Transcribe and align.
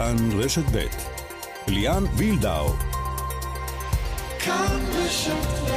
כאן 0.00 0.40
רשת 0.40 0.62
ב' 0.72 0.86
ליאן 1.68 2.04
וילדאו. 2.16 2.72
כאן 4.38 4.80
רשת 4.94 5.46
ב' 5.66 5.70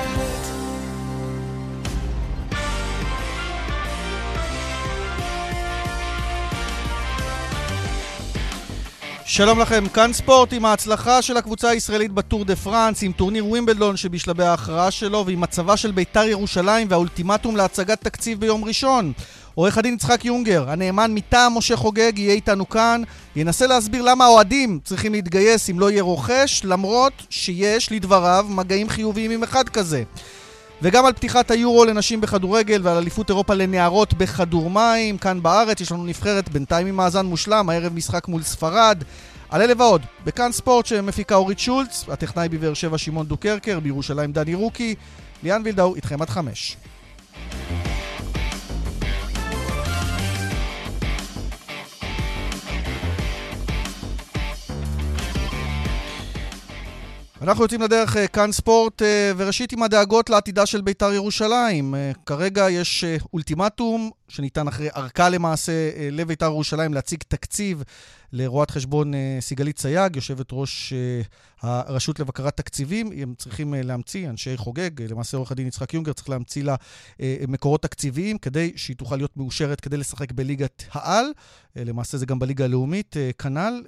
שלום 9.25 9.59
לכם, 9.59 9.87
כאן 9.93 10.13
ספורט 10.13 10.53
עם 10.53 10.65
ההצלחה 10.65 11.21
של 11.21 11.37
הקבוצה 11.37 11.69
הישראלית 11.69 12.11
בטור 12.11 12.45
דה 12.45 12.55
פרנס, 12.55 13.03
עם 13.03 13.11
טורניר 13.11 13.45
ווימבלדון 13.45 13.97
שבשלבי 13.97 14.43
ההכרעה 14.43 14.91
שלו 14.91 15.25
ועם 15.25 15.41
מצבה 15.41 15.77
של 15.77 15.91
ביתר 15.91 16.23
ירושלים 16.23 16.87
והאולטימטום 16.89 17.55
להצגת 17.55 18.01
תקציב 18.01 18.39
ביום 18.39 18.63
ראשון. 18.63 19.13
עורך 19.55 19.77
הדין 19.77 19.93
יצחק 19.93 20.25
יונגר, 20.25 20.69
הנאמן 20.69 21.11
מטעם 21.13 21.57
משה 21.57 21.75
חוגג, 21.75 22.19
יהיה 22.19 22.33
איתנו 22.33 22.69
כאן, 22.69 23.01
ינסה 23.35 23.67
להסביר 23.67 24.01
למה 24.01 24.25
האוהדים 24.25 24.79
צריכים 24.83 25.11
להתגייס 25.11 25.69
אם 25.69 25.79
לא 25.79 25.91
יהיה 25.91 26.03
רוכש, 26.03 26.61
למרות 26.63 27.13
שיש, 27.29 27.91
לדבריו, 27.91 28.45
מגעים 28.49 28.89
חיוביים 28.89 29.31
עם 29.31 29.43
אחד 29.43 29.69
כזה. 29.69 30.03
וגם 30.81 31.05
על 31.05 31.13
פתיחת 31.13 31.51
היורו 31.51 31.85
לנשים 31.85 32.21
בכדורגל 32.21 32.81
ועל 32.83 32.97
אליפות 32.97 33.29
אירופה 33.29 33.53
לנערות 33.53 34.13
בכדור 34.13 34.69
מים. 34.69 35.17
כאן 35.17 35.43
בארץ 35.43 35.81
יש 35.81 35.91
לנו 35.91 36.05
נבחרת 36.05 36.49
בינתיים 36.49 36.87
עם 36.87 36.95
מאזן 36.95 37.25
מושלם, 37.25 37.69
הערב 37.69 37.93
משחק 37.93 38.27
מול 38.27 38.43
ספרד. 38.43 39.03
על 39.49 39.61
אלה 39.61 39.73
ועוד, 39.77 40.01
בכאן 40.25 40.51
ספורט 40.51 40.85
שמפיקה 40.85 41.35
אורית 41.35 41.59
שולץ, 41.59 42.05
הטכנאי 42.07 42.49
בבאר 42.49 42.73
שבע 42.73 42.97
שמעון 42.97 43.25
דוקרקר, 43.25 43.79
בירושלים 43.79 44.31
דני 44.31 44.53
רוקי. 44.53 44.95
ליאן 45.43 45.61
וילדאו, 45.65 45.95
איתכם 45.95 46.21
עד 46.21 46.29
חמש. 46.29 46.77
אנחנו 57.43 57.63
יוצאים 57.63 57.81
לדרך 57.81 58.17
אה, 58.17 58.27
כאן 58.27 58.51
ספורט, 58.51 59.01
אה, 59.01 59.31
וראשית 59.37 59.71
עם 59.71 59.83
הדאגות 59.83 60.29
לעתידה 60.29 60.65
של 60.65 60.81
בית"ר 60.81 61.13
ירושלים. 61.13 61.95
אה, 61.95 62.11
כרגע 62.25 62.69
יש 62.69 63.05
אולטימטום 63.33 64.11
שניתן 64.27 64.67
אחרי 64.67 64.89
ארכה 64.95 65.29
למעשה 65.29 65.71
לבית"ר 66.11 66.45
ירושלים 66.45 66.93
להציג 66.93 67.23
תקציב 67.27 67.83
לרואת 68.33 68.71
חשבון 68.71 69.13
אה, 69.13 69.37
סיגלית 69.39 69.79
סייג, 69.79 70.15
יושבת 70.15 70.47
ראש 70.51 70.93
אה, 70.93 71.21
הרשות 71.59 72.19
לבקרת 72.19 72.57
תקציבים. 72.57 73.11
הם 73.21 73.33
צריכים 73.37 73.73
אה, 73.73 73.81
להמציא, 73.81 74.29
אנשי 74.29 74.57
חוגג, 74.57 75.01
למעשה 75.01 75.37
עורך 75.37 75.51
הדין 75.51 75.67
יצחק 75.67 75.93
יונגר 75.93 76.13
צריך 76.13 76.29
להמציא 76.29 76.63
לה 76.63 76.75
מקורות 77.47 77.81
תקציביים 77.81 78.37
כדי 78.37 78.73
שהיא 78.75 78.95
תוכל 78.95 79.15
להיות 79.15 79.37
מאושרת 79.37 79.79
כדי 79.81 79.97
לשחק 79.97 80.31
בליגת 80.31 80.83
העל. 80.91 81.25
למעשה 81.75 82.17
זה 82.17 82.25
גם 82.25 82.39
בליגה 82.39 82.65
הלאומית, 82.65 83.15
כנ"ל. 83.37 83.83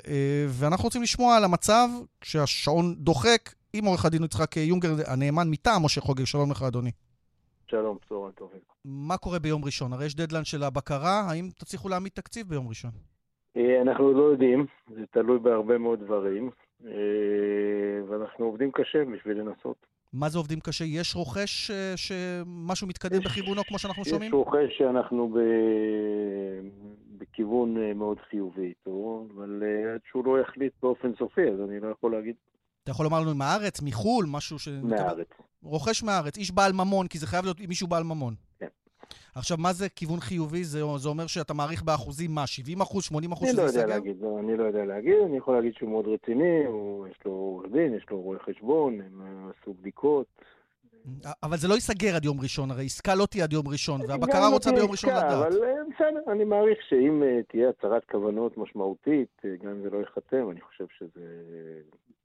ואנחנו 0.50 0.84
רוצים 0.84 1.04
לשמוע 1.04 1.38
על 1.38 1.44
המצב 1.44 1.90
כשהשעון 2.22 2.96
דוחק 2.96 3.54
עם 3.74 3.86
עורך 3.86 4.06
הדין 4.06 4.24
יצחק 4.24 4.58
יונגר, 4.58 4.96
הנאמן 5.08 5.50
מטעם 5.50 5.86
משה 5.86 6.02
חוגג. 6.02 6.24
שלום 6.24 6.52
לך, 6.52 6.64
אדוני. 6.64 6.92
שלום, 7.72 7.98
צהריים 8.10 8.32
טובים. 8.32 8.60
מה 8.86 9.18
קורה 9.18 9.40
ביום 9.40 9.66
ראשון? 9.66 9.94
הרי 9.94 10.06
יש 10.06 10.16
דדליין 10.16 10.46
של 10.46 10.64
הבקרה, 10.64 11.20
האם 11.20 11.50
תצליחו 11.58 11.90
להעמיד 11.90 12.12
תקציב 12.16 12.50
ביום 12.50 12.68
ראשון? 12.68 12.92
אה, 13.58 13.82
אנחנו 13.82 14.14
לא 14.14 14.24
יודעים, 14.24 14.66
זה 14.88 15.02
תלוי 15.12 15.40
בהרבה 15.40 15.78
מאוד 15.78 16.00
דברים, 16.00 16.50
אה, 16.86 16.92
ואנחנו 18.10 18.46
עובדים 18.46 18.72
קשה 18.72 19.06
בשביל 19.06 19.38
לנסות. 19.38 19.86
מה 20.14 20.30
זה 20.30 20.38
עובדים 20.38 20.60
קשה? 20.60 20.86
יש 20.86 21.16
רוכש 21.16 21.72
אה, 21.72 21.94
שמשהו 21.96 22.88
מתקדם 22.88 23.20
יש, 23.20 23.26
בכיוונו 23.26 23.62
כמו 23.68 23.80
שאנחנו 23.80 24.02
יש 24.02 24.10
שומעים? 24.10 24.30
יש 24.30 24.34
רוכש 24.34 24.78
שאנחנו 24.78 25.30
ב... 25.30 25.40
בכיוון 27.18 27.92
מאוד 27.96 28.18
חיובי 28.30 28.66
איתו, 28.66 29.28
אבל 29.36 29.64
עד 29.94 30.02
שהוא 30.12 30.26
לא 30.26 30.42
יחליט 30.42 30.74
באופן 30.82 31.12
סופי, 31.18 31.42
אז 31.42 31.70
אני 31.70 31.80
לא 31.80 31.88
יכול 31.88 32.12
להגיד. 32.12 32.36
אתה 32.84 32.92
יכול 32.92 33.06
לומר 33.06 33.20
לנו 33.20 33.36
מהארץ, 33.36 33.82
מחו"ל, 33.82 34.26
משהו 34.30 34.60
ש... 34.60 34.68
מהארץ. 34.84 35.28
רוכש 35.64 36.04
מהארץ, 36.04 36.38
איש 36.38 36.52
בעל 36.52 36.74
ממון, 36.74 37.08
כי 37.08 37.18
זה 37.18 37.28
חייב 37.28 37.46
להיות 37.46 37.60
מישהו 37.60 37.88
בעל 37.88 38.04
ממון. 38.04 38.34
כן. 38.60 38.68
עכשיו, 39.36 39.58
מה 39.58 39.74
זה 39.74 39.90
כיוון 39.90 40.20
חיובי? 40.20 40.64
זה, 40.64 40.82
זה 40.98 41.10
אומר 41.10 41.28
שאתה 41.28 41.54
מעריך 41.54 41.84
באחוזים 41.84 42.32
מה? 42.32 42.48
70 42.48 42.82
אחוז, 42.82 43.04
80 43.04 43.32
אחוז 43.32 43.50
שזה 43.50 43.62
ייסגר? 43.62 43.82
אני 43.82 43.88
לא 43.88 43.94
יודע 43.94 43.96
להגיד, 43.96 44.24
אני 44.40 44.58
לא 44.58 44.64
יודע 44.64 44.86
להגיד, 44.86 45.16
אני 45.26 45.38
יכול 45.38 45.56
להגיד 45.56 45.74
שהוא 45.74 45.90
מאוד 45.90 46.08
רציני, 46.08 46.66
הוא, 46.66 47.08
יש 47.08 47.18
לו 47.26 47.32
עורך 47.32 47.66
דין, 47.72 47.94
יש 47.94 48.06
לו 48.12 48.22
רואה 48.22 48.40
חשבון, 48.40 49.02
הם 49.02 49.50
עשו 49.62 49.74
בדיקות. 49.74 50.26
אבל 51.44 51.58
זה 51.58 51.68
לא 51.68 51.74
ייסגר 51.74 52.16
עד 52.16 52.26
יום 52.26 52.42
ראשון, 52.42 52.72
הרי 52.72 52.86
עסקה 52.86 53.16
לא 53.16 53.26
תהיה 53.26 53.44
עד 53.44 53.54
יום 53.54 53.68
ראשון, 53.68 54.02
והבקרה 54.08 54.48
רוצה 54.48 54.72
ביום 54.72 54.92
ראשון 54.92 55.10
לדעת. 55.10 55.32
אבל 55.32 55.64
אה, 55.64 55.74
בסדר, 55.96 56.32
אני 56.32 56.44
מעריך 56.44 56.78
שאם 56.90 57.24
אה, 57.24 57.44
תהיה 57.48 57.70
הצהרת 57.70 58.04
כוונות 58.12 58.58
משמעותית, 58.58 59.42
אה, 59.46 59.50
גם 59.64 59.70
אם 59.70 59.82
זה 59.84 59.90
לא 59.90 59.98
ייחתם, 59.98 60.52
אני 60.52 60.62
חושב 60.62 60.86
שזה 61.00 61.22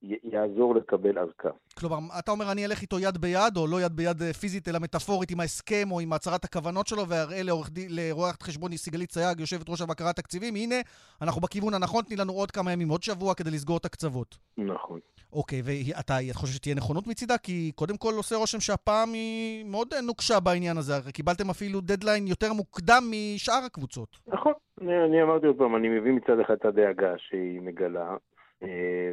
יעזור 0.02 0.74
לקבל 0.74 1.18
ארכה. 1.18 1.48
כלומר, 1.78 1.98
אתה 2.18 2.30
אומר, 2.30 2.52
אני 2.52 2.64
אלך 2.64 2.82
איתו 2.82 2.98
יד 2.98 3.18
ביד, 3.18 3.56
או 3.56 3.66
לא 3.66 3.82
יד 3.82 3.92
ביד 3.92 4.22
פיזית, 4.22 4.68
אלא 4.68 4.78
מטאפורית 4.78 5.30
עם 5.30 5.40
ההסכם 5.40 5.88
או 5.90 6.00
עם 6.00 6.12
הצהרת 6.12 6.44
הכוונות 6.44 6.86
שלו, 6.86 7.08
ואראה 7.08 7.40
לרואת 7.88 8.42
חשבון 8.42 8.76
סיגלית 8.76 9.12
סייג, 9.12 9.40
יושבת 9.40 9.68
ראש 9.68 9.80
הבקרת 9.80 10.16
תקציבים, 10.16 10.54
הנה, 10.54 10.74
אנחנו 11.22 11.40
בכיוון 11.40 11.74
הנכון, 11.74 12.04
תני 12.04 12.16
לנו 12.16 12.32
עוד 12.32 12.50
כמה 12.50 12.72
ימים, 12.72 12.88
עוד 12.88 13.02
שבוע, 13.02 13.34
כדי 13.34 13.50
לסגור 13.50 13.76
את 13.76 13.84
הקצוות. 13.84 14.38
נכון. 14.58 15.00
אוקיי, 15.32 15.62
ואתה 15.64 16.18
חושב 16.32 16.52
שתהיה 16.52 16.74
נכונות 16.74 17.06
מצידה? 17.06 17.38
כי 17.38 17.72
קודם 17.74 17.96
כל 17.96 18.14
עושה 18.14 18.36
רושם 18.36 18.60
שהפעם 18.70 19.12
היא 19.12 19.64
מאוד 19.64 19.88
נוקשה 20.06 20.40
בעניין 20.40 20.76
הזה, 20.76 20.96
הרי 20.96 21.12
קיבלתם 21.12 21.50
אפילו 21.50 21.80
דדליין 21.80 22.26
יותר 22.26 22.52
מוקדם 22.52 23.02
משאר 23.10 23.62
הקבוצות. 23.66 24.08
נכון. 24.26 24.52
אני, 24.80 25.04
אני 25.04 25.22
אמרתי 25.22 25.46
עוד 25.46 25.56
פעם, 25.58 25.76
אני 25.76 25.88
מבין 25.88 26.14
מצד 26.14 26.40
אחד 26.40 26.54
את 26.54 26.64
הדאגה 26.64 27.12
שהיא 27.18 27.60
מגלה, 27.60 28.08
אה, 28.10 28.16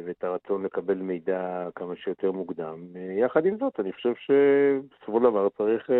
ואת 0.06 0.24
הרצון 0.24 0.64
לקבל 0.64 0.94
מידע 0.94 1.68
כמה 1.74 1.96
שיותר 1.96 2.32
מוקדם. 2.32 2.76
אה, 2.96 3.24
יחד 3.24 3.46
עם 3.46 3.56
זאת, 3.60 3.80
אני 3.80 3.92
חושב 3.92 4.12
שבסופו 4.14 5.18
של 5.18 5.24
דבר 5.24 5.48
צריך 5.58 5.90
אה, 5.90 5.96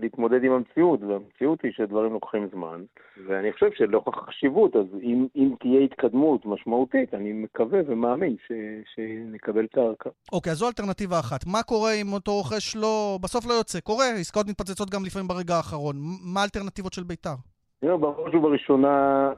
להתמודד 0.00 0.44
עם 0.44 0.52
המציאות, 0.52 1.00
והמציאות 1.02 1.62
היא 1.62 1.72
שדברים 1.72 2.12
לוקחים 2.12 2.48
זמן, 2.52 2.82
ואני 3.26 3.52
חושב 3.52 3.66
שלנוכח 3.74 4.18
החשיבות, 4.18 4.76
אז 4.76 4.86
אם, 5.02 5.26
אם 5.36 5.54
תהיה 5.60 5.80
התקדמות 5.80 6.46
משמעותית, 6.46 7.14
אני 7.14 7.32
מקווה 7.32 7.80
ומאמין 7.86 8.36
ש, 8.46 8.52
שנקבל 8.94 9.64
את 9.64 9.78
ההרכה. 9.78 10.10
אוקיי, 10.32 10.50
okay, 10.50 10.52
אז 10.52 10.58
זו 10.58 10.66
אלטרנטיבה 10.66 11.18
אחת. 11.18 11.46
מה 11.46 11.62
קורה 11.62 11.92
אם 11.92 12.12
אותו 12.12 12.32
רוכש 12.32 12.76
לא, 12.76 13.18
בסוף 13.22 13.46
לא 13.46 13.52
יוצא? 13.52 13.80
קורה, 13.80 14.04
עסקאות 14.20 14.48
מתפוצצות 14.48 14.90
גם 14.90 15.04
לפעמים 15.06 15.28
ברגע 15.28 15.54
האחרון. 15.54 15.96
מה 16.34 16.40
האלטרנטיבות 16.40 16.92
של 16.92 17.02
בית"ר? 17.02 17.34
בראש 17.82 18.34
ובראשונה, 18.34 19.28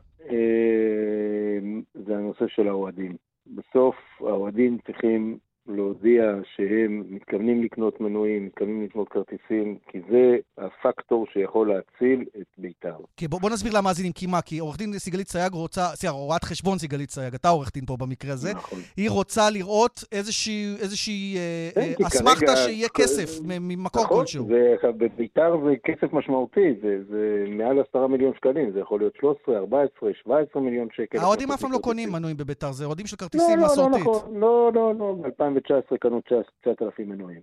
זה 1.94 2.16
הנושא 2.16 2.44
של 2.48 2.68
האוהדים. 2.68 3.16
בסוף 3.46 3.96
האוהדים 4.20 4.78
צריכים 4.86 5.38
להודיע 5.66 6.22
שהם 6.56 7.04
מתכוונים 7.10 7.62
לקנות 7.62 8.00
מנויים, 8.00 8.46
מתכוונים 8.46 8.82
לקנות 8.82 9.08
כרטיסים, 9.08 9.76
כי 9.90 10.00
זה 10.10 10.36
הפקטור 10.58 11.26
שיכול 11.32 11.68
להציל 11.68 12.24
את 12.40 12.46
בית"ר. 12.58 12.96
כי 13.16 13.28
בוא, 13.28 13.40
בוא 13.40 13.50
נסביר 13.50 13.72
למאזינים, 13.78 14.12
כי 14.12 14.26
מה? 14.26 14.42
כי 14.42 14.58
עורך 14.58 14.78
דין 14.78 14.92
סיגלית 14.98 15.28
סייג 15.28 15.52
רוצה, 15.52 15.86
סליחה, 15.86 16.14
רואת 16.14 16.44
חשבון 16.44 16.78
סיגלית 16.78 17.10
סייג, 17.10 17.34
אתה 17.34 17.48
עורך 17.48 17.70
דין 17.74 17.86
פה 17.86 17.96
במקרה 17.96 18.32
הזה, 18.32 18.54
נכון. 18.54 18.78
היא 18.96 19.10
רוצה 19.10 19.50
לראות 19.50 20.04
איזושהי, 20.12 20.76
איזושהי 20.80 21.36
אה, 21.36 21.70
כן, 21.74 21.80
אה, 21.80 22.06
אסמכתה 22.06 22.56
שיהיה 22.56 22.88
כסף 22.88 23.40
ממקור 23.44 24.04
נכון, 24.04 24.20
כלשהו. 24.20 24.44
נכון, 24.44 24.98
בבית"ר 24.98 25.56
זה 25.64 25.74
כסף 25.84 26.12
משמעותי, 26.12 26.74
זה, 26.82 26.98
זה 27.10 27.44
מעל 27.48 27.80
עשרה 27.80 28.08
מיליון 28.08 28.32
שקלים, 28.36 28.72
זה 28.72 28.80
יכול 28.80 29.00
להיות 29.00 29.16
13, 29.20 29.56
14, 29.56 30.10
17 30.22 30.62
מיליון 30.62 30.88
שקל. 30.96 31.18
האוהדים 31.18 31.52
אף 31.52 31.60
פעם 31.60 31.72
לא 31.72 31.78
קונים 31.78 32.12
מנויים 32.12 32.36
בבית"ר, 32.36 32.72
זה 32.72 32.84
אוהדים 32.84 33.06
של 33.06 33.16
כרטיסים 33.16 33.58
לא, 33.58 33.66
מסורתית. 33.66 34.06
לא, 34.06 34.12
לא, 34.12 34.18
נכון, 34.18 34.40
לא, 34.40 34.70
לא, 34.74 34.94
לא, 34.98 35.16
ב-2019 35.54 35.96
קנו 36.00 36.20
9,000 36.62 37.08
מנויים. 37.08 37.40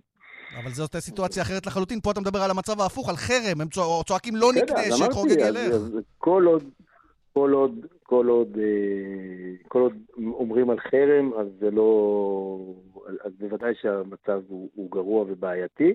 אבל 0.62 0.70
זאת 0.70 0.96
סיטואציה 0.96 1.42
אחרת 1.42 1.66
לחלוטין. 1.66 2.00
פה 2.00 2.10
אתה 2.10 2.20
מדבר 2.20 2.38
על 2.38 2.50
המצב 2.50 2.80
ההפוך, 2.80 3.08
על 3.08 3.16
חרם. 3.16 3.60
הם 3.60 3.68
צועקים 4.06 4.36
לא 4.36 4.48
נקנה, 4.56 4.80
שחוגג 4.82 5.40
ילך. 5.40 6.02
כל 6.18 6.44
עוד, 6.46 6.64
כל 7.32 7.52
עוד, 7.52 7.86
כל 8.02 8.26
עוד, 8.26 8.58
כל 9.68 9.80
עוד 9.80 9.92
אומרים 10.18 10.70
על 10.70 10.78
חרם, 10.80 11.32
אז 11.38 11.46
זה 11.60 11.70
לא... 11.70 12.58
אז 13.24 13.32
בוודאי 13.40 13.74
שהמצב 13.80 14.40
הוא, 14.48 14.68
הוא 14.74 14.90
גרוע 14.90 15.24
ובעייתי. 15.28 15.94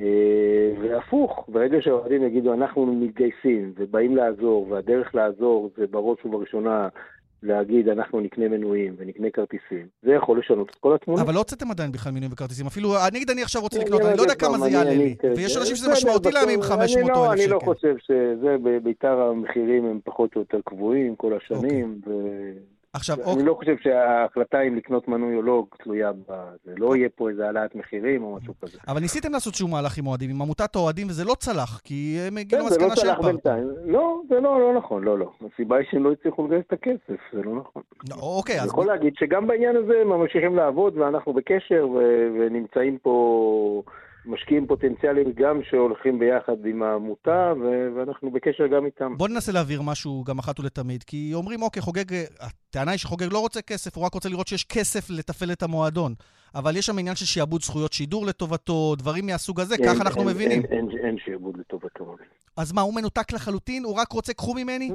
אה, 0.00 0.72
והפוך, 0.80 1.48
ברגע 1.48 1.78
שהאוהדים 1.80 2.22
יגידו, 2.22 2.54
אנחנו 2.54 2.86
מתגייסים 2.86 3.72
ובאים 3.76 4.16
לעזור, 4.16 4.68
והדרך 4.70 5.14
לעזור 5.14 5.70
זה 5.76 5.86
בראש 5.86 6.24
ובראשונה 6.24 6.88
להגיד, 7.44 7.88
אנחנו 7.88 8.20
נקנה 8.20 8.48
מנויים 8.48 8.94
ונקנה 8.98 9.30
כרטיסים, 9.30 9.86
זה 10.02 10.12
יכול 10.12 10.38
לשנות 10.38 10.70
את 10.70 10.74
כל 10.74 10.94
התמונה. 10.94 11.22
אבל 11.22 11.34
לא 11.34 11.38
הוצאתם 11.38 11.70
עדיין 11.70 11.92
בכלל 11.92 12.12
מנויים 12.12 12.32
וכרטיסים. 12.32 12.66
אפילו, 12.66 12.94
נגיד 13.12 13.30
אני 13.30 13.42
עכשיו 13.42 13.62
רוצה 13.62 13.78
לקנות, 13.78 14.00
אני 14.00 14.16
לא 14.16 14.22
יודע 14.22 14.34
כמה 14.34 14.58
זה 14.58 14.70
יעלה 14.70 14.94
לי. 14.94 15.16
ויש 15.36 15.56
אנשים 15.56 15.76
שזה 15.76 15.92
משמעותי 15.92 16.30
להם 16.30 16.48
עם 16.48 16.62
500 16.62 17.10
או 17.10 17.24
1,000 17.24 17.38
שקל. 17.38 17.42
אני 17.42 17.52
לא 17.52 17.58
חושב 17.64 17.94
שזה, 17.98 18.56
בעיקר 18.82 19.20
המחירים 19.20 19.84
הם 19.84 20.00
פחות 20.04 20.36
או 20.36 20.40
יותר 20.40 20.58
קבועים 20.64 21.16
כל 21.16 21.32
השנים, 21.36 22.00
עכשיו, 22.94 23.16
אני 23.16 23.30
אוקיי, 23.30 23.44
לא 23.44 23.54
חושב 23.54 23.76
שההחלטה 23.82 24.60
אם 24.60 24.76
לקנות 24.76 25.08
מנוי 25.08 25.36
או 25.36 25.42
לא 25.42 25.64
תלויה 25.82 26.12
בזה. 26.12 26.74
לא 26.76 26.96
יהיה 26.96 27.08
פה 27.14 27.30
איזה 27.30 27.46
העלאת 27.46 27.74
מחירים 27.74 28.24
או 28.24 28.36
משהו 28.36 28.54
כזה. 28.62 28.78
אבל 28.88 29.00
ניסיתם 29.00 29.32
לעשות 29.32 29.54
שום 29.54 29.70
מהלך 29.70 29.98
עם 29.98 30.06
אוהדים, 30.06 30.30
עם 30.30 30.42
עמותת 30.42 30.76
האוהדים, 30.76 31.06
וזה 31.08 31.24
לא 31.24 31.34
צלח, 31.34 31.80
כי 31.84 32.16
הם 32.28 32.36
הגיעו 32.36 32.62
כן, 32.62 32.68
זה 32.68 32.78
לא 32.80 32.86
למסקנה 32.86 33.14
שאין. 33.14 33.26
בינתיים. 33.26 33.70
לא, 33.84 34.20
זה 34.28 34.34
לא, 34.40 34.60
לא 34.60 34.74
נכון, 34.78 35.04
לא, 35.04 35.18
לא. 35.18 35.30
הסיבה 35.54 35.76
היא 35.76 35.86
שהם 35.90 36.04
לא 36.04 36.12
הצליחו 36.12 36.46
לגייס 36.46 36.64
את 36.66 36.72
הכסף, 36.72 37.20
זה 37.32 37.42
לא 37.42 37.56
נכון. 37.56 37.82
לא, 38.10 38.16
אוקיי, 38.16 38.54
אני 38.54 38.64
אז... 38.64 38.68
יכול 38.68 38.86
להגיד 38.86 39.12
שגם 39.16 39.46
בעניין 39.46 39.76
הזה 39.76 39.92
הם 40.00 40.08
ממשיכים 40.08 40.56
לעבוד 40.56 40.98
ואנחנו 40.98 41.32
בקשר 41.32 41.88
ו- 41.94 42.28
ונמצאים 42.40 42.98
פה 43.02 43.82
משקיעים 44.26 44.66
פוטנציאליים 44.66 45.32
גם 45.36 45.60
שהולכים 45.70 46.18
ביחד 46.18 46.66
עם 46.66 46.82
העמותה 46.82 47.52
ו- 47.60 47.88
ואנחנו 47.96 48.30
בקשר 48.30 48.66
גם 48.66 48.86
איתם. 48.86 49.16
בוא 49.16 49.28
ננסה 49.28 49.52
להעביר 49.52 49.82
משהו 49.82 50.24
גם 50.26 50.38
אחת 50.38 50.60
ולתמיד, 50.60 51.02
כי 51.02 51.30
אומרים, 51.34 51.62
אוקיי, 51.62 51.82
חוגג, 51.82 52.04
הטענה 52.40 52.90
היא 52.90 52.98
שחוגג 52.98 53.32
לא 53.32 53.38
רוצה 53.38 53.62
כסף, 53.62 53.96
הוא 53.96 54.04
רק 54.06 54.14
רוצה 54.14 54.28
לראות 54.28 54.48
שיש 54.48 54.64
כסף 54.64 55.10
לתפעל 55.10 55.52
את 55.52 55.62
המועדון. 55.62 56.14
אבל 56.54 56.76
יש 56.76 56.86
שם 56.86 56.98
עניין 56.98 57.16
של 57.16 57.24
שיעבוד 57.24 57.62
זכויות 57.62 57.92
שידור 57.92 58.26
לטובתו, 58.26 58.94
דברים 58.98 59.26
מהסוג 59.26 59.60
הזה, 59.60 59.74
אין- 59.74 59.84
ככה 59.84 60.02
אנחנו 60.02 60.20
אין- 60.20 60.28
מבינים. 60.30 60.62
אין- 60.62 60.88
אין- 60.90 61.06
אין 61.06 61.16
שיעבוד 61.24 61.56
לטובתו. 61.56 62.16
אז 62.56 62.72
מה, 62.72 62.80
הוא 62.80 62.94
מנותק 62.94 63.32
לחלוטין? 63.32 63.84
הוא 63.84 63.94
רק 63.94 64.12
רוצה 64.12 64.32
קחו 64.34 64.54
ממני? 64.54 64.90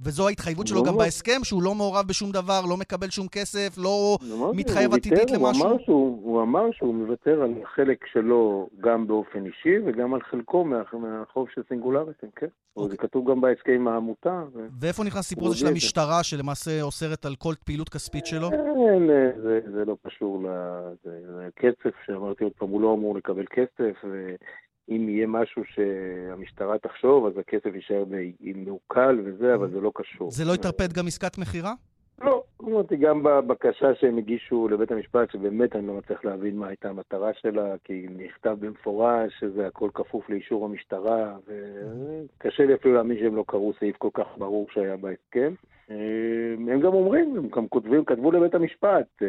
וזו 0.00 0.28
ההתחייבות 0.28 0.66
שלו 0.66 0.76
לא 0.78 0.82
גם 0.84 0.92
מאוד. 0.92 1.04
בהסכם, 1.04 1.40
שהוא 1.44 1.62
לא 1.62 1.74
מעורב 1.74 2.06
בשום 2.08 2.30
דבר, 2.30 2.60
לא 2.68 2.76
מקבל 2.76 3.10
שום 3.10 3.28
כסף, 3.28 3.74
לא... 3.78 4.18
אמרתי, 4.38 4.56
מתחייב 4.56 4.94
עתידית 4.94 5.18
ויתר, 5.18 5.36
הוא 5.36 5.48
למשהו? 5.48 5.66
אמר 5.66 5.76
שהוא- 5.84 6.20
הוא 6.22 6.42
אמר 6.42 6.64
שהוא 6.72 6.94
מוותר 6.94 7.42
על 7.42 7.54
החלק 7.62 7.98
שלו 8.12 8.68
גם 8.80 9.06
באופן 9.06 9.46
אישי 9.46 9.78
וגם 9.86 10.14
על 10.14 10.20
חלקו 10.30 10.64
מה- 10.64 10.82
מהחוב 10.92 11.46
של 11.54 11.60
סינגולריטים, 11.68 12.28
כן. 12.36 12.46
אוקיי. 12.76 12.90
זה 12.90 12.96
כתוב 12.96 13.30
גם 13.30 13.40
בהסכם 13.40 13.72
עם 13.72 13.88
העמותה. 13.88 14.42
ו- 14.54 14.66
ואיפה 14.80 15.04
נכנס 15.04 15.18
הסיפור 15.26 15.48
הזה 15.48 15.56
של. 15.56 15.66
המשטרה, 15.66 16.22
שלמעשה 16.22 16.82
אוסרת 16.82 17.24
על 17.26 17.34
כל 17.38 17.54
פעילות 17.64 17.88
כספית 17.88 18.26
שלו? 18.26 18.50
אין, 18.52 19.10
אה, 19.10 19.40
זה, 19.42 19.60
זה 19.72 19.84
לא 19.84 19.96
קשור 20.06 20.38
לזה. 20.42 21.16
זה 21.36 21.48
כסף, 21.56 21.94
שאמרתי 22.06 22.44
עוד 22.44 22.52
פעם, 22.58 22.68
הוא 22.68 22.80
לא 22.80 22.94
אמור 22.94 23.16
לקבל 23.16 23.44
כסף, 23.50 23.94
ואם 24.88 25.08
יהיה 25.08 25.26
משהו 25.26 25.62
שהמשטרה 25.74 26.78
תחשוב, 26.78 27.26
אז 27.26 27.32
הכסף 27.38 27.74
יישאר 27.74 28.04
מעוקל 28.54 29.20
וזה, 29.24 29.54
אבל 29.54 29.70
זה 29.70 29.80
לא 29.80 29.92
קשור. 29.94 30.30
זה 30.30 30.44
לא 30.44 30.52
יטרפד 30.52 30.92
גם 30.92 31.06
עסקת 31.06 31.38
מכירה? 31.38 31.72
לא, 32.20 32.42
אמרתי, 32.62 32.96
גם 32.96 33.22
בבקשה 33.22 33.94
שהם 33.94 34.18
הגישו 34.18 34.68
לבית 34.68 34.90
המשפט, 34.90 35.30
שבאמת 35.30 35.76
אני 35.76 35.86
לא 35.86 35.94
מצליח 35.94 36.24
להבין 36.24 36.56
מה 36.56 36.68
הייתה 36.68 36.88
המטרה 36.88 37.30
שלה, 37.34 37.74
כי 37.84 38.06
נכתב 38.16 38.56
במפורש 38.60 39.32
שזה 39.40 39.66
הכל 39.66 39.90
כפוף 39.94 40.30
לאישור 40.30 40.64
המשטרה, 40.64 41.36
וקשה 41.46 42.66
לי 42.66 42.74
אפילו 42.74 42.94
להאמין 42.94 43.18
שהם 43.18 43.36
לא 43.36 43.44
קראו 43.46 43.72
סעיף 43.78 43.96
כל 43.96 44.10
כך 44.14 44.26
ברור 44.38 44.66
שהיה 44.70 44.96
בהסכם. 44.96 45.54
אה, 45.90 46.72
הם 46.72 46.80
גם 46.80 46.94
אומרים, 46.94 47.36
הם 47.36 47.48
גם 47.48 47.68
כותבים, 47.68 48.04
כתבו 48.04 48.32
לבית 48.32 48.54
המשפט, 48.54 49.06
אה, 49.22 49.28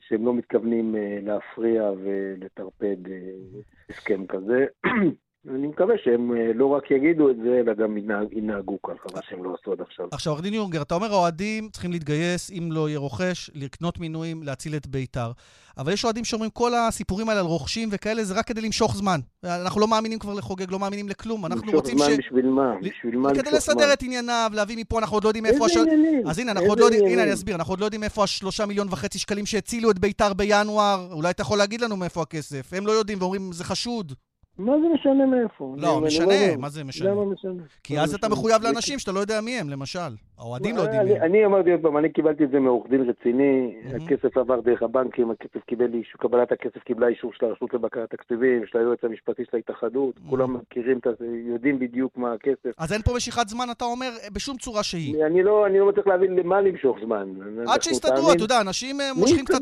שהם 0.00 0.26
לא 0.26 0.34
מתכוונים 0.34 0.96
אה, 0.96 1.18
להפריע 1.22 1.90
ולטרפד 2.02 3.10
אה, 3.10 3.60
הסכם 3.90 4.26
כזה. 4.26 4.66
אני 5.54 5.66
מקווה 5.66 5.94
שהם 6.04 6.32
אה, 6.36 6.52
לא 6.54 6.66
רק 6.66 6.90
יגידו 6.90 7.30
את 7.30 7.36
זה, 7.36 7.60
אלא 7.60 7.74
גם 7.74 7.96
ינהג- 7.96 8.32
ינהגו 8.32 8.82
ככה, 8.82 9.08
מה 9.14 9.20
שהם 9.28 9.44
לא 9.44 9.56
עשו 9.60 9.72
עד 9.72 9.80
עכשיו. 9.80 10.06
עכשיו, 10.12 10.32
עורך 10.32 10.42
דין 10.42 10.54
יונגר, 10.54 10.82
אתה 10.82 10.94
אומר 10.94 11.12
האוהדים 11.12 11.68
צריכים 11.68 11.92
להתגייס, 11.92 12.50
אם 12.50 12.68
לא 12.72 12.88
יהיה 12.88 12.98
רוכש, 12.98 13.50
לקנות 13.54 13.98
מינויים, 13.98 14.42
להציל 14.42 14.76
את 14.76 14.86
בית"ר. 14.86 15.30
אבל 15.78 15.92
יש 15.92 16.04
אוהדים 16.04 16.24
שאומרים, 16.24 16.50
כל 16.50 16.74
הסיפורים 16.74 17.28
האלה 17.28 17.40
על 17.40 17.46
רוכשים 17.46 17.88
וכאלה, 17.92 18.24
זה 18.24 18.34
רק 18.34 18.46
כדי 18.46 18.60
למשוך 18.60 18.96
זמן. 18.96 19.20
אנחנו 19.44 19.80
לא 19.80 19.88
מאמינים 19.88 20.18
כבר 20.18 20.34
לחוגג, 20.34 20.70
לא 20.70 20.78
מאמינים 20.78 21.08
לכלום. 21.08 21.46
אנחנו 21.46 21.62
למשוך 21.62 21.74
רוצים 21.74 21.98
ש... 21.98 22.02
זמן 22.02 22.16
בשביל 22.16 22.46
מה? 22.46 22.74
בשביל 22.82 23.18
מה 23.18 23.30
כדי 23.30 23.38
למשוך 23.38 23.60
זמן? 23.60 23.74
לסדר 23.74 23.92
את 23.92 24.02
ענייניו, 24.02 24.50
להביא 24.54 24.76
מפה, 24.76 24.98
אנחנו 24.98 25.16
עוד 25.16 25.24
לא 25.24 25.28
יודעים 25.28 25.46
איפה... 25.46 25.64
איזה 25.66 25.80
עניינים? 25.80 26.28
אז 26.28 26.38
הנה, 26.38 26.52
אנחנו 26.52 26.68
עוד 26.68 26.80
לא 26.80 26.84
יודעים, 26.84 27.06
הנה? 27.06 27.22
אני 27.22 27.32
אסביר, 27.32 27.54
אנחנו 27.54 27.72
עוד 27.72 27.80
לא 27.80 27.84
יודעים 27.84 28.02
איפה 28.02 28.24
השלושה 28.24 28.66
מיליון 28.66 28.88
וחצי 28.90 29.18
שקלים 29.18 29.46
שהצילו 29.46 29.90
את 29.90 29.98
בית"ר 29.98 30.32
בינואר, 30.34 31.08
אולי 31.12 31.30
אתה 31.30 31.42
יכול 31.42 31.58
להגיד 31.58 31.80
לנו 31.80 31.96
מאיפה 31.96 32.22
הכסף. 32.22 32.72
הם 32.72 32.86
לא 32.86 32.92
יודעים 32.92 33.18
ואומרים, 33.20 33.52
זה 33.52 33.64
חשוד. 33.64 34.12
מה 34.58 34.72
זה 34.80 34.86
משנה 34.94 35.26
מאיפה? 35.26 35.74
לא, 35.78 35.98
אני 35.98 36.06
משנה, 36.06 36.34
יודע. 36.34 36.56
מה 36.58 36.68
זה 36.68 36.84
משנה? 36.84 37.10
למה 37.10 37.24
משנה? 37.24 37.62
כי 37.82 38.00
אז 38.00 38.10
זה 38.10 38.16
אתה 38.16 38.26
משנה? 38.28 38.38
מחויב 38.40 38.62
לאנשים 38.62 38.98
שאתה 38.98 39.12
לא 39.12 39.20
יודע 39.20 39.40
מי 39.40 39.58
הם, 39.58 39.70
למשל. 39.70 39.98
האוהדים 40.38 40.76
לא 40.76 40.84
אני- 40.84 40.96
יודעים 40.96 41.12
מי 41.12 41.18
הם. 41.18 41.24
אני 41.24 41.44
אמרתי 41.46 41.70
עוד 41.72 41.80
פעם, 41.82 41.96
אני 41.96 42.12
קיבלתי 42.12 42.44
את 42.44 42.50
זה 42.50 42.58
מעורך 42.60 42.90
דין 42.90 43.00
רציני, 43.10 43.74
מהמם. 43.84 44.04
הכסף 44.06 44.36
עבר 44.36 44.60
דרך 44.60 44.82
הבנקים, 44.82 45.30
הכסף 45.30 45.64
קיבל 45.66 45.94
אישור, 45.94 46.20
קבלת 46.20 46.52
הכסף 46.52 46.78
קיבלה 46.84 47.08
אישור 47.08 47.32
של 47.38 47.46
הרשות 47.46 47.74
לבקרת 47.74 48.10
תקציבים, 48.10 48.62
של 48.66 48.78
היועץ 48.78 48.98
המשפטי 49.02 49.42
של 49.50 49.56
ההתאחדות, 49.56 50.14
מהמם. 50.18 50.30
כולם 50.30 50.56
מכירים, 50.56 50.98
את 50.98 51.18
זה, 51.18 51.26
יודעים 51.52 51.78
בדיוק 51.78 52.12
מה 52.16 52.32
הכסף. 52.32 52.70
אז 52.78 52.92
אין 52.92 53.02
פה 53.02 53.12
משיכת 53.16 53.48
זמן, 53.48 53.66
אתה 53.70 53.84
אומר, 53.84 54.10
בשום 54.32 54.56
צורה 54.56 54.82
שהיא. 54.82 55.24
אני- 55.26 55.42
לא 55.42 55.66
אני 55.66 55.78
לא 55.78 55.88
מצליח 55.88 56.06
להבין 56.06 56.36
למה 56.36 56.60
למשוך 56.60 56.96
זמן. 57.04 57.28
עד 57.66 57.82
שיסתדרו, 57.82 58.32
אתה 58.32 58.44
יודע, 58.44 58.60
אנשים 58.60 59.00
אה, 59.00 59.10
מושכים 59.14 59.44
קצת. 59.44 59.58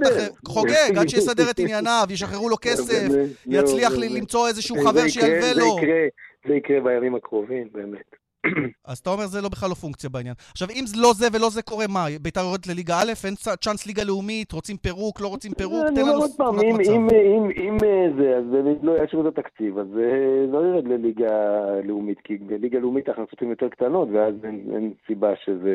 חוגג, 0.49 0.99
עד 0.99 1.09
שיסדר 1.09 1.51
את 1.51 1.59
ענייניו, 1.59 2.07
ישחררו 2.11 2.49
לו 2.49 2.57
כסף, 2.63 2.83
זה- 2.85 3.09
זה- 3.11 3.27
יצליח 3.47 3.93
לי 3.93 4.09
זה- 4.09 4.15
למצוא 4.19 4.49
איזשהו 4.49 4.77
חבר 4.85 5.09
שילווה 5.09 5.41
זה 5.55 5.61
לו. 5.61 5.77
יקרה- 5.79 6.07
זה 6.49 6.55
יקרה 6.55 6.81
בימים 6.81 7.15
הקרובים, 7.15 7.69
באמת. 7.73 8.15
אז 8.85 8.99
אתה 8.99 9.11
אומר, 9.11 9.27
זה 9.27 9.41
לא 9.41 9.49
בכלל 9.49 9.69
לא 9.71 9.75
פונקציה 9.75 10.11
בעניין. 10.11 10.35
עכשיו, 10.51 10.69
אם 10.71 10.87
זה 10.87 10.97
לא 11.03 11.13
זה 11.15 11.27
ולא 11.33 11.51
זה 11.51 11.63
קורה, 11.63 11.87
מה? 11.89 12.07
בית"ר 12.23 12.41
יורדת 12.41 12.67
לליגה 12.67 12.95
א', 13.03 13.13
אין 13.25 13.35
צ'אנס 13.61 13.87
ליגה 13.87 14.05
לאומית, 14.05 14.53
רוצים 14.53 14.77
פירוק, 14.77 15.21
לא 15.21 15.29
רוצים 15.29 15.53
פירוק, 15.53 15.85
תן 15.95 16.01
לנו 16.01 16.29
תמונת 16.37 16.65
מצב. 16.81 16.91
אם- 16.93 17.09
אה, 17.85 18.07
זה, 18.19 18.37
אז 18.37 18.45
באמת 18.53 18.77
לא 18.83 18.93
יאשרו 18.99 19.29
את 19.29 19.39
התקציב, 19.39 19.79
אז 19.79 19.87
אה, 19.99 20.47
לא 20.53 20.59
ירד 20.67 20.85
לליגה 20.89 21.31
לאומית, 21.85 22.19
כי 22.25 22.37
בליגה 22.37 22.79
לאומית 22.79 23.09
ההכנסות 23.09 23.43
הן 23.43 23.51
יותר 23.51 23.69
קטנות, 23.69 24.09
ואז 24.13 24.35
אין 24.45 24.93
סיבה 25.07 25.33
שזה... 25.45 25.75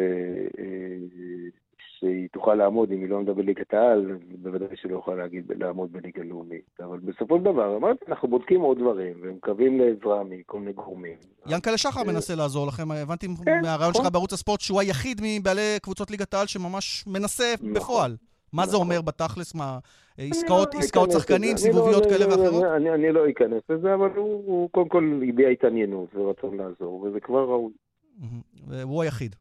אה, 2.04 2.10
שהיא 2.10 2.28
תוכל 2.34 2.56
לעמוד 2.56 2.92
אם 2.92 3.02
היא 3.02 3.10
לא 3.10 3.18
עמדה 3.18 3.34
בליגת 3.34 3.74
העל, 3.74 4.18
בוודאי 4.42 4.68
שלא 4.76 4.98
יכולה 4.98 5.18
להגיד 5.18 5.52
לעמוד 5.60 5.92
בליגה 5.92 6.24
לאומית. 6.24 6.80
אבל 6.80 7.00
בסופו 7.00 7.38
של 7.38 7.44
דבר, 7.44 7.78
אמרתי, 7.78 8.06
אנחנו 8.08 8.28
בודקים 8.28 8.62
עוד 8.62 8.78
דברים, 8.80 9.14
ומקווים 9.22 9.80
לעזרה 9.82 10.24
מכל 10.24 10.60
מיני 10.60 10.74
גורמים. 10.74 11.16
ינקלה 11.48 11.78
שחר 11.78 12.04
מנסה 12.04 12.36
לעזור 12.36 12.68
לכם, 12.68 12.92
הבנתי 12.92 13.28
כן, 13.46 13.62
מהרעיון 13.62 13.90
נכון. 13.90 14.04
שלך 14.04 14.14
בערוץ 14.14 14.34
הספורט 14.34 14.62
שהוא 14.62 14.80
היחיד 14.82 15.22
מבעלי 15.24 15.78
קבוצות 15.82 16.12
ליגת 16.12 16.34
העל 16.34 16.48
שממש 16.48 17.08
מנסה 17.08 17.54
נכון. 17.62 17.74
בפועל. 17.74 18.16
מה 18.54 18.66
זה 18.66 18.74
נכון. 18.74 18.88
אומר 18.88 19.02
בתכלס? 19.02 19.56
מה, 19.56 19.80
עסקאות 20.18 20.74
לא 20.76 20.80
עסקאות 20.80 21.12
שחקנים. 21.12 21.50
אני 21.52 21.58
סיבוביות 21.58 22.06
לא- 22.06 22.10
כאלה 22.10 22.28
לא- 22.28 22.42
ואחרות? 22.42 22.64
אני- 22.64 23.12
לא 23.12 23.30
אכנס 23.30 23.62
לזה, 23.70 23.94
אבל 23.94 24.10
הוא 24.16 24.70
קודם 24.70 24.90
כל 24.90 25.20
הביע 25.30 25.50
התעניינות 25.50 26.16
ורצון 26.16 26.58
לעזור, 26.58 27.02
וזה 27.02 27.20
כבר 27.20 27.44
ראוי. 27.44 27.72
מהמם. 28.20 28.88
הוא 28.90 29.04
היחיד. 29.04 29.36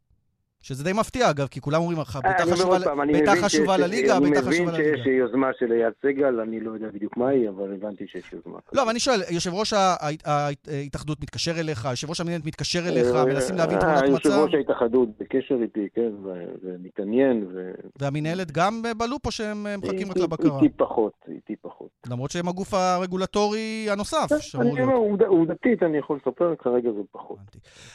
שזה 0.69 0.85
די 0.85 0.93
מפתיע, 0.93 1.31
אגב, 1.31 1.47
כי 1.47 1.61
כולם 1.61 1.81
אומרים 1.81 1.99
לך, 2.01 2.19
אה, 2.25 2.31
בית"ר 2.31 2.53
חשובה 2.53 2.81
פעם, 2.85 3.01
אני 3.01 3.13
בית"ר 3.13 3.35
חשובה 3.43 3.49
שיש- 3.77 3.85
לליגה, 3.87 4.21
בית"ר 4.21 4.37
חשובה 4.43 4.57
אני 4.57 4.61
מבין 4.61 4.69
לליגה. 4.69 4.97
שיש 4.99 5.07
יוזמה 5.07 5.47
של 5.59 5.73
אייל 5.73 5.93
סגל, 6.03 6.41
אני 6.41 6.61
לא 6.61 6.71
יודע 6.71 6.87
בדיוק 6.95 7.17
מה 7.17 7.29
היא, 7.29 7.49
אבל 7.49 7.75
הבנתי 7.75 8.05
שיש 8.09 8.33
יוזמה. 8.33 8.59
לא, 8.73 8.83
אבל 8.83 8.91
אני 8.91 9.01
שואל, 9.01 9.21
יושב 9.31 9.55
ראש 9.55 9.73
ההתאחדות 9.73 11.21
מתקשר 11.21 11.61
אליך, 11.61 11.85
יושב 11.91 12.09
ראש 12.11 12.21
המנהלת 12.21 12.45
מתקשר 12.45 12.89
אליך, 12.89 13.07
אה, 13.15 13.25
מנסים 13.25 13.57
להבין 13.57 13.79
אה, 13.79 13.83
תמונת 13.83 14.03
יושב 14.09 14.29
מצב, 14.29 14.39
ראש 14.45 14.55
ההתאחדות 14.55 15.09
בקשר 15.21 15.55
איתי, 15.63 15.89
כן, 15.95 16.11
ומתעניין, 16.63 17.47
ו... 17.55 17.71
והמנהלת 18.01 18.51
גם 18.53 18.83
בלופ 18.99 19.27
או 19.27 19.31
שהם 19.31 19.67
מחכים 19.79 20.11
רק 20.11 20.17
לבקרה? 20.17 20.57
איתי 20.63 20.75
פחות, 20.77 21.13
איתי 21.29 21.57
פחות. 21.63 21.89
למרות 22.11 22.31
שהם 22.31 22.49
הגוף 22.49 22.75
הרגולטורי 22.75 23.87
הנוסף 23.91 24.27
אני. 24.61 24.71
אומר, 24.83 24.95
עובד- 24.95 25.23
עובדתית 25.23 25.83
אני 25.83 25.99
יכול 25.99 26.19
לספר, 26.27 26.55
כרגע 26.59 26.91
זה 26.93 27.01
פחות. 27.13 27.39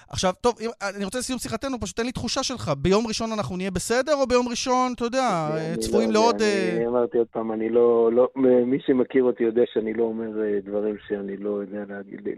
עכשיו, 0.10 0.34
טוב, 0.42 0.56
אני 0.96 1.06
רוצה 1.06 1.20
לסיום 1.20 1.40
שיחתנו, 1.40 1.80
פשוט 1.80 1.98
תן 1.98 2.06
לי 2.06 2.12
תחושה 2.12 2.44
שלך. 2.44 2.63
ביום 2.70 3.08
ראשון 3.08 3.32
אנחנו 3.32 3.58
נהיה 3.58 3.72
בסדר, 3.72 4.14
או 4.16 4.28
ביום 4.28 4.48
ראשון, 4.48 4.94
אתה 4.96 5.04
יודע, 5.06 5.50
צפויים 5.80 6.12
לא 6.12 6.20
יודע, 6.20 6.30
לעוד... 6.30 6.42
אה, 6.42 6.76
אני 6.78 6.88
אמרתי 6.88 7.18
עוד 7.18 7.28
פעם, 7.28 7.52
אני 7.52 7.70
לא, 7.70 8.10
לא, 8.14 8.30
מי 8.66 8.78
שמכיר 8.86 9.24
אותי 9.24 9.44
יודע 9.44 9.62
שאני 9.74 9.94
לא 9.94 10.04
אומר 10.04 10.44
אה, 10.44 10.60
דברים 10.64 10.96
שאני 11.08 11.38
לא 11.38 11.50
יודע 11.50 11.84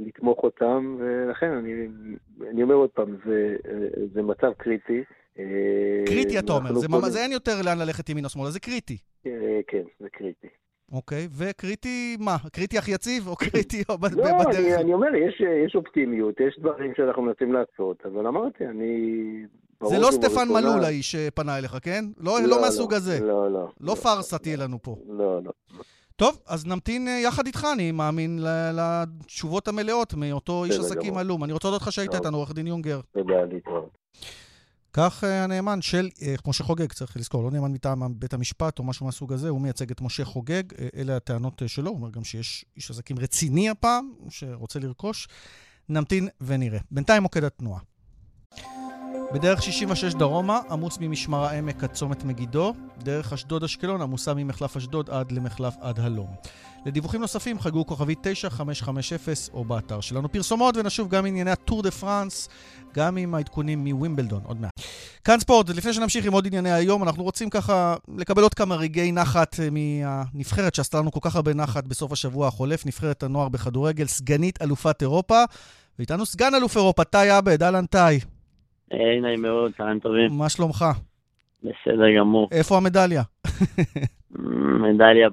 לתמוך 0.07 0.43
אותם, 0.43 0.97
ולכן 0.99 1.51
אני, 1.51 2.63
אומר 2.63 2.75
עוד 2.75 2.89
פעם, 2.89 3.17
זה, 3.25 3.55
אה, 4.17 4.21
מצב 4.21 4.51
קריטי. 4.57 5.03
קריטי, 6.05 6.39
אתה 6.39 6.53
אומר. 6.53 6.73
זה 6.73 6.87
ממש- 6.87 7.15
אין 7.15 7.31
יותר 7.31 7.61
לאן 7.65 7.79
ללכת 7.79 8.09
ימין 8.09 8.25
או 8.25 8.29
שמאלה, 8.29 8.51
זה 8.51 8.59
קריטי. 8.59 8.97
כן, 9.67 9.83
זה 9.99 10.09
קריטי. 10.11 10.47
אוקיי, 10.91 11.27
וקריטי 11.37 12.17
מה? 12.19 12.35
קריטי 12.51 12.77
הכי 12.77 12.91
יציב, 12.91 13.27
או 13.27 13.35
קריטי 13.35 13.83
או 13.89 13.93
לא, 13.93 13.97
בדרך? 13.97 14.47
אני, 14.47 14.75
אני 14.75 14.93
אומר, 14.93 15.15
יש, 15.15 15.41
יש 15.65 15.75
אופטימיות, 15.75 16.39
יש 16.39 16.59
דברים 16.59 16.91
שאנחנו 16.97 17.21
מנסים 17.21 17.53
לעשות, 17.53 18.05
אבל 18.05 18.27
אמרתי, 18.27 18.65
אני... 18.65 19.45
זה 19.83 19.99
לא 19.99 20.09
סטפן 20.11 20.47
מלול 20.49 20.83
האיש 20.83 21.11
שפנה 21.11 21.57
אליך, 21.57 21.77
כן? 21.81 22.05
לא 22.17 22.41
לא 22.41 22.61
מהסוג 22.61 22.93
הזה. 22.93 23.19
לא, 23.19 23.51
לא. 23.51 23.67
לא 23.79 23.95
פארסה 23.95 24.37
תהיה 24.37 24.57
לנו 24.57 24.77
פה. 24.81 24.95
לא, 25.07 25.43
לא. 25.43 25.51
טוב, 26.15 26.39
אז 26.47 26.65
נמתין 26.65 27.07
אה, 27.07 27.19
יחד 27.23 27.45
איתך, 27.45 27.67
אני 27.73 27.91
מאמין, 27.91 28.39
לתשובות 28.73 29.67
המלאות 29.67 30.13
מאותו 30.13 30.65
איש 30.65 30.79
עסקים. 30.79 31.17
עלום. 31.17 31.43
אני 31.43 31.53
רוצה 31.53 31.67
להודות 31.67 31.81
לך 31.81 31.91
שהיית. 31.91 32.15
איתנו, 32.15 32.37
עורך 32.37 32.53
דין 32.53 32.67
יונגר. 32.67 32.99
תודה, 33.13 33.45
להתראות. 33.51 33.97
כך 34.97 35.23
אה, 35.23 35.43
הנאמן 35.43 35.81
של 35.81 36.09
אה, 36.21 36.35
משה 36.47 36.63
חוגג, 36.63 36.93
צריך 36.93 37.17
לזכור, 37.17 37.43
לא 37.43 37.51
נאמן 37.51 37.71
מטעם 37.71 38.19
בית 38.19 38.33
המשפט 38.33 38.79
או 38.79 38.83
משהו 38.83 39.05
מהסוג 39.05 39.33
הזה, 39.33 39.49
הוא 39.49 39.61
מייצג 39.61 39.91
את 39.91 40.01
משה 40.01 40.25
חוגג, 40.25 40.63
אה, 40.79 40.87
אלה 40.95 41.15
הטענות 41.15 41.63
אה, 41.63 41.67
שלו, 41.67 41.89
הוא 41.89 41.97
אומר 41.97 42.09
גם 42.09 42.23
שיש 42.23 42.65
איש 42.75 42.91
עסקים 42.91 43.19
רציני 43.19 43.69
הפעם, 43.69 44.13
שרוצה 44.29 44.79
לרכוש. 44.79 45.27
נמתין 45.89 46.27
ונראה. 46.41 46.79
בינתיים 46.91 47.23
מוקד 47.23 47.43
התנועה. 47.43 47.79
בדרך 49.33 49.63
66 49.63 50.13
דרומה, 50.13 50.59
עמוס 50.71 50.97
ממשמר 51.01 51.45
העמק 51.45 51.83
עד 51.83 51.91
צומת 51.91 52.23
מגידו, 52.23 52.73
דרך 52.97 53.33
אשדוד-אשקלון 53.33 54.01
עמוסה 54.01 54.33
ממחלף 54.33 54.77
אשדוד 54.77 55.09
עד 55.09 55.31
למחלף 55.31 55.75
עד 55.81 55.99
הלום. 55.99 56.35
לדיווחים 56.85 57.21
נוספים 57.21 57.59
חגגו 57.59 57.85
כוכבי 57.85 58.15
9550 58.21 59.33
או 59.53 59.65
באתר 59.65 60.01
שלנו 60.01 60.31
פרסומות 60.31 60.77
ונשוב 60.77 61.09
גם 61.09 61.25
ענייני 61.25 61.51
הטור 61.51 61.83
דה 61.83 61.91
פרנס, 61.91 62.49
גם 62.93 63.17
עם 63.17 63.35
העדכונים 63.35 63.83
מווימבלדון, 63.83 64.41
עוד 64.43 64.61
מעט. 64.61 64.71
כאן 65.23 65.39
ספורט, 65.39 65.69
לפני 65.69 65.93
שנמשיך 65.93 66.25
עם 66.25 66.33
עוד 66.33 66.47
ענייני 66.47 66.71
היום, 66.71 67.03
אנחנו 67.03 67.23
רוצים 67.23 67.49
ככה 67.49 67.95
לקבל 68.17 68.43
עוד 68.43 68.53
כמה 68.53 68.75
רגעי 68.75 69.11
נחת 69.11 69.59
אה, 69.59 69.67
מהנבחרת 69.71 70.75
שעשתה 70.75 70.97
לנו 70.97 71.11
כל 71.11 71.19
כך 71.21 71.35
הרבה 71.35 71.53
נחת 71.53 71.83
בסוף 71.83 72.11
השבוע 72.11 72.47
החולף, 72.47 72.85
נבחרת 72.85 73.23
הנוער 73.23 73.49
בכדורגל, 73.49 74.07
סגנית 74.07 74.61
אלופת 74.61 75.01
אירופה, 75.01 75.43
ואיתנו 75.99 76.25
סגן 76.25 76.55
אלוף 76.55 76.77
אירופה, 76.77 77.03
תאי 77.03 77.29
עבד, 77.29 77.63
אהלן 77.63 77.85
תאי. 77.85 78.19
היי, 78.91 79.21
נעים 79.21 79.41
מאוד, 79.41 79.71
צהריים 79.77 79.99
טובים. 79.99 80.31
מה 80.31 80.49
שלומך? 80.49 80.85
בסדר 81.63 82.15
גמור. 82.17 82.49
איפה 82.51 82.77
המדליה? 82.77 83.23
מדליה 84.83 85.29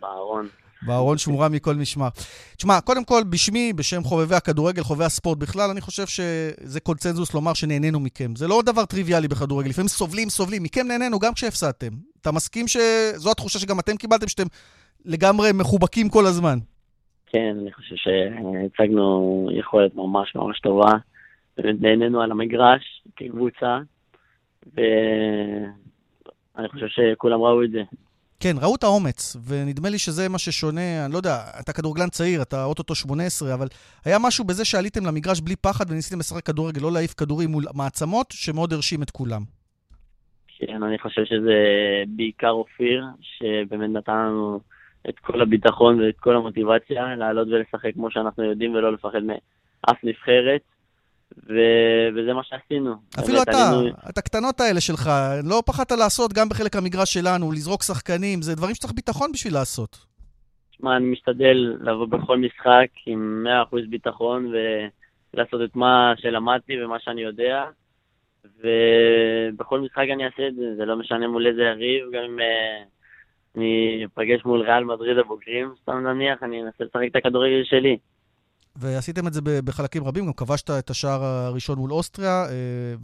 בארון. 0.00 0.48
בארון 0.82 1.18
שמורה 1.18 1.48
מכל 1.48 1.74
משמר. 1.74 2.08
תשמע, 2.56 2.80
קודם 2.80 3.04
כל, 3.04 3.22
בשמי, 3.30 3.72
בשם 3.72 4.02
חובבי 4.02 4.34
הכדורגל, 4.34 4.82
חובבי 4.82 5.04
הספורט 5.04 5.38
בכלל, 5.38 5.70
אני 5.70 5.80
חושב 5.80 6.06
שזה 6.06 6.80
קונצנזוס 6.80 7.34
לומר 7.34 7.54
שנהנינו 7.54 8.00
מכם. 8.00 8.36
זה 8.36 8.48
לא 8.48 8.62
דבר 8.66 8.84
טריוויאלי 8.84 9.28
בכדורגל, 9.28 9.68
לפעמים 9.68 9.88
סובלים, 9.88 10.28
סובלים. 10.28 10.62
מכם 10.62 10.86
נהנינו 10.88 11.18
גם 11.18 11.34
כשהפסדתם. 11.34 11.90
אתה 12.20 12.32
מסכים 12.32 12.68
שזו 12.68 13.30
התחושה 13.30 13.58
שגם 13.58 13.80
אתם 13.80 13.96
קיבלתם, 13.96 14.28
שאתם 14.28 14.46
לגמרי 15.04 15.50
מחובקים 15.54 16.08
כל 16.08 16.26
הזמן? 16.26 16.58
כן, 17.26 17.56
אני 17.62 17.72
חושב 17.72 17.94
שהצגנו 17.96 19.48
יכולת 19.52 19.94
ממש 19.94 20.36
ממש 20.36 20.60
טובה. 20.60 20.92
באמת 21.56 21.80
נהנינו 21.80 22.22
על 22.22 22.30
המגרש 22.30 23.02
כקבוצה, 23.16 23.78
ואני 24.74 26.68
חושב 26.68 26.86
שכולם 26.88 27.40
ראו 27.40 27.64
את 27.64 27.70
זה. 27.70 27.82
כן, 28.40 28.56
ראו 28.62 28.74
את 28.76 28.82
האומץ, 28.82 29.36
ונדמה 29.48 29.88
לי 29.88 29.98
שזה 29.98 30.28
מה 30.28 30.38
ששונה, 30.38 31.04
אני 31.04 31.12
לא 31.12 31.16
יודע, 31.16 31.36
אתה 31.60 31.72
כדורגלן 31.72 32.08
צעיר, 32.08 32.42
אתה 32.42 32.64
אוטוטו 32.64 32.94
18, 32.94 33.54
אבל 33.54 33.66
היה 34.04 34.18
משהו 34.20 34.44
בזה 34.44 34.64
שעליתם 34.64 35.06
למגרש 35.06 35.40
בלי 35.40 35.56
פחד 35.56 35.90
וניסיתם 35.90 36.18
לשחק 36.18 36.46
כדורגל, 36.46 36.82
לא 36.82 36.92
להעיף 36.92 37.14
כדורים 37.14 37.50
מול 37.50 37.64
מעצמות, 37.74 38.26
שמאוד 38.30 38.72
הרשים 38.72 39.02
את 39.02 39.10
כולם. 39.10 39.42
כן, 40.58 40.82
אני 40.82 40.98
חושב 40.98 41.24
שזה 41.24 41.54
בעיקר 42.08 42.50
אופיר, 42.50 43.04
שבאמת 43.20 43.90
נתן 43.90 44.12
לנו 44.12 44.60
את 45.08 45.18
כל 45.18 45.40
הביטחון 45.40 46.00
ואת 46.00 46.18
כל 46.18 46.36
המוטיבציה 46.36 47.16
לעלות 47.16 47.48
ולשחק 47.48 47.94
כמו 47.94 48.10
שאנחנו 48.10 48.44
יודעים 48.44 48.74
ולא 48.74 48.92
לפחד 48.92 49.22
מאף 49.22 50.04
נבחרת. 50.04 50.60
ו- 51.36 52.08
וזה 52.14 52.32
מה 52.32 52.42
שעשינו. 52.44 52.94
אפילו 53.20 53.42
אתה, 53.42 53.70
עלינו... 53.70 53.96
את 54.10 54.18
הקטנות 54.18 54.60
האלה 54.60 54.80
שלך, 54.80 55.10
לא 55.44 55.62
פחדת 55.66 55.92
לעשות 55.92 56.32
גם 56.32 56.48
בחלק 56.48 56.76
המגרש 56.76 57.14
שלנו, 57.14 57.52
לזרוק 57.52 57.82
שחקנים, 57.82 58.42
זה 58.42 58.54
דברים 58.54 58.74
שצריך 58.74 58.92
ביטחון 58.92 59.32
בשביל 59.32 59.54
לעשות. 59.54 60.06
תשמע, 60.70 60.96
אני 60.96 61.04
משתדל 61.04 61.76
לבוא 61.80 62.06
בכל 62.06 62.38
משחק 62.38 62.88
עם 63.06 63.46
100% 63.72 63.76
ביטחון 63.90 64.52
ולעשות 65.34 65.60
את 65.64 65.76
מה 65.76 66.12
שלמדתי 66.16 66.84
ומה 66.84 66.96
שאני 67.00 67.22
יודע, 67.22 67.64
ובכל 68.44 69.80
משחק 69.80 70.06
אני 70.14 70.24
אעשה 70.24 70.48
את 70.48 70.54
זה, 70.54 70.74
זה 70.76 70.84
לא 70.84 70.96
משנה 70.96 71.28
מול 71.28 71.46
איזה 71.46 71.62
יריב, 71.62 72.04
גם 72.12 72.22
אם 72.22 72.38
uh, 72.38 72.88
אני 73.56 74.02
אפגש 74.04 74.44
מול 74.44 74.60
ריאל 74.62 74.84
מדריד 74.84 75.18
הבוגרים, 75.18 75.74
סתם 75.82 76.06
נניח, 76.06 76.42
אני 76.42 76.62
אנסה 76.62 76.84
לשחק 76.84 77.06
את 77.10 77.16
הכדורגל 77.16 77.64
שלי. 77.64 77.96
ועשיתם 78.76 79.26
את 79.26 79.32
זה 79.32 79.40
בחלקים 79.64 80.04
רבים, 80.04 80.26
גם 80.26 80.32
כבשת 80.32 80.70
את 80.70 80.90
השער 80.90 81.24
הראשון 81.24 81.78
מול 81.78 81.92
אוסטריה, 81.92 82.44
אה, 82.44 82.54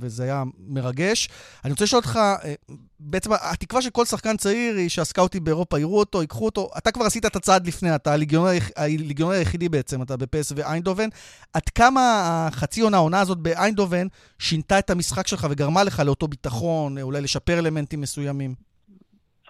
וזה 0.00 0.23
היה 0.23 0.42
מרגש. 0.68 1.28
אני 1.64 1.73
רוצה 1.73 1.85
לשאול 1.85 2.00
אותך, 2.00 2.16
אה, 2.16 2.54
בעצם 3.00 3.30
התקווה 3.52 3.82
של 3.82 3.90
כל 3.90 4.04
שחקן 4.04 4.37
צעיר 4.37 4.75
היא 4.76 4.88
שהסקאוטים 4.88 5.44
באירופה 5.44 5.78
יראו 5.78 5.99
אותו, 5.99 6.20
ייקחו 6.20 6.44
אותו. 6.44 6.68
אתה 6.78 6.90
כבר 6.90 7.04
עשית 7.04 7.26
את 7.26 7.37
הצעד 7.37 7.66
לפני, 7.66 7.94
אתה 7.94 8.12
הליגיונר 8.12 9.35
היחידי 9.35 9.68
בעצם, 9.68 10.02
אתה 10.02 10.16
בפס 10.16 10.52
ואיינדובן. 10.56 11.08
עד 11.54 11.68
כמה 11.75 12.00
החצי 12.49 12.80
עונה, 12.80 12.96
העונה 12.96 13.20
הזאת 13.20 13.38
באיינדובן, 13.38 14.06
שינתה 14.38 14.78
את 14.78 14.90
המשחק 14.90 15.26
שלך 15.26 15.46
וגרמה 15.50 15.85
לך 15.85 16.02
לאותו 16.06 16.28
ביטחון, 16.28 16.99
אולי 16.99 17.20
לשפר 17.20 17.58
אלמנטים 17.58 18.00
מסוימים? 18.00 18.54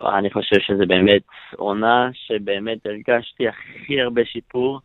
אני 0.01 0.31
חושב 0.31 0.57
שזה 0.61 0.87
באמת 0.87 1.23
עונה 1.57 2.11
שבאמת 2.13 2.79
הרגשתי 2.87 3.45
הכי 3.49 4.01
הרבה 4.01 4.23
שיפור. 4.25 4.81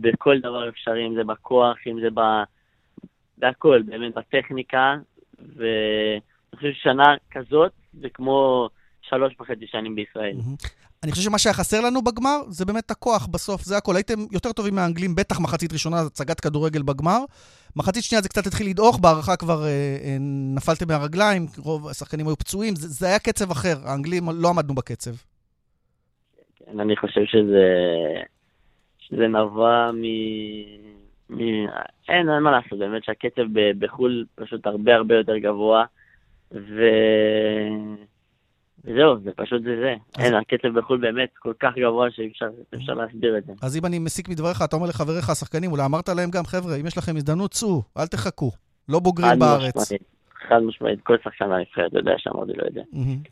בכל 0.00 0.38
דבר 0.38 0.68
אפשרי, 0.68 1.06
אם 1.06 1.14
זה 1.14 1.24
בכוח, 1.24 1.76
אם 1.86 2.00
זה 2.00 2.08
ב... 2.14 2.20
בהכל, 3.38 3.82
באמת, 3.82 4.14
בטכניקה, 4.14 4.94
ואני 5.38 6.56
חושב 6.56 6.72
ששנה 6.72 7.14
כזאת 7.30 7.72
זה 8.00 8.08
כמו 8.14 8.68
שלוש 9.02 9.34
וחצי 9.40 9.66
שנים 9.66 9.94
בישראל. 9.94 10.36
אני 11.02 11.12
חושב 11.12 11.22
שמה 11.22 11.38
שהיה 11.38 11.54
חסר 11.54 11.80
לנו 11.80 12.02
בגמר 12.02 12.42
זה 12.48 12.64
באמת 12.64 12.90
הכוח 12.90 13.26
בסוף, 13.26 13.62
זה 13.62 13.76
הכל. 13.76 13.96
הייתם 13.96 14.14
יותר 14.32 14.52
טובים 14.52 14.74
מהאנגלים, 14.74 15.14
בטח 15.14 15.40
מחצית 15.40 15.72
ראשונה, 15.72 16.00
הצגת 16.00 16.40
כדורגל 16.40 16.82
בגמר. 16.82 17.18
מחצית 17.76 18.04
שנייה 18.04 18.22
זה 18.22 18.28
קצת 18.28 18.46
התחיל 18.46 18.66
לדעוך, 18.68 18.98
בהערכה 18.98 19.36
כבר 19.36 19.64
אה, 19.64 19.68
אה, 20.04 20.16
נפלתם 20.56 20.88
מהרגליים, 20.88 21.46
רוב 21.58 21.88
השחקנים 21.88 22.26
היו 22.26 22.36
פצועים, 22.36 22.74
זה, 22.76 22.88
זה 22.88 23.06
היה 23.06 23.18
קצב 23.18 23.50
אחר, 23.50 23.76
האנגלים 23.84 24.24
לא 24.34 24.48
עמדנו 24.48 24.74
בקצב. 24.74 25.10
כן, 26.56 26.80
אני 26.80 26.96
חושב 26.96 27.24
שזה 27.24 27.64
זה 29.10 29.28
נבע 29.28 29.90
מ... 29.92 30.02
מ... 31.30 31.40
אין, 32.08 32.28
אין 32.28 32.42
מה 32.42 32.50
לעשות, 32.50 32.78
באמת 32.78 33.04
שהקצב 33.04 33.42
בחו"ל 33.78 34.24
פשוט 34.34 34.66
הרבה 34.66 34.94
הרבה 34.94 35.14
יותר 35.14 35.36
גבוה, 35.36 35.84
ו... 36.52 36.82
וזהו, 38.84 39.18
זה 39.24 39.30
פשוט 39.36 39.62
זה 39.62 39.76
זה. 39.80 39.94
אז... 40.18 40.24
אין, 40.24 40.34
הקצב 40.34 40.78
בחו"ל 40.78 40.98
באמת 40.98 41.30
כל 41.38 41.52
כך 41.60 41.72
גבוה 41.76 42.10
שאי 42.10 42.32
אפשר 42.74 42.94
להסביר 42.94 43.38
את 43.38 43.44
זה. 43.46 43.52
אז 43.62 43.76
אם 43.76 43.86
אני 43.86 43.98
מסיק 43.98 44.28
מדבריך, 44.28 44.62
אתה 44.62 44.76
אומר 44.76 44.86
לחבריך 44.86 45.30
השחקנים, 45.30 45.72
אולי 45.72 45.84
אמרת 45.84 46.08
להם 46.08 46.30
גם, 46.30 46.44
חבר'ה, 46.44 46.76
אם 46.76 46.86
יש 46.86 46.98
לכם 46.98 47.16
הזדמנות, 47.16 47.50
צאו, 47.50 47.82
אל 47.98 48.06
תחכו. 48.06 48.50
לא 48.88 49.00
בוגרים 49.00 49.38
בארץ. 49.38 49.76
משמעית. 49.76 50.02
חד 50.48 50.58
משמעית, 50.62 51.00
כל 51.02 51.16
שחקן 51.24 51.48
מהנבחרת 51.48 51.92
יודע 51.94 52.12
לו 52.26 52.66
את 52.66 52.74
זה. 52.74 52.80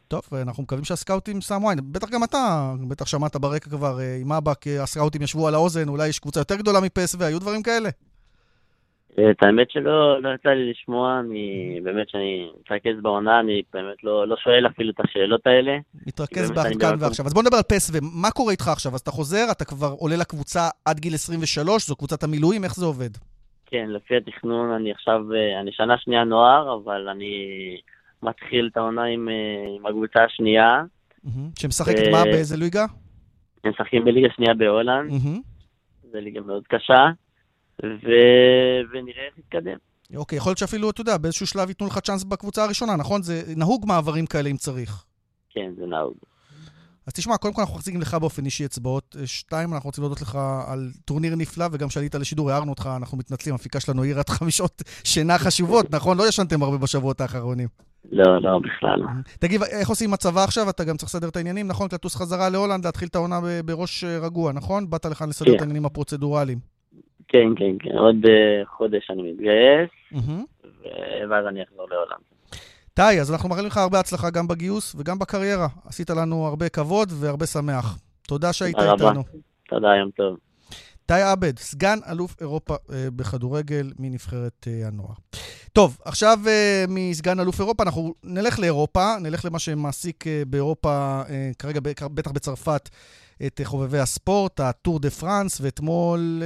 טוב, 0.09 0.23
אנחנו 0.43 0.63
מקווים 0.63 0.85
שהסקאוטים 0.85 1.41
שמו 1.41 1.71
עין. 1.71 1.79
בטח 1.93 2.11
גם 2.11 2.25
אתה, 2.25 2.73
בטח 2.89 3.07
שמעת 3.07 3.37
ברקע 3.37 3.71
כבר 3.71 4.01
אה, 4.01 4.17
עם 4.21 4.33
אבא, 4.33 4.55
כי 4.55 4.79
הסקאוטים 4.79 5.23
ישבו 5.23 5.49
על 5.49 5.55
האוזן, 5.55 5.89
אולי 5.89 6.09
יש 6.09 6.19
קבוצה 6.19 6.41
יותר 6.41 6.57
גדולה 6.57 6.81
מפס 6.81 7.17
והיו 7.19 7.39
דברים 7.39 7.63
כאלה? 7.63 7.89
אה, 9.19 9.31
את 9.31 9.43
האמת 9.43 9.71
שלא 9.71 10.23
לא 10.23 10.29
יצא 10.35 10.49
לי 10.49 10.71
לשמוע, 10.71 11.21
אני 11.21 11.81
באמת 11.83 12.09
שאני 12.09 12.51
מתרכז 12.61 13.03
בעונה, 13.03 13.41
אני 13.41 13.63
באמת 13.73 14.05
לא, 14.05 14.29
לא 14.29 14.37
שואל 14.37 14.67
אפילו 14.67 14.91
את 14.91 15.01
השאלות 15.05 15.47
האלה. 15.47 15.79
מתרכז 16.07 16.53
כאן 16.81 16.97
ועכשיו. 17.01 17.27
אז 17.27 17.35
בוא 17.35 17.43
נדבר 17.43 17.57
על 17.57 17.63
פס, 17.63 17.91
ומה 17.95 18.31
קורה 18.31 18.53
איתך 18.53 18.69
עכשיו? 18.69 18.95
אז 18.95 19.01
אתה 19.01 19.11
חוזר, 19.11 19.45
אתה 19.51 19.65
כבר 19.65 19.95
עולה 19.99 20.17
לקבוצה 20.17 20.69
עד 20.85 21.01
גיל 21.01 21.15
23, 21.15 21.87
זו 21.87 21.97
קבוצת 21.97 22.23
המילואים, 22.23 22.65
איך 22.65 22.75
זה 22.75 22.85
עובד? 22.85 23.11
כן, 23.71 23.91
לפי 23.91 24.17
התכנון 24.17 24.71
אני 24.71 24.93
עכשיו, 24.93 25.33
אה, 25.35 25.61
אני 25.61 25.73
שנה 25.73 25.99
שנייה 25.99 26.25
נוער, 26.25 26.75
אבל 26.75 27.09
אני 27.09 27.35
מתחיל 28.23 28.69
את 28.73 28.77
העונה 28.77 29.05
עם, 29.05 29.29
אה, 29.29 29.77
עם 29.77 29.87
הקבוצה 29.87 30.25
השנייה. 30.25 30.83
שמשחקת 31.59 32.03
מה? 32.13 32.25
באיזה 32.25 32.57
ליגה? 32.57 32.87
הם 33.65 33.71
משחקים 33.71 34.05
בליגה 34.05 34.29
שנייה 34.35 34.55
בהולנד. 34.55 35.13
זו 36.13 36.19
ליגה 36.19 36.41
מאוד 36.41 36.67
קשה, 36.67 37.07
ו... 37.83 38.09
ונראה 38.93 39.25
איך 39.27 39.35
נתקדם. 39.39 39.77
אוקיי, 40.17 40.37
יכול 40.37 40.51
להיות 40.51 40.59
שאפילו, 40.59 40.91
אתה 40.91 41.01
יודע, 41.01 41.17
באיזשהו 41.17 41.47
שלב 41.47 41.69
ייתנו 41.69 41.87
לך 41.87 41.99
צ'אנס 41.99 42.25
בקבוצה 42.25 42.65
הראשונה, 42.65 42.97
נכון? 42.97 43.23
זה 43.23 43.43
נהוג 43.57 43.85
מעברים 43.89 44.27
כאלה 44.27 44.49
אם 44.51 44.57
צריך. 44.57 45.05
כן, 45.51 45.71
זה 45.77 45.87
נהוג. 45.87 46.15
אז 47.07 47.13
תשמע, 47.13 47.37
קודם 47.37 47.55
כל 47.55 47.61
אנחנו 47.61 47.75
מחזיקים 47.75 48.01
לך 48.01 48.15
באופן 48.15 48.45
אישי 48.45 48.65
אצבעות. 48.65 49.17
שתיים, 49.25 49.75
אנחנו 49.75 49.89
רוצים 49.89 50.03
להודות 50.03 50.21
לך 50.23 50.39
על 50.67 50.89
טורניר 51.05 51.35
נפלא, 51.37 51.67
וגם 51.73 51.89
כשעלית 51.89 52.15
לשידור 52.15 52.51
הערנו 52.51 52.71
אותך, 52.71 52.89
אנחנו 52.97 53.19
מתנצלים, 53.19 53.55
המפיקה 53.55 53.81
שלנו 53.81 54.03
העירה 54.03 54.23
משעות 54.29 54.83
שינה 55.05 55.39
חשובות, 55.39 55.87
נכון? 55.97 56.19
לא 56.19 56.29
ישנתם 56.29 56.63
הרבה 56.63 56.79
בשבועות 56.79 57.21
האחרונים. 57.21 57.69
לא, 58.13 58.43
לא, 58.43 58.59
בכלל. 58.59 59.03
תגיד, 59.39 59.61
איך 59.81 59.89
עושים 59.89 60.15
הצבא 60.15 60.45
עכשיו? 60.45 60.71
אתה 60.71 60.85
גם 60.85 60.97
צריך 60.97 61.09
לסדר 61.09 61.29
את 61.29 61.37
העניינים, 61.37 61.69
נכון? 61.69 61.89
לטוס 61.93 62.17
חזרה 62.17 62.49
להולנד, 62.49 62.85
להתחיל 62.85 63.09
את 63.09 63.15
העונה 63.15 63.41
בראש 63.65 64.05
אה, 64.05 64.19
רגוע, 64.19 64.53
נכון? 64.53 64.91
באת 64.91 65.07
לכאן 65.07 65.29
לסדר 65.29 65.51
את 65.51 65.57
כן. 65.57 65.61
העניינים 65.61 65.85
הפרוצדורליים. 65.85 66.59
כן, 67.29 67.49
כן, 67.57 67.75
כן. 67.79 67.99
עוד 67.99 68.17
אה, 68.29 68.67
חודש 68.67 69.11
אני 69.11 69.23
מתגייס, 69.23 69.91
ואז 71.31 71.47
אני 71.47 71.63
אחזור 71.63 71.89
להולנד. 71.91 72.30
תאי, 72.95 73.21
אז 73.21 73.33
אנחנו 73.33 73.49
מאחלים 73.49 73.67
לך 73.67 73.77
הרבה 73.77 74.01
הצלחה 74.01 74.31
גם 74.31 74.49
בגיוס 74.49 74.95
וגם 74.99 75.19
בקריירה. 75.19 75.69
עשית 75.85 76.11
לנו 76.11 76.47
הרבה 76.47 76.69
כבוד 76.69 77.13
והרבה 77.15 77.47
שמח. 77.47 77.99
תודה 78.23 78.53
שהיית 78.53 78.77
איתנו. 78.79 79.25
תודה, 79.69 79.89
יום 80.01 80.11
טוב. 80.17 80.37
תאי 81.07 81.23
עבד, 81.23 81.59
סגן 81.59 81.99
אלוף 82.11 82.37
אירופה 82.41 82.75
אה, 82.75 83.09
בכדורגל 83.17 83.93
מנבחרת 83.99 84.69
אה, 84.69 84.87
הנוער. 84.87 85.15
טוב, 85.73 85.99
עכשיו 86.05 86.39
אה, 86.47 86.85
מסגן 86.89 87.41
אלוף 87.41 87.61
אירופה 87.61 87.83
אנחנו 87.83 88.15
נלך 88.25 88.59
לאירופה, 88.59 89.17
נלך 89.21 89.45
למה 89.45 89.59
שמעסיק 89.59 90.27
אה, 90.27 90.43
באירופה, 90.47 91.23
אה, 91.29 91.51
כרגע 91.59 91.81
בטח 91.83 92.31
בצרפת, 92.31 92.89
את 93.47 93.61
חובבי 93.65 93.99
הספורט, 93.99 94.61
הטור 94.61 94.99
דה 94.99 95.11
פרנס, 95.11 95.61
ואתמול 95.61 96.43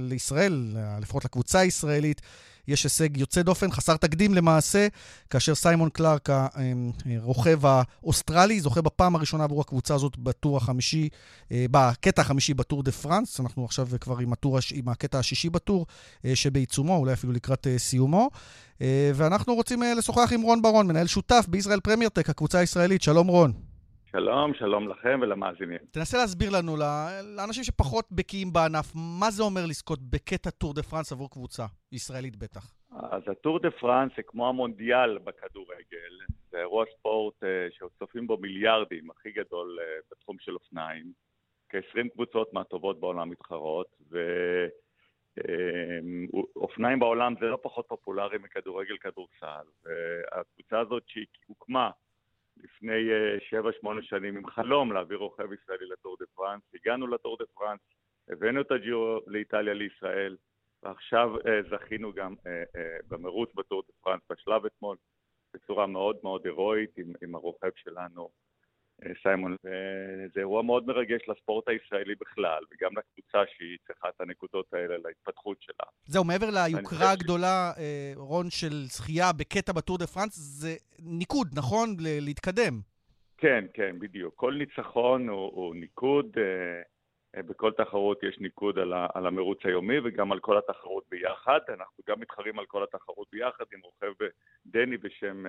לישראל, 0.00 0.76
לפחות 1.00 1.24
לקבוצה 1.24 1.58
הישראלית, 1.58 2.20
יש 2.68 2.84
הישג 2.84 3.16
יוצא 3.16 3.42
דופן, 3.42 3.70
חסר 3.70 3.96
תקדים 3.96 4.34
למעשה, 4.34 4.86
כאשר 5.30 5.54
סיימון 5.54 5.88
קלארק, 5.88 6.28
הרוכב 7.06 7.60
האוסטרלי, 7.66 8.60
זוכה 8.60 8.82
בפעם 8.82 9.16
הראשונה 9.16 9.44
עבור 9.44 9.60
הקבוצה 9.60 9.94
הזאת 9.94 10.16
בטור 10.18 10.56
החמישי, 10.56 11.08
אה, 11.52 11.66
בקטע 11.70 12.22
החמישי 12.22 12.54
בטור 12.54 12.82
דה 12.82 12.92
פרנס. 12.92 13.40
אנחנו 13.40 13.64
עכשיו 13.64 13.88
כבר 14.00 14.18
עם, 14.18 14.32
הטור, 14.32 14.58
עם 14.74 14.88
הקטע 14.88 15.18
השישי 15.18 15.50
בטור 15.50 15.86
אה, 16.24 16.36
שבעיצומו, 16.36 16.96
אולי 16.96 17.12
אפילו 17.12 17.32
לקראת 17.32 17.66
אה, 17.66 17.78
סיומו. 17.78 18.30
ואנחנו 19.14 19.54
רוצים 19.54 19.82
לשוחח 19.82 20.32
עם 20.32 20.42
רון 20.42 20.62
ברון, 20.62 20.86
מנהל 20.86 21.06
שותף 21.06 21.46
בישראל 21.48 21.80
פרמיירטק, 21.80 22.30
הקבוצה 22.30 22.58
הישראלית. 22.58 23.02
שלום 23.02 23.26
רון. 23.26 23.69
שלום, 24.12 24.54
שלום 24.54 24.88
לכם 24.88 25.18
ולמאזינים. 25.22 25.78
תנסה 25.90 26.18
להסביר 26.18 26.50
לנו, 26.58 26.76
לאנשים 27.36 27.64
שפחות 27.64 28.04
בקיאים 28.12 28.52
בענף, 28.52 28.92
מה 29.20 29.30
זה 29.30 29.42
אומר 29.42 29.60
לזכות 29.68 29.98
בקטע 30.02 30.50
טור 30.50 30.74
דה 30.74 30.82
פרנס 30.82 31.12
עבור 31.12 31.30
קבוצה, 31.30 31.66
ישראלית 31.92 32.36
בטח. 32.36 32.74
אז 32.90 33.22
הטור 33.26 33.58
דה 33.58 33.70
פרנס 33.70 34.12
זה 34.16 34.22
כמו 34.22 34.48
המונדיאל 34.48 35.18
בכדורגל, 35.18 36.12
זה 36.50 36.58
אירוע 36.58 36.84
ספורט 36.98 37.44
אה, 37.44 37.68
שצופים 37.70 38.26
בו 38.26 38.36
מיליארדים, 38.36 39.10
הכי 39.10 39.30
גדול 39.30 39.78
אה, 39.80 39.84
בתחום 40.10 40.36
של 40.40 40.54
אופניים. 40.54 41.12
כ-20 41.68 42.08
קבוצות 42.12 42.52
מהטובות 42.52 43.00
בעולם 43.00 43.30
מתחרות, 43.30 43.86
ואופניים 46.56 46.94
אה, 46.94 47.00
בעולם 47.00 47.34
זה 47.40 47.46
לא 47.46 47.58
פחות 47.62 47.84
פופולרי 47.88 48.38
מכדורגל 48.38 48.96
כדורסל. 49.00 49.66
והקבוצה 49.84 50.80
הזאת 50.80 51.02
שהוקמה 51.06 51.90
לפני 52.64 53.08
7-8 53.84 54.02
שנים 54.02 54.36
עם 54.36 54.46
חלום 54.46 54.92
להביא 54.92 55.16
רוכב 55.16 55.52
ישראלי 55.52 55.86
לטור 55.86 56.16
דה 56.20 56.26
פרנס. 56.34 56.62
הגענו 56.74 57.06
לטור 57.06 57.36
דה 57.38 57.44
פרנס, 57.54 57.80
הבאנו 58.28 58.60
את 58.60 58.70
הג'ירו 58.70 59.20
לאיטליה 59.26 59.74
לישראל, 59.74 60.36
ועכשיו 60.82 61.30
אה, 61.46 61.60
זכינו 61.70 62.12
גם 62.12 62.34
אה, 62.46 62.62
אה, 62.76 62.96
במרוץ 63.08 63.54
בטור 63.54 63.82
דה 63.86 63.92
פרנס 64.00 64.22
בשלב 64.30 64.66
אתמול, 64.66 64.96
בצורה 65.54 65.86
מאוד 65.86 66.16
מאוד 66.22 66.46
הירואית 66.46 66.98
עם, 66.98 67.12
עם 67.22 67.34
הרוכב 67.34 67.70
שלנו, 67.76 68.22
אה, 68.22 68.49
סיימון. 69.22 69.56
זה 70.34 70.40
אירוע 70.40 70.62
מאוד 70.62 70.86
מרגש 70.86 71.20
לספורט 71.28 71.68
הישראלי 71.68 72.14
בכלל, 72.20 72.62
וגם 72.70 72.90
לקבוצה 72.98 73.38
שהיא 73.56 73.78
צריכה 73.86 74.08
את 74.08 74.20
הנקודות 74.20 74.74
האלה 74.74 74.94
להתפתחות 75.04 75.56
שלה. 75.60 75.86
זהו, 76.04 76.24
מעבר 76.24 76.46
ליוקרה 76.50 77.12
הגדולה, 77.12 77.72
ש... 77.76 77.78
אה, 77.78 78.12
רון, 78.16 78.50
של 78.50 78.72
זכייה 78.72 79.32
בקטע 79.32 79.72
בטור 79.72 79.98
דה 79.98 80.06
פרנס, 80.06 80.36
זה 80.36 80.74
ניקוד, 80.98 81.48
נכון? 81.56 81.96
להתקדם. 82.00 82.80
כן, 83.38 83.64
כן, 83.74 83.98
בדיוק. 83.98 84.34
כל 84.36 84.54
ניצחון 84.54 85.28
הוא, 85.28 85.50
הוא 85.54 85.74
ניקוד. 85.74 86.26
אה, 86.38 87.42
בכל 87.42 87.72
תחרות 87.72 88.22
יש 88.22 88.38
ניקוד 88.40 88.78
על, 88.78 88.92
ה, 88.92 89.06
על 89.14 89.26
המרוץ 89.26 89.58
היומי 89.64 89.98
וגם 90.04 90.32
על 90.32 90.40
כל 90.40 90.58
התחרות 90.58 91.04
ביחד. 91.10 91.58
אנחנו 91.68 92.04
גם 92.08 92.20
מתחרים 92.20 92.58
על 92.58 92.66
כל 92.66 92.82
התחרות 92.82 93.28
ביחד 93.32 93.64
עם 93.72 93.80
רוכב 93.82 94.12
דני 94.66 94.96
בשם 94.96 95.44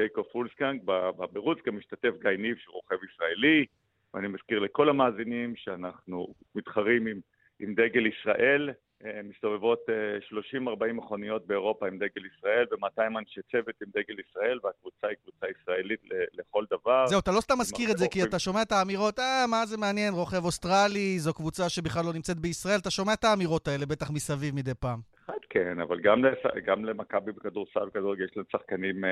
ג'ייקוב 0.00 0.24
פולסקאנג, 0.32 0.82
במרוץ 0.84 1.58
גם 1.66 1.76
משתתף 1.76 2.12
גיא 2.22 2.30
ניב 2.30 2.56
שהוא 2.56 2.74
רוכב 2.74 2.96
ישראלי, 3.04 3.66
ואני 4.14 4.28
מזכיר 4.28 4.58
לכל 4.58 4.88
המאזינים 4.88 5.56
שאנחנו 5.56 6.34
מתחרים 6.54 7.06
עם, 7.06 7.20
עם 7.58 7.74
דגל 7.74 8.06
ישראל, 8.06 8.70
אה, 9.04 9.20
מסתובבות 9.24 9.78
30-40 10.20 10.82
אה, 10.82 10.92
מכוניות 10.92 11.46
באירופה 11.46 11.88
עם 11.88 11.98
דגל 11.98 12.26
ישראל 12.26 12.66
ו-200 12.70 13.18
אנשי 13.18 13.40
צוות 13.50 13.74
עם 13.82 13.88
דגל 13.88 14.20
ישראל, 14.20 14.58
והקבוצה 14.62 15.06
היא 15.06 15.16
קבוצה 15.22 15.46
ישראלית 15.60 16.00
לכל 16.32 16.64
דבר. 16.70 17.06
זהו, 17.06 17.20
אתה 17.20 17.30
לא 17.30 17.40
סתם 17.40 17.54
מזכיר 17.60 17.90
את 17.90 17.98
זה, 17.98 18.06
כי 18.08 18.22
אתה 18.22 18.38
שומע 18.38 18.62
את 18.62 18.72
האמירות, 18.72 19.18
אה, 19.18 19.44
מה 19.50 19.66
זה 19.66 19.76
מעניין, 19.78 20.14
רוכב 20.14 20.44
אוסטרלי, 20.44 21.18
זו 21.18 21.34
קבוצה 21.34 21.68
שבכלל 21.68 22.04
לא 22.04 22.12
נמצאת 22.12 22.38
בישראל, 22.38 22.78
אתה 22.78 22.90
שומע 22.90 23.12
את 23.12 23.24
האמירות 23.24 23.68
האלה 23.68 23.86
בטח 23.86 24.10
מסביב 24.10 24.54
מדי 24.54 24.74
פעם. 24.74 25.00
אחד 25.24 25.38
כן, 25.50 25.80
אבל 25.80 26.00
גם, 26.00 26.24
גם 26.64 26.84
למכבי 26.84 27.32
בכדורסל 27.32 27.88
וכדורגל 27.88 28.24
יש 28.24 28.36
להם 28.36 28.46
שחקנים... 28.52 29.04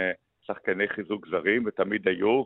אה, 0.51 0.55
שחקני 0.55 0.89
חיזוק 0.89 1.29
זרים, 1.29 1.65
ותמיד 1.67 2.09
היו, 2.09 2.43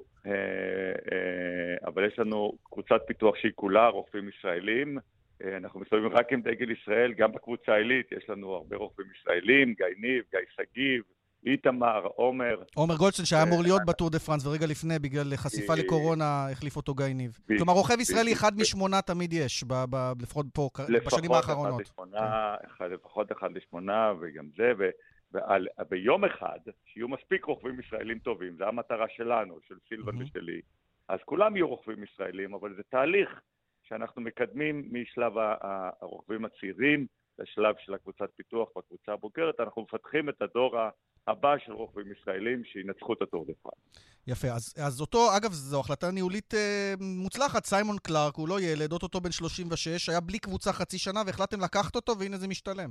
אבל 1.86 2.06
יש 2.06 2.18
לנו 2.18 2.52
קבוצת 2.70 3.00
פיתוח 3.06 3.36
שהיא 3.36 3.52
כולה 3.54 3.88
רוכבים 3.88 4.28
ישראלים, 4.28 4.98
אה, 5.44 5.56
אנחנו 5.56 5.80
מסתובבים 5.80 6.12
רק 6.12 6.32
עם 6.32 6.42
דגל 6.42 6.70
ישראל, 6.70 7.12
גם 7.12 7.32
בקבוצה 7.32 7.72
העילית 7.72 8.12
יש 8.12 8.30
לנו 8.30 8.54
הרבה 8.54 8.76
רוכבים 8.76 9.06
ישראלים, 9.20 9.74
גיא 9.74 9.86
ניב, 9.98 10.24
גיא 10.30 10.40
שגיב, 10.56 11.02
איתמר, 11.46 12.06
עומר. 12.06 12.62
עומר 12.74 12.96
גולדשטיין 12.96 13.26
שהיה 13.26 13.42
אמור 13.42 13.62
להיות 13.62 13.82
בטור 13.86 14.10
דה 14.10 14.18
פרנס, 14.18 14.46
ורגע 14.46 14.66
לפני, 14.66 14.98
בגלל 14.98 15.36
חשיפה 15.36 15.74
לקורונה, 15.74 16.46
החליף 16.50 16.76
אותו 16.76 16.94
גיא 16.94 17.06
ניב. 17.06 17.38
כלומר, 17.58 17.72
רוכב 17.72 18.00
ישראלי 18.00 18.32
אחד 18.32 18.56
משמונה 18.56 19.02
תמיד 19.02 19.32
יש, 19.32 19.64
לפחות 20.22 20.46
פה, 20.52 20.68
בשנים 21.06 21.32
האחרונות. 21.32 21.82
לפחות 22.90 23.32
אחד 23.32 23.48
לשמונה, 23.52 24.12
וגם 24.20 24.44
זה, 24.56 24.72
וביום 25.34 26.24
אחד, 26.24 26.58
שיהיו 26.84 27.08
מספיק 27.08 27.44
רוכבים 27.44 27.80
ישראלים 27.80 28.18
טובים, 28.18 28.56
זו 28.56 28.64
המטרה 28.64 29.06
שלנו, 29.08 29.58
של 29.68 29.74
סילבן 29.88 30.22
ושלי, 30.22 30.60
אז 31.08 31.18
כולם 31.24 31.56
יהיו 31.56 31.68
רוכבים 31.68 32.04
ישראלים, 32.04 32.54
אבל 32.54 32.74
זה 32.76 32.82
תהליך 32.82 33.40
שאנחנו 33.82 34.22
מקדמים 34.22 34.88
משלב 34.92 35.32
הרוכבים 36.00 36.44
הצעירים 36.44 37.06
לשלב 37.38 37.74
של 37.78 37.94
הקבוצת 37.94 38.30
פיתוח 38.36 38.68
בקבוצה 38.76 39.12
הבוגרת, 39.12 39.60
אנחנו 39.60 39.82
מפתחים 39.82 40.28
את 40.28 40.42
הדור 40.42 40.76
הבא 41.26 41.54
של 41.66 41.72
רוכבים 41.72 42.12
ישראלים 42.12 42.64
שינצחו 42.64 43.12
את 43.12 43.22
הטור 43.22 43.46
דה 43.46 43.52
פרנס. 43.62 44.04
יפה, 44.26 44.48
אז, 44.48 44.74
אז 44.86 45.00
אותו, 45.00 45.36
אגב, 45.36 45.52
זו 45.52 45.80
החלטה 45.80 46.10
ניהולית 46.10 46.54
אה, 46.54 46.94
מוצלחת, 47.00 47.64
סיימון 47.64 47.96
קלארק, 47.98 48.34
הוא 48.34 48.48
לא 48.48 48.60
ילד, 48.60 48.92
אוטוטו 48.92 49.20
בן 49.20 49.30
36, 49.30 50.08
היה 50.08 50.20
בלי 50.20 50.38
קבוצה 50.38 50.72
חצי 50.72 50.98
שנה 50.98 51.20
והחלטתם 51.26 51.60
לקחת 51.60 51.96
אותו 51.96 52.18
והנה 52.18 52.36
זה 52.36 52.48
משתלם. 52.48 52.90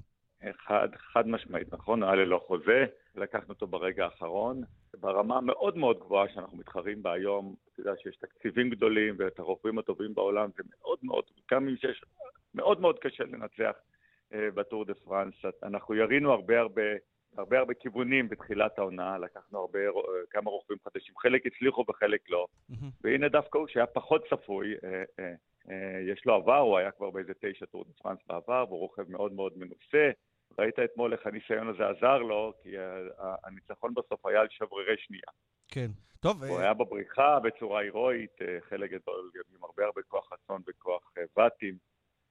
חד, 0.68 0.88
חד 0.96 1.28
משמעית, 1.28 1.74
נכון, 1.74 2.04
היה 2.04 2.16
ללא 2.16 2.42
חוזה, 2.48 2.86
לקחנו 3.16 3.50
אותו 3.50 3.68
ברגע 3.68 4.06
האחרון, 4.06 4.62
ברמה 5.00 5.42
מאוד 5.42 5.78
מאוד 5.78 6.00
גבוהה 6.00 6.30
שאנחנו 6.34 6.58
מתחרים 6.58 7.04
בה 7.04 7.14
היום, 7.14 7.56
אתה 7.74 7.82
יודע 7.82 7.94
שיש 8.04 8.16
תקציבים 8.16 8.70
גדולים 8.70 9.16
ואת 9.20 9.40
הרוכבים 9.40 9.80
הטובים 9.80 10.14
בעולם, 10.14 10.50
זה 10.58 10.64
מאוד 10.80 11.00
מאוד, 11.04 11.24
גם 11.52 11.68
אם 11.68 11.76
שיש, 11.76 12.04
מאוד 12.56 12.82
מאוד 12.82 13.00
קשה 13.00 13.24
לנצח 13.24 13.76
אה, 14.34 14.52
בטור 14.54 14.86
דה 14.86 14.94
פרנס. 14.94 15.34
אנחנו 15.64 15.96
ירינו 15.96 16.32
הרבה 16.32 16.60
הרבה, 16.60 16.82
הרבה 17.38 17.60
הרבה 17.60 17.74
כיוונים 17.74 18.30
בתחילת 18.30 18.80
העונה, 18.80 19.18
לקחנו 19.18 19.60
הרבה, 19.60 19.80
אה, 19.80 19.92
כמה 20.30 20.50
רוכבים 20.50 20.78
חדשים, 20.84 21.14
חלק 21.18 21.46
הצליחו 21.46 21.86
וחלק 21.90 22.30
לא, 22.30 22.48
mm-hmm. 22.72 22.86
והנה 23.04 23.30
דווקא 23.30 23.58
הוא 23.58 23.68
שהיה 23.68 23.88
פחות 23.88 24.24
צפוי, 24.30 24.74
אה, 24.84 25.04
אה, 25.20 25.34
אה, 25.70 26.00
יש 26.12 26.26
לו 26.26 26.34
עבר, 26.34 26.58
הוא 26.58 26.78
היה 26.78 26.92
כבר 26.92 27.10
באיזה 27.10 27.34
תשע 27.40 27.66
טור 27.66 27.84
דה 27.84 27.94
פרנס 27.94 28.20
בעבר, 28.28 28.66
והוא 28.68 28.80
רוכב 28.80 29.12
מאוד 29.12 29.34
מאוד 29.34 29.54
מנוסה. 29.58 30.12
ראית 30.60 30.80
אתמול 30.80 31.14
איך 31.14 31.28
הניסיון 31.28 31.68
הזה 31.68 31.90
עזר 31.90 32.18
לו, 32.18 32.54
כי 32.64 32.70
הניצחון 33.44 33.94
בסוף 33.94 34.26
היה 34.26 34.42
על 34.42 34.48
שברירי 34.50 34.96
שנייה. 34.98 35.32
כן. 35.68 35.88
טוב... 36.20 36.44
הוא 36.44 36.58
uh... 36.58 36.62
היה 36.62 36.74
בבריחה 36.74 37.40
בצורה 37.40 37.82
הירואית, 37.82 38.42
אה, 38.42 38.58
חלק 38.70 38.92
גדול 38.92 39.32
עם 39.36 39.64
הרבה 39.64 39.86
הרבה 39.86 40.02
כוח 40.08 40.30
רצון 40.34 40.62
וכוח 40.68 41.14
ואטים. 41.38 41.76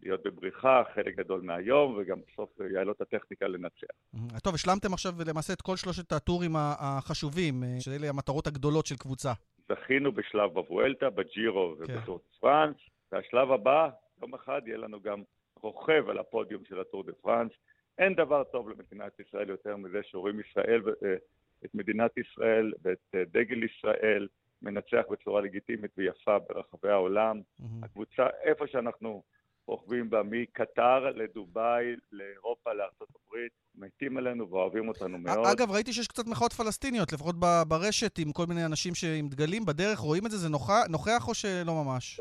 להיות 0.03 0.23
בבריחה 0.23 0.83
חלק 0.95 1.17
גדול 1.17 1.41
מהיום, 1.41 1.97
וגם 1.99 2.19
בסוף 2.21 2.51
יהיה 2.61 2.85
לו 2.85 2.93
את 2.93 3.01
הטכניקה 3.01 3.49
לנצח. 3.49 3.87
Mm-hmm. 4.15 4.41
טוב, 4.41 4.55
השלמתם 4.55 4.93
עכשיו 4.93 5.13
למעשה 5.27 5.53
את 5.53 5.61
כל 5.61 5.77
שלושת 5.77 6.13
הטורים 6.13 6.51
החשובים, 6.57 7.55
אה, 7.65 7.81
שאלה 7.81 8.09
המטרות 8.09 8.47
הגדולות 8.47 8.87
של 8.87 8.97
קבוצה. 8.97 9.33
זכינו 9.69 10.13
בשלב 10.13 10.51
בבואלטה, 10.51 11.11
בג'ירו 11.11 11.75
כן. 11.87 11.97
ובטור 11.99 12.21
פרנס, 12.41 12.77
והשלב 13.13 13.53
הבא, 13.53 13.89
יום 14.23 14.35
אחד 14.35 14.61
יהיה 14.67 14.79
לנו 14.79 15.01
גם 15.01 15.23
רוכב 15.63 16.09
על 16.09 16.19
הפודיום 16.19 16.63
של 16.69 16.81
הטור 16.81 17.03
דה 17.05 17.13
פרנס, 17.13 17.53
אין 18.01 18.15
דבר 18.15 18.45
טוב 18.45 18.69
למדינת 18.69 19.21
ישראל 19.21 19.49
יותר 19.49 19.77
מזה 19.77 20.01
שרואים 20.03 20.41
ישראל, 20.41 20.83
אה, 21.05 21.15
את 21.65 21.75
מדינת 21.75 22.11
ישראל 22.19 22.73
ואת 22.83 22.99
אה, 23.15 23.23
דגל 23.33 23.63
ישראל 23.65 24.29
מנצח 24.63 25.03
בצורה 25.11 25.41
לגיטימית 25.41 25.91
ויפה 25.97 26.39
ברחבי 26.39 26.89
העולם. 26.89 27.41
Mm-hmm. 27.41 27.65
הקבוצה, 27.85 28.27
איפה 28.45 28.67
שאנחנו 28.67 29.23
רוכבים 29.67 30.11
בה, 30.11 30.23
מקטר 30.25 31.11
לדובאי, 31.11 31.95
לאירופה, 32.13 32.73
לארה"ב, 32.73 33.37
מתים 33.75 34.17
עלינו 34.17 34.51
ואוהבים 34.51 34.89
אותנו 34.89 35.19
מאוד. 35.19 35.47
אגב, 35.47 35.71
ראיתי 35.71 35.93
שיש 35.93 36.09
קצת 36.09 36.27
מחאות 36.27 36.53
פלסטיניות, 36.53 37.13
לפחות 37.13 37.35
ברשת, 37.69 38.19
עם 38.19 38.33
כל 38.33 38.47
מיני 38.47 38.65
אנשים 38.65 38.93
עם 39.19 39.29
דגלים 39.29 39.67
בדרך, 39.67 39.99
רואים 39.99 40.27
את 40.27 40.31
זה? 40.31 40.37
זה 40.37 40.49
נוכח 40.89 41.29
או 41.29 41.35
שלא 41.35 41.85
ממש? 41.85 42.21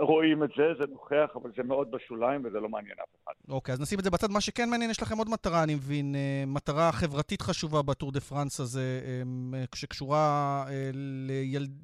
רואים 0.00 0.44
את 0.44 0.50
זה, 0.56 0.74
זה 0.78 0.84
נוכח, 0.92 1.30
אבל 1.34 1.50
זה 1.56 1.62
מאוד 1.62 1.90
בשוליים 1.90 2.44
וזה 2.44 2.60
לא 2.60 2.68
מעניין 2.68 2.96
אף 3.02 3.22
אחד. 3.24 3.32
אוקיי, 3.48 3.72
אז 3.72 3.80
נשים 3.80 3.98
את 3.98 4.04
זה 4.04 4.10
בצד. 4.10 4.30
מה 4.30 4.40
שכן 4.40 4.70
מעניין, 4.70 4.90
יש 4.90 5.02
לכם 5.02 5.18
עוד 5.18 5.28
מטרה, 5.32 5.62
אני 5.62 5.74
מבין, 5.74 6.14
אה, 6.14 6.44
מטרה 6.46 6.92
חברתית 6.92 7.42
חשובה 7.42 7.82
בטור 7.82 8.12
דה 8.12 8.20
פרנס 8.20 8.60
הזה, 8.60 9.00
אה, 9.04 9.64
שקשורה 9.74 10.64
אה, 10.68 10.90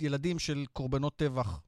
לילדים 0.01 0.39
של 0.39 0.65
קורבנות 0.73 1.17
טבח. 1.17 1.61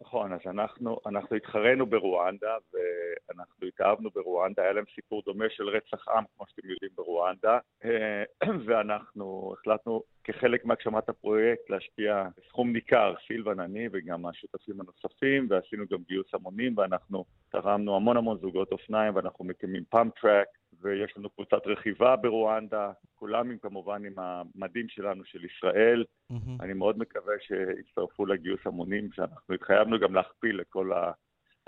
נכון, 0.00 0.32
אז 0.32 0.40
אנחנו, 0.46 0.98
אנחנו 1.06 1.36
התחרנו 1.36 1.86
ברואנדה, 1.86 2.56
ואנחנו 2.72 3.66
התאהבנו 3.66 4.10
ברואנדה, 4.14 4.62
היה 4.62 4.72
להם 4.72 4.84
סיפור 4.94 5.22
דומה 5.26 5.44
של 5.50 5.68
רצח 5.68 6.08
עם, 6.08 6.24
כמו 6.36 6.46
שאתם 6.48 6.68
יודעים, 6.68 6.90
ברואנדה, 6.94 7.58
ואנחנו 8.66 9.54
החלטנו 9.58 10.02
כחלק 10.24 10.64
מהגשמת 10.64 11.08
הפרויקט 11.08 11.70
להשקיע 11.70 12.28
סכום 12.48 12.72
ניכר, 12.72 13.14
סילבן, 13.26 13.60
אני 13.60 13.88
וגם 13.92 14.26
השותפים 14.26 14.80
הנוספים, 14.80 15.46
ועשינו 15.50 15.84
גם 15.90 15.98
גיוס 16.08 16.34
המונים, 16.34 16.78
ואנחנו 16.78 17.24
תרמנו 17.50 17.96
המון 17.96 18.16
המון 18.16 18.38
זוגות 18.38 18.72
אופניים, 18.72 19.16
ואנחנו 19.16 19.44
מקימים 19.44 19.84
פאמפ 19.90 20.18
טראק, 20.20 20.46
ויש 20.82 21.16
לנו 21.16 21.30
קבוצת 21.30 21.66
רכיבה 21.66 22.16
ברואנדה, 22.16 22.92
כולם 23.14 23.50
עם, 23.50 23.58
כמובן 23.58 24.04
עם 24.04 24.14
המדים 24.16 24.88
שלנו 24.88 25.24
של 25.24 25.44
ישראל. 25.44 26.04
אמהמ. 26.32 26.62
אני 26.62 26.72
מאוד 26.72 26.98
מקווה 26.98 27.34
שיצטרפו 27.40 28.26
לגיוס 28.26 28.60
המונים, 28.66 29.12
שאנחנו 29.12 29.54
התחייבנו 29.54 30.00
גם 30.00 30.14
להכפיל 30.14 30.60
את 30.60 30.66
כל, 30.68 30.92
ה... 30.92 31.12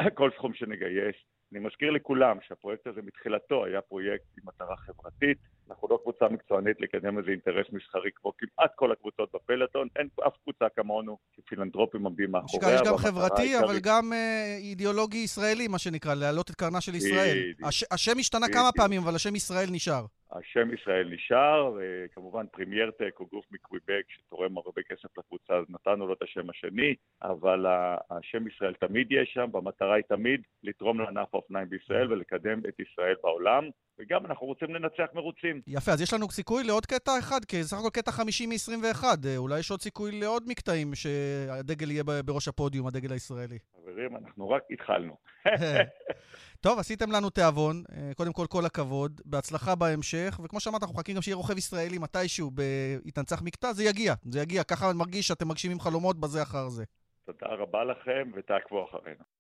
כל 0.19 0.31
סכום 0.37 0.55
שנגייס. 0.55 1.17
אני 1.53 1.61
מזכיר 1.61 1.91
לכולם 1.91 2.37
שהפרויקט 2.41 2.87
הזה 2.87 3.03
מתחילתו 3.03 3.65
היה 3.65 3.81
פרויקט 3.81 4.25
עם 4.39 4.49
מטרה 4.49 4.77
חברתית. 4.77 5.39
אנחנו 5.71 5.89
לא 5.91 5.99
קבוצה 6.03 6.29
מקצוענית 6.29 6.81
לקדם 6.81 7.19
איזה 7.19 7.31
אינטרס 7.31 7.67
מסחרי 7.73 8.11
כמו 8.15 8.33
כמעט 8.39 8.71
כל 8.75 8.93
הקבוצות 8.93 9.31
בפלטון, 9.35 9.89
אין 9.97 10.09
אף 10.27 10.37
קבוצה 10.43 10.69
כמונו 10.77 11.19
שפילנטרופים 11.37 12.05
עומדים 12.05 12.31
מאחוריה. 12.31 12.75
יש 12.75 12.81
גם 12.87 12.97
חברתי, 12.97 13.59
אבל 13.59 13.79
גם 13.83 14.13
אה, 14.13 14.61
אידיאולוגי 14.61 15.19
ישראלי, 15.19 15.69
מה 15.69 15.79
שנקרא, 15.79 16.15
להעלות 16.15 16.51
את 16.51 16.55
קרנה 16.55 16.81
של 16.81 16.95
ישראל. 16.95 17.39
הש, 17.63 17.85
השם 17.91 18.19
השתנה 18.19 18.47
כמה 18.53 18.71
פעמים, 18.77 19.03
אבל 19.03 19.15
השם 19.15 19.35
ישראל 19.35 19.67
נשאר. 19.73 20.05
השם 20.33 20.75
ישראל 20.75 21.09
נשאר, 21.15 21.79
כמובן 22.15 22.47
פרימיירטק 22.53 23.15
הוא 23.19 23.29
גוף 23.33 23.45
מקוויבק 23.51 24.05
שתורם 24.09 24.57
הרבה 24.57 24.83
כסף 24.83 25.19
לקבוצה, 25.19 25.55
אז 25.55 25.65
נתנו 25.69 26.07
לו 26.07 26.13
את 26.13 26.23
השם 26.23 26.51
השני, 26.51 26.95
אבל 27.23 27.67
השם 28.11 28.47
ישראל 28.49 28.75
תמיד 28.75 29.07
יש 29.11 29.31
שם, 29.35 29.49
והמטרה 29.53 29.95
היא 29.95 30.05
תמיד 30.09 30.41
לתרום 30.63 31.01
לענף 31.01 31.35
האופניים 31.35 31.69
בישראל 31.69 32.13
ולקדם 32.13 32.61
את 32.69 32.81
ישראל 32.81 33.15
בעולם, 33.23 33.65
וגם 33.99 34.27
אנחנו 34.27 34.47
רוצים 34.47 34.75
לנצח 34.75 35.07
מרוצים. 35.15 35.61
יפה, 35.67 35.93
אז 35.93 36.01
יש 36.01 36.15
לנו 36.15 36.31
סיכוי 36.31 36.65
לעוד 36.65 36.87
קטע 36.87 37.19
אחד, 37.19 37.45
כי 37.45 37.63
זה 37.63 37.69
סך 37.69 37.79
הכל 37.79 37.91
קטע 37.93 38.11
50 38.13 38.51
מ-21, 38.51 39.05
אולי 39.37 39.59
יש 39.59 39.71
עוד 39.71 39.81
סיכוי 39.81 40.21
לעוד 40.21 40.43
מקטעים 40.47 40.95
שהדגל 40.95 41.91
יהיה 41.91 42.05
בראש 42.25 42.49
הפודיום, 42.49 42.87
הדגל 42.87 43.13
הישראלי. 43.13 43.59
חברים, 43.77 44.17
אנחנו 44.17 44.51
רק 44.51 44.63
התחלנו. 44.71 45.17
טוב, 46.65 46.79
עשיתם 46.79 47.13
לנו 47.13 47.31
תיאבון, 47.31 47.83
אה, 47.93 48.11
קודם 48.17 48.33
כל 48.33 48.47
כל 48.47 48.65
הכבוד, 48.67 49.21
בהצלחה 49.25 49.75
בהמשך, 49.75 50.41
וכמו 50.45 50.61
שאמרת, 50.61 50.83
אנחנו 50.83 50.95
מחכים 50.95 51.17
גם 51.17 51.23
שיהיה 51.23 51.37
רוכב 51.37 51.59
ישראלי 51.59 51.99
מתישהו 51.99 52.51
בהתנצח 52.51 53.43
מקטע, 53.43 53.73
זה 53.73 53.85
יגיע, 53.85 54.15
זה 54.25 54.41
יגיע, 54.41 54.63
ככה 54.65 54.91
אני 54.91 54.99
מרגיש 54.99 55.29
שאתם 55.29 55.49
מגשימים 55.49 55.81
חלומות 55.81 56.21
בזה 56.21 56.43
אחר 56.43 56.69
זה. 56.69 56.85
תודה 57.25 57.47
רבה 57.47 57.85
לכם, 57.85 58.31
ותעקבו 58.35 58.85
אחרינו. 58.85 59.36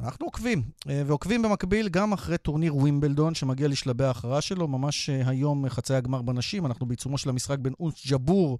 אנחנו 0.00 0.26
עוקבים, 0.26 0.62
אה, 0.88 1.02
ועוקבים 1.06 1.42
במקביל 1.42 1.88
גם 1.88 2.12
אחרי 2.12 2.38
טורניר 2.38 2.76
ווימבלדון 2.76 3.34
שמגיע 3.34 3.68
לשלבי 3.68 4.04
ההכרעה 4.04 4.40
שלו, 4.40 4.68
ממש 4.68 5.10
אה, 5.10 5.28
היום 5.28 5.68
חצי 5.68 5.94
הגמר 5.94 6.22
בנשים, 6.22 6.66
אנחנו 6.66 6.86
בעיצומו 6.86 7.18
של 7.18 7.28
המשחק 7.28 7.58
בין 7.58 7.72
אונס 7.80 8.06
ג'בור 8.10 8.58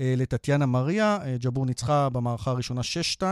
לטטיאנה 0.00 0.66
מריה, 0.66 1.18
ג'בור 1.40 1.66
ניצחה 1.66 2.08
במערכה 2.08 2.50
הראשונה 2.50 2.80
6-2. 3.20 3.22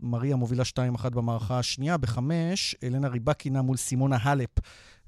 מריה 0.00 0.36
מובילה 0.36 0.62
2-1 0.98 1.08
במערכה 1.10 1.58
השנייה. 1.58 1.96
בחמש, 1.96 2.74
אלנה 2.82 3.08
ריבקינה 3.08 3.62
מול 3.62 3.76
סימונה 3.76 4.16
הלפ. 4.22 4.50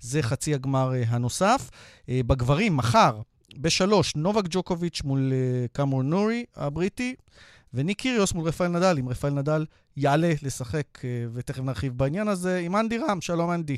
זה 0.00 0.22
חצי 0.22 0.54
הגמר 0.54 0.94
אה, 0.94 1.02
הנוסף. 1.08 1.70
אה, 2.08 2.20
בגברים, 2.26 2.76
מחר, 2.76 3.20
בשלוש, 3.56 4.16
נובק 4.16 4.44
ג'וקוביץ' 4.50 5.02
מול 5.04 5.32
אה, 5.32 5.66
קאמור 5.72 6.02
נורי 6.02 6.44
הבריטי, 6.56 7.14
וניק 7.74 7.98
קיריוס 7.98 8.32
מול 8.32 8.48
רפאל 8.48 8.68
נדל. 8.68 8.96
אם 8.98 9.08
רפאל 9.08 9.30
נדל 9.30 9.64
יעלה 10.00 10.28
לשחק, 10.42 10.88
ותכף 11.34 11.62
נרחיב 11.62 11.92
בעניין 11.96 12.28
הזה, 12.28 12.60
עם 12.64 12.76
אנדי 12.76 12.98
רם. 12.98 13.20
שלום, 13.20 13.50
אנדי. 13.50 13.76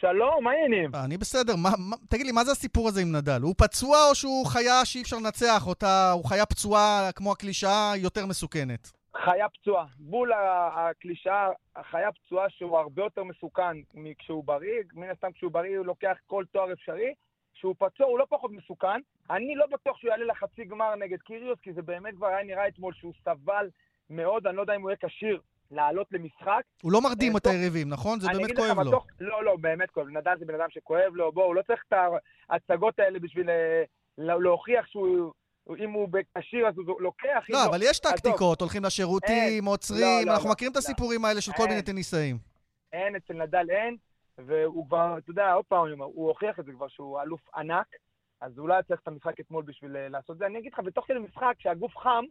שלום, 0.00 0.44
מה 0.44 0.50
העניינים? 0.50 0.90
אני 1.04 1.16
בסדר. 1.18 1.56
מה, 1.56 1.70
מה, 1.78 1.96
תגיד 2.08 2.26
לי, 2.26 2.32
מה 2.32 2.44
זה 2.44 2.52
הסיפור 2.52 2.88
הזה 2.88 3.00
עם 3.00 3.16
נדל? 3.16 3.40
הוא 3.42 3.54
פצוע 3.58 3.96
או 4.10 4.14
שהוא 4.14 4.46
חיה 4.46 4.84
שאי 4.84 5.02
אפשר 5.02 5.16
לנצח 5.16 5.66
אותה? 5.66 6.12
הוא 6.12 6.24
חיה 6.24 6.46
פצועה, 6.46 7.10
כמו 7.14 7.32
הקלישאה, 7.32 7.92
יותר 7.96 8.26
מסוכנת? 8.26 8.92
חיה 9.24 9.48
פצועה. 9.48 9.86
בול 9.98 10.32
הקלישאה, 10.76 11.48
החיה 11.76 12.12
פצועה 12.12 12.50
שהוא 12.50 12.78
הרבה 12.78 13.02
יותר 13.02 13.24
מסוכן 13.24 13.76
מכשהוא 13.94 14.44
בריא. 14.44 14.82
מן 14.94 15.10
הסתם 15.10 15.32
כשהוא 15.32 15.52
בריא 15.52 15.78
הוא 15.78 15.86
לוקח 15.86 16.16
כל 16.26 16.44
תואר 16.52 16.72
אפשרי. 16.72 17.14
כשהוא 17.54 17.74
פצוע 17.78 18.06
הוא 18.06 18.18
לא 18.18 18.26
פחות 18.28 18.50
מסוכן. 18.50 19.00
אני 19.30 19.54
לא 19.54 19.66
בטוח 19.66 19.96
שהוא 19.98 20.10
יעלה 20.10 20.24
לחצי 20.24 20.64
גמר 20.64 20.94
נגד 20.94 21.18
קיריוס, 21.18 21.58
כי 21.62 21.72
זה 21.72 21.82
באמת 21.82 22.14
כבר 22.14 22.26
היה 22.26 22.44
נראה 22.44 22.68
אתמול 22.68 22.94
שהוא 22.94 23.12
סבל 23.24 23.68
מאוד, 24.10 24.46
אני 24.46 24.56
לא 24.56 24.60
יודע 24.60 24.74
אם 24.76 24.82
הוא 24.82 24.90
יהיה 24.90 24.96
כשיר 25.02 25.40
לעלות 25.70 26.06
למשחק. 26.12 26.62
הוא 26.82 26.92
לא 26.92 27.00
מרדים 27.02 27.32
אה, 27.32 27.38
את 27.38 27.46
היריבים, 27.46 27.88
נכון? 27.88 28.20
זה 28.20 28.28
באמת 28.36 28.56
כואב 28.56 28.80
לו. 28.80 29.00
לא, 29.20 29.44
לא, 29.44 29.56
באמת 29.56 29.90
כואב. 29.90 30.06
נדל 30.08 30.34
זה 30.38 30.44
בן 30.44 30.54
אדם 30.54 30.66
שכואב 30.70 31.14
לו. 31.14 31.32
בואו, 31.32 31.46
הוא 31.46 31.54
לא 31.54 31.62
צריך 31.62 31.82
את 31.88 31.98
ההצגות 32.50 32.98
האלה 32.98 33.18
בשביל 33.18 33.50
אה, 33.50 33.82
להוכיח 34.18 34.86
שהוא... 34.86 35.32
אם 35.78 35.90
הוא 35.90 36.08
כשיר 36.38 36.68
אז 36.68 36.74
הוא 36.76 37.00
לוקח... 37.00 37.44
לא, 37.48 37.64
אבל 37.64 37.78
יש 37.82 37.98
טקטיקות, 38.00 38.60
הולכים 38.60 38.84
לשירותים, 38.84 39.64
עוצרים, 39.64 40.00
לא, 40.00 40.26
לא, 40.26 40.32
אנחנו 40.34 40.50
מכירים 40.50 40.72
את 40.72 40.76
הסיפורים 40.76 41.24
האלה 41.24 41.40
של 41.40 41.52
כל 41.56 41.66
מיני 41.68 41.82
טניסאים. 41.82 42.38
אין, 42.92 43.16
אצל 43.16 43.34
נדל 43.34 43.66
אין, 43.70 43.96
והוא 44.38 44.86
כבר, 44.86 45.18
אתה 45.18 45.30
יודע, 45.30 45.52
עוד 45.52 45.64
פעם 45.64 46.02
הוא 46.02 46.28
הוכיח 46.28 46.58
את 46.58 46.64
זה 46.64 46.72
כבר 46.72 46.88
שהוא 46.88 47.20
אלוף 47.20 47.40
ענק, 47.56 47.86
אז 48.40 48.58
אולי 48.58 48.82
צריך 48.88 49.00
את 49.00 49.08
המשחק 49.08 49.40
אתמול 49.40 49.64
בשביל 49.64 49.96
אה, 49.96 50.08
לעשות 50.08 50.30
את 50.30 50.38
זה. 50.38 50.46
אני 50.46 50.58
אגיד 50.58 50.72
לך, 50.72 50.80
בתוך 50.80 51.06
כדי 51.06 51.18
משחק, 51.18 51.54
כשהגוף 51.58 51.96
חם, 51.96 52.24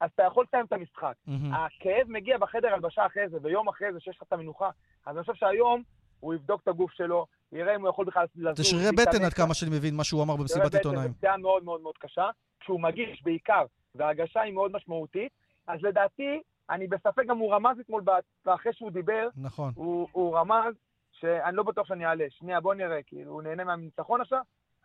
אז 0.00 0.10
אתה 0.14 0.22
יכול 0.22 0.44
לסיים 0.48 0.64
את 0.64 0.72
המשחק. 0.72 1.14
הכאב 1.52 2.06
מגיע 2.08 2.38
בחדר 2.38 2.74
הלבשה 2.74 3.06
אחרי 3.06 3.28
זה, 3.28 3.38
ויום 3.42 3.68
אחרי 3.68 3.92
זה 3.92 4.00
שיש 4.00 4.16
לך 4.16 4.22
את 4.22 4.32
המנוחה. 4.32 4.70
אז 5.06 5.16
אני 5.16 5.24
חושב 5.24 5.34
שהיום 5.34 5.82
הוא 6.20 6.34
יבדוק 6.34 6.62
את 6.62 6.68
הגוף 6.68 6.90
שלו, 6.92 7.26
יראה 7.52 7.76
אם 7.76 7.80
הוא 7.80 7.88
יכול 7.88 8.04
בכלל 8.04 8.26
לזוז. 8.36 8.56
זה 8.56 8.64
שרירי 8.64 8.92
בטן 8.92 9.24
עד 9.24 9.32
כמה 9.32 9.54
שאני 9.54 9.70
מבין 9.76 9.96
מה 9.96 10.04
שהוא 10.04 10.22
אמר 10.22 10.36
במסיבת 10.36 10.74
עיתונאים. 10.74 11.08
זה 11.08 11.14
פציעה 11.18 11.36
מאוד 11.36 11.64
מאוד 11.64 11.80
מאוד 11.80 11.98
קשה. 11.98 12.30
כשהוא 12.60 12.80
מגיש 12.80 13.22
בעיקר, 13.22 13.64
וההגשה 13.94 14.40
היא 14.40 14.52
מאוד 14.52 14.72
משמעותית, 14.72 15.32
אז 15.66 15.82
לדעתי, 15.82 16.40
אני 16.70 16.86
בספק 16.86 17.22
גם 17.26 17.38
הוא 17.38 17.54
רמז 17.54 17.80
אתמול, 17.80 18.02
ואחרי 18.46 18.72
שהוא 18.72 18.90
דיבר, 18.90 19.28
נכון. 19.36 19.72
הוא, 19.74 20.08
הוא 20.12 20.38
רמז 20.38 20.74
שאני 21.12 21.56
לא 21.56 21.62
בטוח 21.62 21.86
שאני 21.86 22.06
אעלה. 22.06 22.24
שנייה, 22.30 22.60
בוא 22.60 22.74
נראה, 22.74 23.02
כאילו, 23.02 23.32
הוא 23.32 23.42
נהנה 23.42 23.64
מהניצחון 23.64 24.20
עכשיו, 24.20 24.40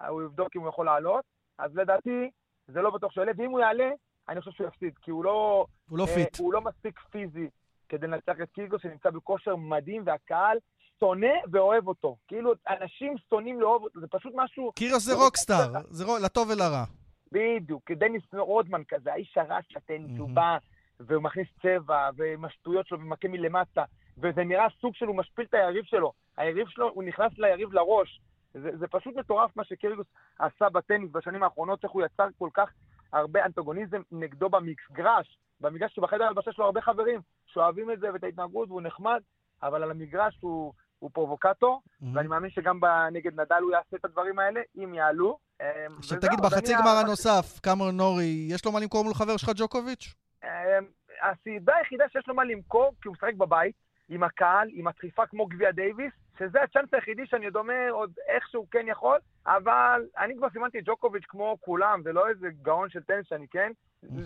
הוא 0.08 0.24
יבדוק 0.24 0.56
אם 0.56 0.62
הוא 0.62 0.70
יכול 0.70 0.86
לעלות, 0.86 1.26
אז 1.58 1.76
לדעתי, 1.76 2.30
זה 2.68 2.82
לא 2.82 2.90
בטוח 2.90 3.12
שהוא 3.12 3.22
יעלה, 3.22 3.34
ואם 3.38 3.52
הוא 3.52 3.60
יעלה, 3.60 3.90
אני 4.30 4.40
חושב 4.40 4.52
שהוא 4.52 4.68
יפסיד, 4.68 4.94
כי 5.02 5.12
הוא 5.12 5.24
לא... 5.24 5.66
הוא 5.90 5.98
לא 5.98 6.04
אה, 6.04 6.16
פיט. 6.16 6.40
הוא 6.40 6.54
לא 6.54 6.62
מספיק 6.62 7.00
פיזי 7.00 7.50
כדי 7.90 8.08
לנצח 8.08 8.34
את 8.44 8.50
קיריוס, 8.52 8.80
שנמצא 8.80 9.10
בכושר 9.10 9.56
מדהים, 9.56 10.04
והקהל 10.06 10.58
שונא 11.00 11.34
ואוהב 11.52 11.88
אותו. 11.88 12.18
כאילו, 12.28 12.54
אנשים 12.70 13.16
שונאים 13.30 13.62
לאהוב 13.62 13.84
אותו, 13.84 14.00
זה 14.00 14.08
פשוט 14.08 14.34
משהו... 14.36 14.72
קיריוס 14.76 15.00
זה 15.00 15.14
רוקסטאר, 15.14 15.74
זה 15.90 16.06
לטוב 16.24 16.50
ולרע. 16.50 16.84
בדיוק, 17.32 17.92
דניס 17.92 18.24
רודמן 18.34 18.82
כזה, 18.88 19.14
האיש 19.14 19.38
הרע 19.38 19.60
של 19.70 19.78
הטניס, 19.78 20.20
הוא 20.20 20.30
בא 20.30 20.58
והוא 21.00 21.24
מכניס 21.24 21.48
צבע, 21.62 22.10
ועם 22.16 22.46
השטויות 22.46 22.88
שלו 22.88 23.00
ומכה 23.00 23.28
מלמטה, 23.28 23.84
וזה 24.18 24.44
נראה 24.44 24.68
סוג 24.82 24.96
של 24.96 25.06
הוא 25.06 25.16
משפיל 25.16 25.46
את 25.50 25.54
היריב 25.54 25.86
שלו. 25.86 26.14
היריב 26.38 26.68
שלו, 26.68 26.90
הוא 26.94 27.04
נכנס 27.04 27.32
ליריב 27.38 27.74
לראש. 27.74 28.22
זה, 28.54 28.78
זה 28.78 28.88
פשוט 28.88 29.16
מטורף 29.16 29.58
מה 29.58 29.64
שקריגוס 29.64 30.08
עשה 30.40 30.70
בטניס 30.70 31.12
בשנים 31.12 31.44
האחרונות, 31.44 31.84
איך 31.84 31.92
הוא 31.92 32.06
יצר 32.06 32.28
כל 32.38 32.50
כך 32.54 32.70
הרבה 33.14 33.46
אנטגוניזם 33.46 34.02
נגדו 34.12 34.50
במגרש. 34.50 35.40
במגרש 35.62 35.96
שבחדר 35.96 36.24
הלבשה 36.24 36.52
שלו 36.52 36.66
הרבה 36.66 36.82
חברים 36.82 37.22
שאוהבים 37.46 37.92
את 37.92 38.00
זה 38.00 38.14
ואת 38.14 38.24
ההתנהגות 38.24 38.70
והוא 38.70 38.82
נחמד, 38.82 39.22
אבל 39.64 39.84
על 39.84 39.92
המגרש 39.92 40.38
הוא, 40.42 40.74
הוא 41.00 41.10
פרובוקטור, 41.14 41.82
אמהמ. 41.86 42.06
ואני 42.14 42.28
מאמין 42.28 42.50
שגם 42.50 42.80
נגד 43.12 43.40
נדאל 43.40 43.62
הוא 43.62 43.72
יעשה 43.72 43.98
את 43.98 44.06
הדברים 44.06 44.40
האלה, 44.40 44.62
אם 44.76 44.94
יעלו. 44.94 45.38
אמ, 45.62 45.68
עכשיו 45.98 46.20
תגיד, 46.20 46.40
בחצי 46.44 46.74
גמר 46.74 46.98
הנוסף, 47.06 47.60
קמרון 47.60 47.92
נורי, 47.92 48.48
יש 48.50 48.66
לו 48.66 48.72
מה 48.72 48.80
למכור 48.80 49.04
מול 49.04 49.14
חבר 49.14 49.38
שלך 49.38 49.52
ג'וקוביץ'? 49.56 50.16
אמ, 50.44 50.50
הסיבה 51.22 51.76
היחידה 51.76 52.06
שיש 52.12 52.28
לו 52.28 52.36
מה 52.36 52.44
למכור, 52.44 52.94
כי 53.02 53.08
הוא 53.08 53.14
משחק 53.14 53.34
בבית, 53.34 53.76
עם 54.10 54.24
הקהל, 54.24 54.70
עם 54.74 54.88
הדחיפה 54.88 55.26
כמו 55.26 55.46
גביע 55.46 55.72
דייוויס, 55.72 56.14
שזה 56.40 56.62
הצ'אנס 56.64 56.94
היחידי 56.94 57.26
שאני 57.26 57.46
עוד 57.46 57.56
אומר, 57.56 57.88
עוד 57.92 58.12
איכשהו 58.28 58.68
כן 58.72 58.86
יכול, 58.88 59.18
אבל 59.46 60.06
אני 60.18 60.38
כבר 60.38 60.50
סימנתי 60.50 60.80
את 60.80 60.84
ג'וקוביץ' 60.86 61.26
כמו 61.28 61.58
כולם, 61.62 62.02
זה 62.04 62.14
לא 62.14 62.28
איזה 62.28 62.48
גאון 62.62 62.90
של 62.90 63.04
טניס 63.04 63.28
שאני 63.28 63.48
כן, 63.48 63.72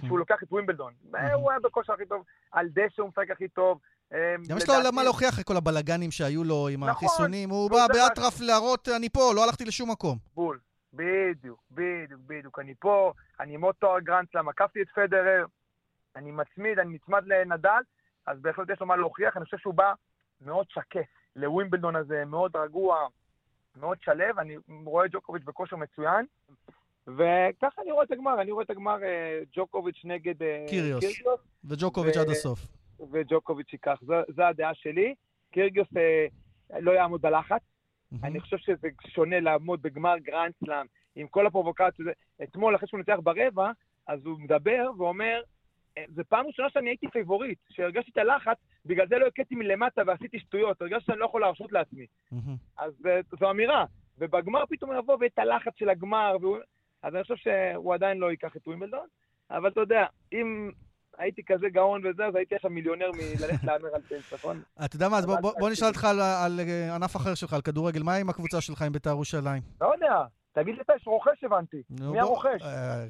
שהוא 0.08 0.20
לוקח 0.20 0.44
את 0.44 0.52
ווימבלדון. 0.52 0.94
הוא 1.34 1.52
היה 1.52 1.60
בכושר 1.60 1.94
הכי 1.94 2.06
טוב, 2.06 2.24
על 2.52 2.68
דשא 2.70 3.02
הוא 3.02 3.10
משחק 3.10 3.32
הכי 3.32 3.48
טוב, 3.48 3.80
אמ, 4.14 4.18
גם 4.50 4.58
יש 4.58 4.70
לו 4.70 4.76
מה 4.94 5.04
להוכיח 5.04 5.30
אחרי 5.30 5.44
כל 5.44 5.58
הבלגנים 5.58 6.12
שהיו 6.12 6.44
לו 6.44 6.68
עם 6.68 6.84
נכון, 6.84 6.90
החיסונים. 6.90 7.50
הוא 7.50 7.70
בא 7.72 7.88
באטרף 7.88 8.42
להראות, 8.42 8.90
אני 8.96 9.10
פה, 9.10 9.32
לא 9.36 9.44
הלכתי 9.44 9.66
לשום 9.66 9.92
מקום. 9.92 10.18
בול. 10.36 10.60
בדיוק, 10.94 11.60
בדיוק, 11.72 12.22
בדיוק. 12.28 12.60
אני 12.60 12.74
פה, 12.80 13.14
אני 13.40 13.54
עם 13.54 13.62
עוד 13.62 13.76
תואר 13.76 14.00
גרנדסלאם, 14.00 14.50
עקפתי 14.50 14.82
את 14.82 14.90
פדרר, 14.96 15.46
אני 16.16 16.32
מצמיד, 16.32 16.80
אני 16.80 16.94
נצמד 16.94 17.24
לנדל, 17.28 17.82
אז 18.30 18.42
בהחלט 18.42 18.70
יש 18.70 18.80
לו 18.80 18.86
מה 18.86 18.96
להוכיח. 18.96 19.38
אני 19.38 19.46
חושב 19.46 19.58
שהוא 19.58 19.74
בא 19.74 19.94
מאוד 20.42 20.66
שקט 20.70 21.00
לווימבלדון 21.36 21.96
הזה, 21.96 22.26
מאוד 22.26 22.56
רגוע, 22.56 23.08
מאוד 23.76 23.98
שלב. 24.02 24.40
אני 24.40 24.58
רואה 24.86 25.06
את 25.06 25.12
ג'וקוביץ' 25.12 25.44
בכושר 25.46 25.76
מצוין. 25.76 26.26
וככה 27.08 27.82
אני 27.82 27.92
רואה 27.92 28.04
את 28.04 28.12
הגמר, 28.12 28.42
אני 28.42 28.52
רואה 28.52 28.64
את 28.64 28.70
הגמר 28.70 29.04
אה, 29.04 29.40
ג'וקוביץ' 29.56 30.02
נגד 30.04 30.44
אה, 30.44 30.66
קיריוס. 30.70 31.04
וג'וקוביץ' 31.64 32.18
ו... 32.18 32.22
עד 32.22 32.30
הסוף. 32.30 32.60
וג'וקוביץ' 33.12 33.74
ייקח. 33.74 34.00
זו, 34.36 34.44
הדעה 34.44 34.74
שלי. 34.74 35.16
קיריוס 35.52 35.88
אה, 35.98 36.28
לא 36.80 36.92
יעמוד 36.92 37.22
בלחץ. 37.22 37.62
אני 38.24 38.40
חושב 38.40 38.58
שזה 38.58 38.88
שונה 39.08 39.40
לעמוד 39.40 39.82
בגמר 39.82 40.18
גרנד 40.18 40.54
סלאם 40.66 40.86
עם 41.16 41.28
כל 41.28 41.48
הפרובוקציות. 41.48 42.08
אתמול, 42.44 42.76
אחרי 42.76 42.88
שהוא 42.88 42.98
ניצח 42.98 43.18
ברבע, 43.24 43.72
אז 44.08 44.26
הוא 44.26 44.40
מדבר 44.40 44.90
ואומר, 44.98 45.42
זו 46.08 46.22
פעם 46.30 46.48
ראשונה 46.48 46.70
שאני 46.70 46.90
הייתי 46.90 47.08
פייבוריט, 47.08 47.60
שהרגשתי 47.70 48.12
את 48.12 48.18
הלחץ, 48.18 48.58
בגלל 48.86 49.08
זה 49.08 49.18
לא 49.18 49.28
הגשתי 49.28 49.56
מלמטה 49.56 50.02
ועשיתי 50.08 50.40
שטויות, 50.40 50.82
הרגשתי 50.82 51.06
שאני 51.06 51.20
לא 51.20 51.26
יכול 51.26 51.42
להרשות 51.42 51.72
לעצמי. 51.72 52.06
אז 52.78 52.94
אה, 53.06 53.20
זו 53.40 53.52
אמירה. 53.52 53.86
ובגמר 54.18 54.64
פתאום 54.70 54.92
יבוא 54.98 55.18
ואת 55.22 55.40
הלחץ 55.40 55.72
של 55.76 55.90
הגמר, 55.90 56.38
והוא... 56.42 56.58
אז 57.04 57.16
אני 57.16 57.24
חושב 57.24 57.36
שהוא 57.36 57.94
עדיין 57.94 58.18
לא 58.18 58.32
ייקח 58.32 58.56
את 58.56 58.68
ווימבלדון, 58.68 59.08
אבל 59.52 59.70
אתה 59.70 59.80
יודע, 59.80 60.06
אם 60.34 60.72
הייתי 61.18 61.42
כזה 61.46 61.70
גאון 61.70 62.02
וזה, 62.06 62.26
אז 62.26 62.36
הייתי 62.36 62.56
עכשיו 62.56 62.72
מיליונר 62.72 63.12
מללכת 63.12 63.64
להמר 63.64 63.96
על 63.96 64.02
טניס, 64.02 64.34
נכון? 64.34 64.62
אתה 64.86 64.96
יודע 64.96 65.10
מה, 65.10 65.18
אז 65.18 65.26
בוא 65.42 65.70
נשאל 65.70 65.88
אותך 65.88 66.08
על 66.46 66.60
ענף 66.96 67.16
אחר 67.16 67.36
שלך, 67.36 67.54
על 67.54 67.62
כדורגל. 67.62 68.04
מה 68.04 68.16
עם 68.16 68.30
הקבוצה 68.30 68.62
שלך 68.62 68.82
עם 68.82 68.92
בית"ר 68.92 69.10
ירושלים? 69.10 69.62
לא 69.82 69.94
יודע. 69.94 70.26
תגיד 70.54 70.76
לי, 70.76 70.82
יש 70.96 71.08
רוכש 71.08 71.44
הבנתי. 71.44 71.84
מי 71.90 72.20
הרוכש? 72.20 72.62
אה, 72.62 73.06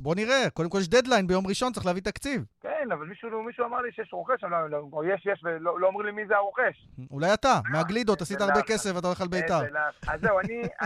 בוא 0.00 0.14
נראה, 0.14 0.50
קודם 0.50 0.70
כל 0.70 0.78
יש 0.78 0.88
דדליין 0.88 1.26
ביום 1.26 1.46
ראשון, 1.46 1.72
צריך 1.72 1.86
להביא 1.86 2.02
תקציב. 2.02 2.44
כן, 2.60 2.88
אבל 2.92 3.06
מישהו 3.46 3.64
אמר 3.64 3.80
לי 3.80 3.92
שיש 3.92 4.12
רוכש, 4.12 4.44
לא, 4.44 4.70
לא, 4.70 4.78
או 4.92 5.04
יש, 5.04 5.26
יש, 5.26 5.40
ולא 5.44 5.80
לא 5.80 5.86
אומרים 5.86 6.06
לי 6.06 6.12
מי 6.12 6.26
זה 6.28 6.36
הרוכש. 6.36 6.88
אולי 7.10 7.34
אתה, 7.34 7.60
מהגלידות, 7.70 8.20
עשית 8.22 8.40
הרבה 8.40 8.62
כסף 8.62 8.90
ואתה 8.94 9.06
הולך 9.06 9.20
על 9.20 9.28
בית"ר. 9.28 9.60
אז 10.08 10.20
זהו, 10.20 10.38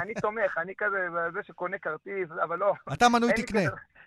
אני 0.03 0.15
תומך, 0.15 0.59
אני 0.59 0.73
כזה, 0.79 0.97
זה 1.35 1.41
שקונה 1.43 1.79
כרטיס, 1.79 2.29
אבל 2.43 2.59
לא. 2.59 2.73
אתה 2.93 3.09
מנוי 3.09 3.33
תקנה. 3.33 3.61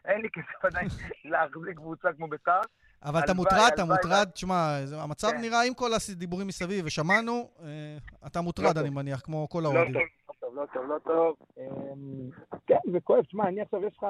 אין 0.05 0.21
לי 0.21 0.29
כסף 0.33 0.65
עדיין 0.65 0.87
להחזיק 1.25 1.75
קבוצה 1.75 2.09
כמו 2.17 2.27
בית"ר. 2.27 2.61
אבל 3.03 3.19
אתה 3.23 3.33
מוטרד, 3.33 3.69
אתה 3.73 3.85
מוטרד, 3.85 4.29
תשמע, 4.33 4.77
המצב 4.93 5.31
כן. 5.31 5.41
נראה 5.41 5.63
עם 5.63 5.73
כל 5.73 5.89
הדיבורים 6.11 6.47
מסביב, 6.47 6.85
ושמענו, 6.85 7.49
אה, 7.63 7.67
אתה 8.27 8.41
מוטרד, 8.41 8.77
לא 8.77 8.81
אני 8.81 8.89
מניח, 8.89 9.19
כמו 9.19 9.49
כל 9.49 9.59
לא 9.63 9.69
האוהדים. 9.69 10.18
לא 10.53 10.65
טוב, 10.73 10.85
לא 10.85 10.87
טוב, 10.87 10.89
לא 10.89 10.97
טוב. 10.99 11.35
אמ, 11.57 12.29
כן, 12.67 12.77
זה 12.91 12.99
כואב, 12.99 13.23
תשמע, 13.23 13.47
אני 13.47 13.61
עכשיו, 13.61 13.85
יש 13.85 13.97
לך 13.97 14.05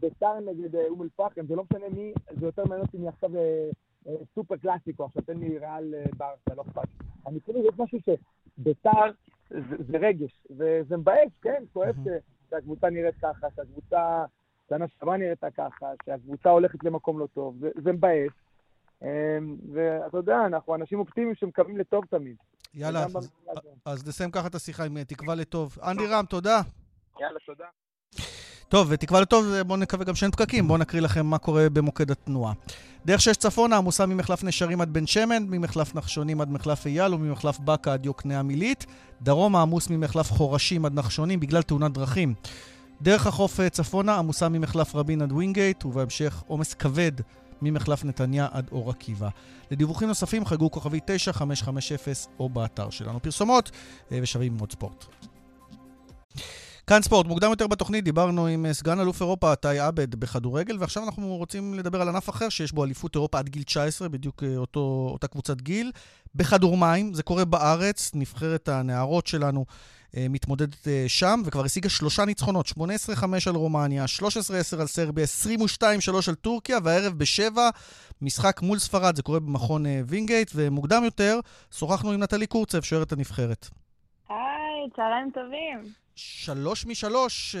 ביתר 0.00 0.40
נגד 0.40 0.76
אה, 0.76 0.88
אום 0.88 1.02
אל-פחם, 1.02 1.46
זה 1.46 1.56
לא 1.56 1.64
משנה 1.64 1.88
מי, 1.96 2.12
זה 2.30 2.46
יותר 2.46 2.62
מעניין 2.64 2.86
אותי 2.86 2.98
מעכשיו 2.98 3.36
אה, 3.36 4.14
סופר 4.34 4.56
קלאסיקו, 4.56 5.04
עכשיו 5.04 5.22
תן 5.22 5.38
לי 5.38 5.58
ריאל 5.58 5.94
ברסה, 6.16 6.54
לא 6.56 6.62
אכפת. 6.62 6.88
אני 7.26 7.40
כאילו, 7.40 7.60
יש 7.60 7.74
משהו 7.78 7.98
שביתר 7.98 9.10
זה 9.88 9.98
רגש, 9.98 10.46
וזה 10.50 10.96
מבאס, 10.96 11.30
כן, 11.42 11.64
כואב 11.72 11.94
שהקבוצה 12.50 12.90
נראית 12.90 13.14
ככה, 13.22 13.46
שהקבוצה... 13.56 14.24
שנה 14.68 14.88
שעברה 14.88 15.16
נראתה 15.16 15.50
ככה, 15.50 15.86
שהקבוצה 16.06 16.50
הולכת 16.50 16.84
למקום 16.84 17.18
לא 17.18 17.26
טוב, 17.34 17.56
זה, 17.60 17.70
זה 17.74 17.92
מבאס. 17.92 18.32
אמ, 19.02 19.56
ואתה 19.72 20.16
יודע, 20.16 20.46
אנחנו 20.46 20.74
אנשים 20.74 20.98
אופטימיים 20.98 21.34
שמקווים 21.34 21.78
לטוב 21.78 22.04
תמיד. 22.04 22.36
יאללה, 22.74 23.06
אז, 23.14 23.30
אז 23.84 24.06
נסיים 24.06 24.30
ככה 24.30 24.46
את 24.46 24.54
השיחה 24.54 24.84
עם 24.84 25.04
תקווה 25.04 25.34
לטוב. 25.34 25.76
אנדי 25.82 26.06
רם, 26.06 26.24
תודה. 26.24 26.60
יאללה, 27.20 27.38
תודה. 27.46 27.64
טוב, 28.68 28.86
ותקווה 28.90 29.20
לטוב, 29.20 29.46
בואו 29.66 29.78
נקווה 29.78 30.04
גם 30.04 30.14
שאין 30.14 30.30
פקקים. 30.30 30.68
בואו 30.68 30.78
נקריא 30.78 31.02
לכם 31.02 31.26
מה 31.26 31.38
קורה 31.38 31.70
במוקד 31.70 32.10
התנועה. 32.10 32.52
דרך 33.06 33.20
שש 33.20 33.36
צפונה 33.36 33.76
עמוסה 33.76 34.06
ממחלף 34.06 34.44
נשרים 34.44 34.80
עד 34.80 34.92
בן 34.92 35.06
שמן, 35.06 35.42
ממחלף 35.42 35.94
נחשונים 35.94 36.40
עד 36.40 36.50
מחלף 36.50 36.86
אייל 36.86 37.14
וממחלף 37.14 37.58
באקה 37.58 37.92
עד 37.92 38.06
יוקנעם 38.06 38.48
עילית. 38.48 38.86
דרומה 39.22 39.62
עמוס 39.62 39.90
ממחלף 39.90 40.30
חורשים 40.30 40.84
עד 40.84 40.94
נחשונים 40.94 41.40
בגלל 41.40 41.62
תאונת 41.62 41.92
דרכים. 41.92 42.34
דרך 43.02 43.26
החוף 43.26 43.60
אה, 43.60 43.70
צפונה 43.70 44.16
עמוסה 44.16 44.48
ממחלף 44.48 44.94
רבין 44.94 45.22
עד 45.22 45.32
ווינגייט, 45.32 45.84
ובהמשך 45.84 46.42
עומס 46.46 46.74
כבד 46.74 47.12
ממחלף 47.62 48.04
נתניה 48.04 48.48
עד 48.52 48.68
אור 48.72 48.90
עקיבא. 48.90 49.28
לדיווחים 49.70 50.08
נוספים 50.08 50.46
חייגו 50.46 50.70
כוכבי 50.70 51.00
9550 51.06 52.14
או 52.38 52.48
באתר 52.48 52.90
שלנו. 52.90 53.22
פרסומות 53.22 53.70
אה, 54.12 54.18
ושבים 54.22 54.52
עם 54.52 54.58
עוד 54.58 54.72
ספורט. 54.72 55.04
כאן 56.86 57.02
ספורט, 57.02 57.26
מוקדם 57.26 57.50
יותר 57.50 57.66
בתוכנית 57.66 58.04
דיברנו 58.04 58.46
עם 58.46 58.66
אה, 58.66 58.74
סגן 58.74 59.00
אלוף 59.00 59.20
אירופה 59.20 59.52
איתי 59.52 59.78
עבד 59.78 60.14
בכדורגל, 60.14 60.76
ועכשיו 60.80 61.04
אנחנו 61.04 61.36
רוצים 61.36 61.74
לדבר 61.74 62.00
על 62.00 62.08
ענף 62.08 62.30
אחר 62.30 62.48
שיש 62.48 62.72
בו 62.72 62.84
אליפות 62.84 63.14
אירופה 63.14 63.38
עד 63.38 63.48
גיל 63.48 63.62
19, 63.62 64.08
בדיוק 64.08 64.42
אותו, 64.56 65.08
אותה 65.12 65.26
קבוצת 65.26 65.60
גיל. 65.60 65.92
בכדור 66.34 66.76
מים, 66.76 67.14
זה 67.14 67.22
קורה 67.22 67.44
בארץ, 67.44 68.10
נבחרת 68.14 68.68
הנערות 68.68 69.26
שלנו 69.26 69.64
אה, 69.68 69.74
מתמודדת 70.30 70.88
אה, 70.88 71.04
שם, 71.08 71.40
וכבר 71.44 71.64
השיגה 71.64 71.88
שלושה 71.88 72.24
ניצחונות, 72.24 72.66
18-5 72.66 72.78
על 73.48 73.54
רומניה, 73.54 74.04
13-10 74.20 74.80
על 74.80 74.86
סרביה, 74.86 75.24
22-3 75.82 75.84
על 76.28 76.34
טורקיה, 76.34 76.78
והערב 76.84 77.12
בשבע, 77.18 77.68
משחק 78.22 78.62
מול 78.62 78.78
ספרד, 78.78 79.16
זה 79.16 79.22
קורה 79.22 79.40
במכון 79.40 79.86
אה, 79.86 80.00
וינגייט, 80.06 80.50
ומוקדם 80.54 81.04
יותר, 81.04 81.40
שוחחנו 81.72 82.12
עם 82.12 82.22
נטלי 82.22 82.46
קורצב, 82.46 82.82
שוערת 82.82 83.12
הנבחרת. 83.12 83.66
היי, 84.28 84.90
צהריים 84.96 85.30
טובים. 85.30 85.92
שלוש 86.16 86.86
משלוש, 86.86 87.56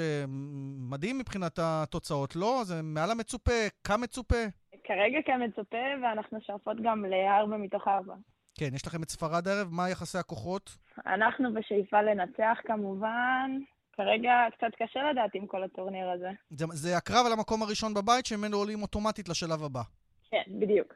מדהים 0.90 1.18
מבחינת 1.18 1.58
התוצאות, 1.62 2.36
לא? 2.36 2.60
זה 2.64 2.82
מעל 2.82 3.10
המצופה, 3.10 3.68
כמצופה? 3.84 4.44
כרגע 4.84 5.18
כמצופה, 5.26 5.86
ואנחנו 6.02 6.38
שואפות 6.46 6.76
גם 6.82 7.04
לארבע 7.04 7.56
מתוך 7.56 7.88
ארבע. 7.88 8.14
כן, 8.54 8.74
יש 8.74 8.86
לכם 8.86 9.02
את 9.02 9.08
ספרד 9.08 9.48
הערב, 9.48 9.68
מה 9.70 9.90
יחסי 9.90 10.18
הכוחות? 10.18 10.76
אנחנו 11.06 11.54
בשאיפה 11.54 12.02
לנצח 12.02 12.58
כמובן. 12.66 13.50
כרגע 13.96 14.32
קצת 14.56 14.74
קשה 14.82 15.00
לדעת 15.10 15.30
עם 15.34 15.46
כל 15.46 15.64
הטורניר 15.64 16.10
הזה. 16.10 16.30
זה, 16.50 16.66
זה 16.72 16.96
הקרב 16.96 17.26
על 17.26 17.32
המקום 17.32 17.62
הראשון 17.62 17.94
בבית, 17.94 18.26
שממנו 18.26 18.56
עולים 18.56 18.82
אוטומטית 18.82 19.28
לשלב 19.28 19.62
הבא. 19.64 19.82
כן, 20.30 20.42
בדיוק. 20.60 20.94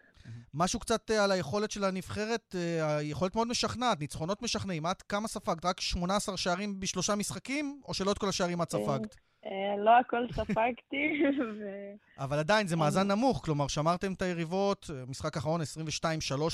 משהו 0.55 0.81
קצת 0.81 1.11
uh, 1.11 1.15
על 1.15 1.33
היכולת 1.33 1.71
של 1.71 1.85
הנבחרת, 1.85 2.55
uh, 2.55 2.85
היכולת 2.85 3.35
מאוד 3.35 3.49
משכנעת, 3.49 4.01
ניצחונות 4.01 4.43
משכנעים. 4.43 4.87
את 4.87 5.03
כמה 5.03 5.29
ספגת? 5.29 5.65
רק 5.65 5.81
18 5.81 6.37
שערים 6.37 6.81
בשלושה 6.81 7.15
משחקים, 7.15 7.81
או 7.89 7.95
שלא 7.95 8.13
את 8.13 8.19
כל 8.19 8.29
השערים 8.29 8.63
את 8.63 8.71
ספגת? 8.71 9.17
אה, 9.47 9.77
לא 9.79 9.99
הכל 9.99 10.27
ספגתי. 10.33 11.23
אבל 12.25 12.39
עדיין, 12.39 12.67
זה 12.67 12.77
מאזן 12.77 13.09
נמוך. 13.09 13.45
כלומר, 13.45 13.69
שמרתם 13.69 14.13
את 14.13 14.23
היריבות, 14.23 14.91
משחק 15.09 15.37
אחרון 15.37 15.61
22-3 15.61 15.65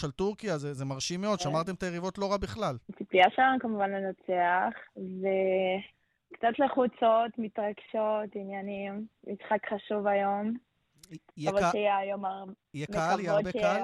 על 0.04 0.10
טורקיה, 0.10 0.58
זה, 0.58 0.74
זה 0.74 0.84
מרשים 0.84 1.20
מאוד, 1.20 1.38
כן. 1.38 1.44
שמרתם 1.44 1.74
את 1.74 1.82
היריבות 1.82 2.18
לא 2.18 2.30
רע 2.30 2.36
בכלל. 2.36 2.76
הציפייה 2.90 3.26
שלנו 3.36 3.58
כמובן 3.60 3.90
לנצח, 3.90 4.78
וקצת 4.96 6.58
לחוצות, 6.58 7.38
מתרגשות, 7.38 8.30
עניינים. 8.34 9.06
משחק 9.26 9.74
חשוב 9.74 10.06
היום... 10.06 10.52
יהיה 11.36 11.52
קהל? 11.52 13.20
יהיה 13.20 13.32
הרבה 13.32 13.52
קהל? 13.52 13.82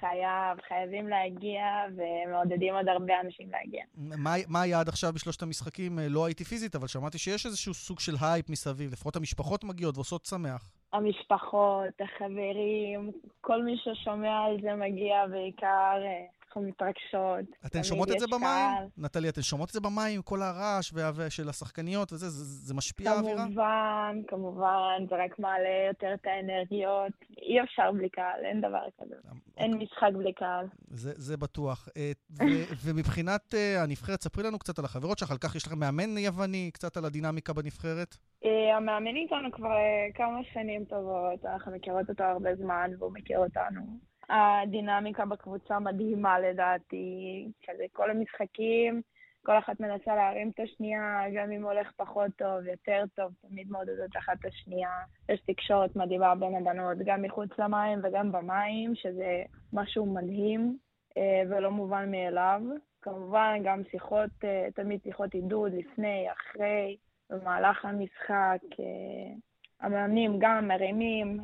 חייב, 0.00 0.60
חייבים 0.68 1.08
להגיע, 1.08 1.64
ומעודדים 1.96 2.74
עוד 2.74 2.88
הרבה 2.88 3.20
אנשים 3.20 3.50
להגיע. 3.50 3.84
מה, 3.96 4.34
מה 4.48 4.62
היה 4.62 4.80
עד 4.80 4.88
עכשיו 4.88 5.12
בשלושת 5.12 5.42
המשחקים? 5.42 5.98
אה, 5.98 6.06
לא 6.08 6.26
הייתי 6.26 6.44
פיזית, 6.44 6.76
אבל 6.76 6.86
שמעתי 6.86 7.18
שיש 7.18 7.46
איזשהו 7.46 7.74
סוג 7.74 8.00
של 8.00 8.12
הייפ 8.20 8.50
מסביב. 8.50 8.92
לפחות 8.92 9.16
המשפחות 9.16 9.64
מגיעות 9.64 9.96
ועושות 9.96 10.24
שמח. 10.24 10.72
המשפחות, 10.92 12.00
החברים, 12.00 13.10
כל 13.40 13.62
מי 13.62 13.76
ששומע 13.76 14.38
על 14.38 14.56
זה 14.62 14.74
מגיע 14.74 15.26
בעיקר 15.26 15.96
אה, 16.04 16.24
אנחנו 16.54 16.68
מתרגשות. 16.68 17.56
אתן 17.66 17.82
שומעות 17.82 18.10
את 18.10 18.18
זה 18.18 18.26
במים? 18.26 18.88
נטלי, 18.98 19.28
אתן 19.28 19.42
שומעות 19.42 19.68
את 19.68 19.74
זה 19.74 19.80
במים, 19.80 20.22
כל 20.22 20.42
הרעש 20.42 20.92
של 21.28 21.48
השחקניות 21.48 22.12
וזה, 22.12 22.28
זה, 22.28 22.44
זה 22.44 22.74
משפיע 22.74 23.10
האווירה? 23.10 23.44
כמובן, 23.44 24.16
כמובן, 24.28 25.06
זה 25.10 25.24
רק 25.24 25.38
מעלה 25.38 25.86
יותר 25.88 26.14
את 26.14 26.26
האנרגיות. 26.26 27.12
אי 27.42 27.62
אפשר 27.62 27.92
בלי 27.92 28.08
קהל, 28.08 28.44
אין 28.44 28.60
דבר 28.60 28.86
כזה. 29.00 29.14
אוקיי. 29.24 29.40
אין 29.56 29.74
משחק 29.74 30.10
בלי 30.18 30.32
קהל. 30.32 30.66
זה, 30.88 31.12
זה 31.16 31.36
בטוח. 31.36 31.88
אה, 31.96 32.12
ומבחינת 32.84 33.54
אה, 33.54 33.82
הנבחרת, 33.82 34.22
ספרי 34.22 34.44
לנו 34.44 34.58
קצת 34.58 34.78
על 34.78 34.84
החברות 34.84 35.18
שלך, 35.18 35.30
על 35.30 35.38
כך 35.38 35.54
יש 35.54 35.66
לכם 35.66 35.78
מאמן 35.78 36.18
יווני, 36.18 36.70
קצת 36.72 36.96
על 36.96 37.04
הדינמיקה 37.04 37.52
בנבחרת. 37.52 38.16
אה, 38.44 38.76
המאמן 38.76 39.16
איתנו 39.16 39.52
כבר 39.52 39.76
כמה 40.14 40.38
שנים 40.52 40.84
טובות, 40.84 41.44
אנחנו 41.44 41.72
מכירות 41.72 42.10
אותו 42.10 42.24
הרבה 42.24 42.54
זמן 42.54 42.90
והוא 42.98 43.12
מכיר 43.12 43.38
אותנו. 43.38 44.13
הדינמיקה 44.28 45.26
בקבוצה 45.26 45.78
מדהימה 45.78 46.40
לדעתי, 46.40 47.48
כזה 47.66 47.84
כל 47.92 48.10
המשחקים, 48.10 49.02
כל 49.44 49.58
אחת 49.58 49.80
מנסה 49.80 50.14
להרים 50.14 50.50
את 50.50 50.60
השנייה, 50.60 51.20
גם 51.34 51.50
אם 51.50 51.62
הולך 51.62 51.92
פחות 51.96 52.30
טוב, 52.36 52.66
יותר 52.66 53.04
טוב, 53.14 53.32
תמיד 53.48 53.70
מעודדות 53.70 54.16
אחת 54.18 54.36
את 54.40 54.44
השנייה. 54.44 54.90
יש 55.28 55.40
תקשורת 55.40 55.96
מדהימה 55.96 56.34
בין 56.34 56.54
הבנות, 56.54 56.98
גם 57.04 57.22
מחוץ 57.22 57.50
למים 57.58 57.98
וגם 58.02 58.32
במים, 58.32 58.94
שזה 58.94 59.42
משהו 59.72 60.06
מדהים 60.06 60.78
אה, 61.16 61.42
ולא 61.50 61.70
מובן 61.70 62.10
מאליו. 62.10 62.60
כמובן, 63.02 63.60
גם 63.64 63.82
שיחות, 63.90 64.30
אה, 64.44 64.68
תמיד 64.74 65.00
שיחות 65.02 65.34
עידוד 65.34 65.72
לפני, 65.72 66.26
אחרי, 66.32 66.96
במהלך 67.30 67.84
המשחק. 67.84 68.60
אה, 68.80 69.34
המאמנים 69.80 70.36
גם 70.38 70.68
מרימים, 70.68 71.40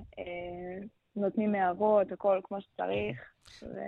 נותנים 1.17 1.55
הערות, 1.55 2.13
הכל 2.13 2.41
כמו 2.45 2.61
שצריך. 2.61 3.19
ו... 3.63 3.79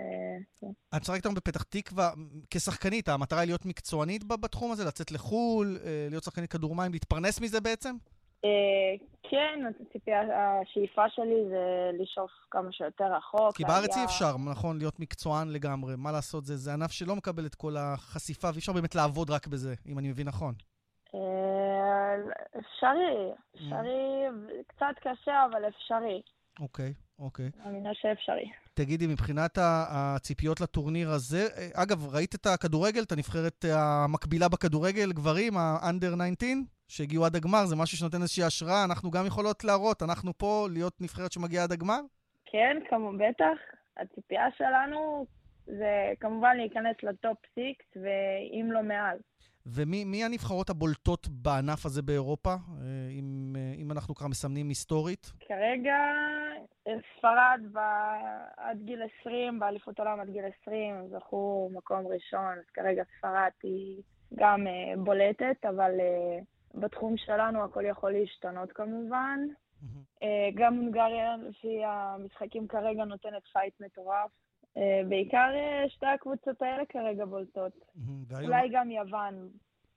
את 0.97 1.03
שחקת 1.03 1.25
היום 1.25 1.35
בפתח 1.35 1.63
תקווה, 1.63 2.11
כשחקנית, 2.49 3.09
המטרה 3.09 3.39
היא 3.39 3.47
להיות 3.47 3.65
מקצוענית 3.65 4.23
בתחום 4.23 4.71
הזה, 4.71 4.85
לצאת 4.85 5.11
לחו"ל, 5.11 5.77
אה, 5.85 6.07
להיות 6.09 6.23
שחקנית 6.23 6.51
כדור 6.51 6.75
מים, 6.75 6.91
להתפרנס 6.91 7.41
מזה 7.41 7.61
בעצם? 7.61 7.95
אה, 8.45 9.05
כן, 9.29 9.59
הציפייה, 9.69 10.21
השאיפה 10.61 11.09
שלי 11.09 11.45
זה 11.49 11.91
לשאוף 11.99 12.31
כמה 12.51 12.71
שיותר 12.71 13.13
רחוק. 13.13 13.57
כי 13.57 13.63
בארץ 13.63 13.97
אי 13.97 14.05
אפשר, 14.05 14.35
נכון, 14.51 14.77
להיות 14.77 14.99
מקצוען 14.99 15.49
לגמרי. 15.49 15.93
מה 15.97 16.11
לעשות, 16.11 16.45
זה, 16.45 16.57
זה 16.57 16.73
ענף 16.73 16.91
שלא 16.91 17.15
מקבל 17.15 17.45
את 17.45 17.55
כל 17.55 17.75
החשיפה, 17.77 18.47
ואי 18.47 18.57
אפשר 18.57 18.73
באמת 18.73 18.95
לעבוד 18.95 19.29
רק 19.29 19.47
בזה, 19.47 19.73
אם 19.87 19.99
אני 19.99 20.09
מבין 20.09 20.27
נכון. 20.27 20.53
אה, 21.15 22.15
אפשרי, 22.59 23.31
אפשרי, 23.55 24.25
קצת 24.67 24.95
קשה, 24.99 25.45
אבל 25.51 25.67
אפשרי. 25.67 26.21
אוקיי, 26.59 26.93
אוקיי. 27.19 27.45
אני 27.45 27.63
מאמינה 27.65 27.89
שאפשרי. 27.93 28.49
תגידי, 28.73 29.07
מבחינת 29.07 29.57
הציפיות 29.61 30.61
לטורניר 30.61 31.09
הזה, 31.09 31.47
אגב, 31.73 32.07
ראית 32.15 32.35
את 32.35 32.45
הכדורגל, 32.45 33.03
את 33.03 33.11
הנבחרת 33.11 33.65
המקבילה 33.69 34.49
בכדורגל, 34.49 35.11
גברים, 35.11 35.57
ה-under 35.57 36.35
19, 36.35 36.49
שהגיעו 36.87 37.25
עד 37.25 37.35
הגמר, 37.35 37.65
זה 37.65 37.75
משהו 37.75 37.97
שנותן 37.97 38.21
איזושהי 38.21 38.43
השראה, 38.43 38.83
אנחנו 38.83 39.11
גם 39.11 39.25
יכולות 39.25 39.63
להראות, 39.63 40.03
אנחנו 40.03 40.37
פה 40.37 40.67
להיות 40.71 41.01
נבחרת 41.01 41.31
שמגיעה 41.31 41.63
עד 41.63 41.71
הגמר? 41.71 41.99
כן, 42.45 42.77
כמובן, 42.89 43.17
בטח. 43.17 43.57
הציפייה 43.97 44.45
שלנו 44.57 45.25
זה 45.65 46.13
כמובן 46.19 46.57
להיכנס 46.57 46.95
לטופ 47.03 47.37
סיקס, 47.55 47.85
ואם 47.95 48.71
לא 48.71 48.83
מעל. 48.83 49.17
ומי 49.65 50.23
הנבחרות 50.23 50.69
הבולטות 50.69 51.27
בענף 51.27 51.85
הזה 51.85 52.01
באירופה, 52.01 52.49
אה, 52.49 52.57
אם, 53.11 53.55
אה, 53.55 53.73
אם 53.77 53.91
אנחנו 53.91 54.15
ככה 54.15 54.27
מסמנים 54.27 54.69
היסטורית? 54.69 55.31
כרגע 55.47 55.95
ספרד 57.17 57.61
ב... 57.71 57.77
עד 58.57 58.81
גיל 58.81 59.01
20, 59.21 59.59
באליפות 59.59 59.99
עולם 59.99 60.19
עד 60.19 60.29
גיל 60.29 60.45
20, 60.61 60.95
זכו 61.09 61.69
מקום 61.73 62.07
ראשון, 62.07 62.57
אז 62.57 62.69
כרגע 62.73 63.03
ספרד 63.17 63.51
היא 63.63 64.01
גם 64.35 64.67
בולטת, 64.97 65.65
אבל 65.69 65.91
בתחום 66.75 67.17
שלנו 67.17 67.63
הכל 67.63 67.85
יכול 67.85 68.11
להשתנות 68.11 68.71
כמובן. 68.71 69.39
גם 70.53 70.75
הונגריה, 70.77 71.35
לפי 71.49 71.81
המשחקים 71.85 72.67
כרגע, 72.67 73.05
נותנת 73.05 73.43
פייט 73.53 73.73
מטורף. 73.79 74.31
אה, 74.77 75.01
בעיקר 75.09 75.49
אה, 75.55 75.89
שתי 75.89 76.05
הקבוצות 76.05 76.61
האלה 76.61 76.83
כרגע 76.89 77.25
בולטות. 77.25 77.71
והיום... 78.27 78.51
אולי 78.51 78.69
גם 78.71 78.91
יוון. 78.91 79.49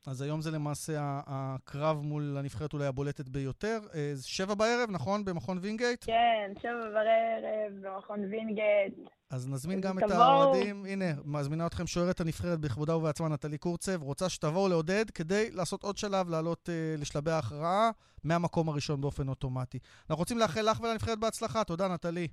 אז 0.07 0.23
היום 0.23 0.41
זה 0.41 0.51
למעשה 0.51 1.21
הקרב 1.27 2.03
מול 2.03 2.37
הנבחרת 2.39 2.73
אולי 2.73 2.87
הבולטת 2.87 3.29
ביותר. 3.29 3.79
אה, 3.95 4.12
שבע 4.23 4.55
בערב, 4.55 4.91
נכון? 4.91 5.25
במכון 5.25 5.59
וינגייט? 5.62 6.05
כן, 6.05 6.53
שבע 6.62 6.91
בערב 6.91 7.73
במכון 7.83 8.21
וינגייט. 8.21 8.95
אז 9.31 9.49
נזמין 9.49 9.81
גם 9.81 9.99
את 9.99 10.11
האוהדים. 10.11 10.85
הנה, 10.85 11.05
מזמינה 11.25 11.67
אתכם 11.67 11.87
שוערת 11.87 12.21
הנבחרת 12.21 12.61
בכבודה 12.61 12.97
ובעצמה 12.97 13.29
נטלי 13.29 13.59
קורצב. 13.59 14.03
רוצה 14.03 14.29
שתבואו 14.29 14.69
לעודד 14.69 15.11
כדי 15.11 15.51
לעשות 15.51 15.83
עוד 15.83 15.97
שלב, 15.97 16.29
לעלות 16.29 16.69
אה, 16.69 17.01
לשלבי 17.01 17.31
ההכרעה 17.31 17.91
מהמקום 18.25 18.69
הראשון 18.69 19.01
באופן 19.01 19.29
אוטומטי. 19.29 19.79
אנחנו 20.11 20.21
רוצים 20.21 20.39
לאחל 20.39 20.71
לך 20.71 20.81
ולנבחרת 20.81 21.19
בהצלחה. 21.19 21.65
תודה, 21.65 21.89
נטלי. 21.89 22.29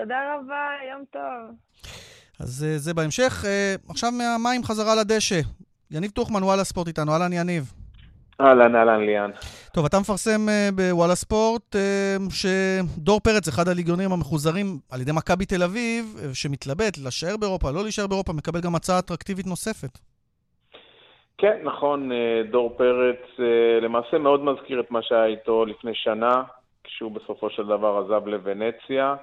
תודה 0.00 0.34
רבה, 0.34 0.68
יום 0.90 1.04
טוב. 1.10 1.56
אז 2.40 2.64
אה, 2.64 2.78
זה 2.78 2.94
בהמשך. 2.94 3.44
אה, 3.46 3.74
עכשיו 3.90 4.10
מהמים 4.12 4.64
חזרה 4.64 4.94
לדשא. 5.00 5.40
יניב 5.90 6.10
טוחמן, 6.10 6.42
וואלה 6.42 6.64
ספורט 6.64 6.88
איתנו. 6.88 7.12
אהלן, 7.12 7.32
יניב. 7.32 7.72
אהלן, 8.40 8.76
אהלן, 8.76 9.00
ליאן. 9.00 9.30
טוב, 9.74 9.84
אתה 9.84 9.96
מפרסם 10.00 10.40
uh, 10.48 10.74
בוואלה 10.74 11.14
ספורט 11.14 11.76
שדור 12.30 13.20
פרץ, 13.20 13.48
אחד 13.48 13.68
הליגיונים 13.68 14.12
המחוזרים 14.12 14.66
על 14.92 15.00
ידי 15.00 15.12
מכבי 15.12 15.46
תל 15.46 15.62
אביב, 15.62 16.04
שמתלבט 16.32 16.98
להישאר 17.02 17.36
באירופה, 17.36 17.70
לא 17.70 17.82
להישאר 17.82 18.06
באירופה, 18.06 18.32
מקבל 18.32 18.60
גם 18.60 18.74
הצעה 18.74 18.98
אטרקטיבית 18.98 19.46
נוספת. 19.46 19.98
כן, 21.38 21.56
נכון, 21.64 22.10
דור 22.50 22.74
פרץ 22.78 23.22
למעשה 23.82 24.18
מאוד 24.18 24.44
מזכיר 24.44 24.80
את 24.80 24.90
מה 24.90 25.02
שהיה 25.02 25.26
איתו 25.26 25.64
לפני 25.64 25.94
שנה, 25.94 26.42
כשהוא 26.84 27.12
בסופו 27.12 27.50
של 27.50 27.66
דבר 27.66 28.02
עזב 28.04 28.26
לוונציה. 28.26 29.14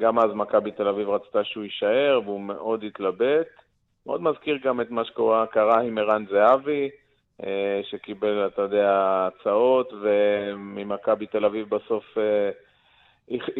גם 0.00 0.18
אז 0.18 0.30
מכבי 0.34 0.70
תל 0.70 0.88
אביב 0.88 1.08
רצתה 1.08 1.44
שהוא 1.44 1.64
יישאר, 1.64 2.20
והוא 2.24 2.40
מאוד 2.40 2.84
התלבט. 2.84 3.48
מאוד 4.06 4.22
מזכיר 4.22 4.58
גם 4.64 4.80
את 4.80 4.90
מה 4.90 5.04
שקרה 5.04 5.80
עם 5.80 5.98
ערן 5.98 6.24
זהבי, 6.30 6.90
אה, 7.44 7.80
שקיבל, 7.90 8.46
אתה 8.46 8.62
יודע, 8.62 8.88
הצעות, 9.28 9.92
וממכבי 10.02 11.26
תל 11.26 11.44
אביב 11.44 11.68
בסוף 11.74 12.18
אה, 12.18 12.50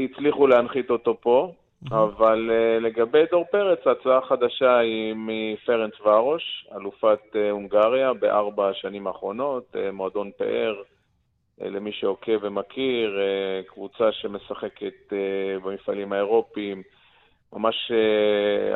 הצליחו 0.04 0.46
להנחית 0.46 0.90
אותו 0.90 1.20
פה. 1.20 1.52
אבל 1.90 2.50
אה, 2.52 2.78
לגבי 2.80 3.24
דור 3.30 3.44
פרץ, 3.50 3.86
ההצעה 3.86 4.18
החדשה 4.18 4.78
היא 4.78 5.14
מפרנס 5.16 6.00
ורוש, 6.00 6.66
אלופת 6.76 7.36
הונגריה 7.50 8.12
בארבע 8.12 8.68
השנים 8.68 9.06
האחרונות, 9.06 9.76
מועדון 9.92 10.30
פאר, 10.38 10.82
למי 11.70 11.92
שעוקב 11.92 12.38
ומכיר, 12.42 13.18
אה, 13.20 13.62
קבוצה 13.66 14.12
שמשחקת 14.12 15.12
אה, 15.12 15.58
במפעלים 15.64 16.12
האירופיים. 16.12 16.82
ממש 17.52 17.92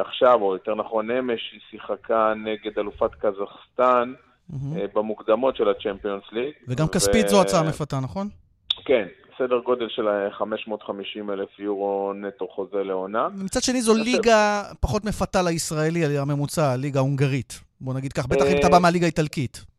עכשיו, 0.01 0.42
או 0.42 0.53
יותר 0.53 0.75
נכון 0.75 1.11
אמש, 1.11 1.51
היא 1.53 1.61
שיחקה 1.70 2.33
נגד 2.37 2.79
אלופת 2.79 3.11
קזחסטן 3.14 4.12
mm-hmm. 4.51 4.55
במוקדמות 4.94 5.57
של 5.57 5.68
הצ'מפיונס 5.68 6.22
ליג. 6.33 6.53
וגם 6.68 6.88
כספית 6.88 7.27
ו... 7.27 7.29
זו 7.29 7.40
הצעה 7.40 7.68
מפתה, 7.68 8.01
נכון? 8.01 8.29
כן, 8.85 9.07
סדר 9.38 9.59
גודל 9.59 9.88
של 9.88 10.09
550 10.31 11.31
אלף 11.31 11.59
יורו 11.59 12.12
נטו 12.12 12.49
חוזה 12.49 12.83
לעונה. 12.83 13.29
מצד 13.44 13.62
שני 13.62 13.81
זו 13.81 13.94
ליגה 13.94 14.62
פחות 14.81 15.05
מפתה 15.05 15.42
לישראלי, 15.42 16.18
הממוצע, 16.18 16.72
הליגה 16.72 17.01
ההונגרית. 17.01 17.61
בוא 17.81 17.94
נגיד 17.94 18.12
כך, 18.12 18.27
בטח 18.27 18.44
אם 18.53 18.57
אתה 18.61 18.68
בא 18.68 18.79
מהליגה 18.79 19.07
האיטלקית. 19.07 19.75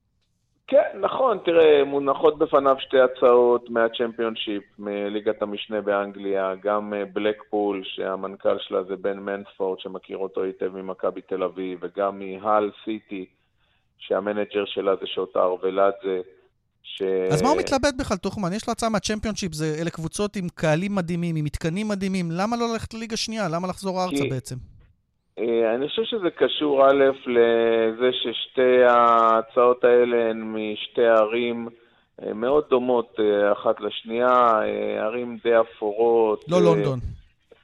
כן, 0.67 0.99
נכון, 1.01 1.37
תראה, 1.45 1.83
מונחות 1.85 2.37
בפניו 2.37 2.75
שתי 2.79 2.97
הצעות 2.99 3.69
מהצ'מפיונשיפ, 3.69 4.63
מליגת 4.79 5.41
המשנה 5.41 5.81
באנגליה, 5.81 6.53
גם 6.63 6.93
בלקפול, 7.13 7.81
שהמנכ"ל 7.85 8.57
שלה 8.59 8.83
זה 8.83 8.95
בן 8.95 9.19
מנספורד, 9.19 9.79
שמכיר 9.79 10.17
אותו 10.17 10.43
היטב 10.43 10.75
ממכבי 10.75 11.21
תל 11.21 11.43
אביב, 11.43 11.79
וגם 11.81 12.19
מהאל 12.19 12.71
סיטי, 12.85 13.25
שהמנג'ר 13.97 14.65
שלה 14.65 14.95
זה 15.01 15.07
שוטא 15.07 15.55
ארוולאדזה. 15.63 16.21
ש... 16.83 17.01
אז 17.31 17.41
מה 17.41 17.49
הוא 17.49 17.57
מתלבט 17.57 17.93
בכלל, 17.99 18.17
תוכמן? 18.17 18.53
יש 18.53 18.67
לו 18.67 18.71
הצעה 18.71 18.89
מהצ'מפיונשיפ, 18.89 19.51
אלה 19.81 19.89
קבוצות 19.89 20.35
עם 20.35 20.47
קהלים 20.55 20.95
מדהימים, 20.95 21.35
עם 21.35 21.45
מתקנים 21.45 21.87
מדהימים, 21.87 22.31
למה 22.31 22.57
לא 22.57 22.73
ללכת 22.73 22.93
לליגה 22.93 23.17
שנייה? 23.17 23.47
למה 23.49 23.67
לחזור 23.67 24.03
ארצה 24.03 24.23
כי... 24.23 24.29
בעצם? 24.29 24.55
אה, 25.39 25.75
אני 25.75 25.89
חושב 25.89 26.03
שזה 26.03 26.29
קשור 26.29 26.85
א' 26.85 27.03
לזה 27.25 28.09
ששתי 28.11 28.83
ההצעות 28.87 29.83
האלה 29.83 30.29
הן 30.29 30.41
משתי 30.41 31.05
ערים 31.05 31.67
אה, 32.21 32.33
מאוד 32.33 32.63
דומות 32.69 33.15
אה, 33.19 33.51
אחת 33.51 33.81
לשנייה, 33.81 34.59
ערים 34.99 35.37
די 35.43 35.59
אפורות. 35.59 36.45
לא 36.47 36.61
לונדון. 36.61 36.99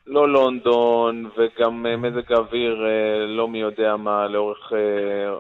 לא 0.08 0.30
לונדון, 0.30 1.30
וגם 1.38 1.86
מזג 1.98 2.32
האוויר 2.34 2.86
לא 3.28 3.48
מי 3.48 3.58
יודע 3.58 3.96
מה 3.96 4.28
לאורך 4.28 4.72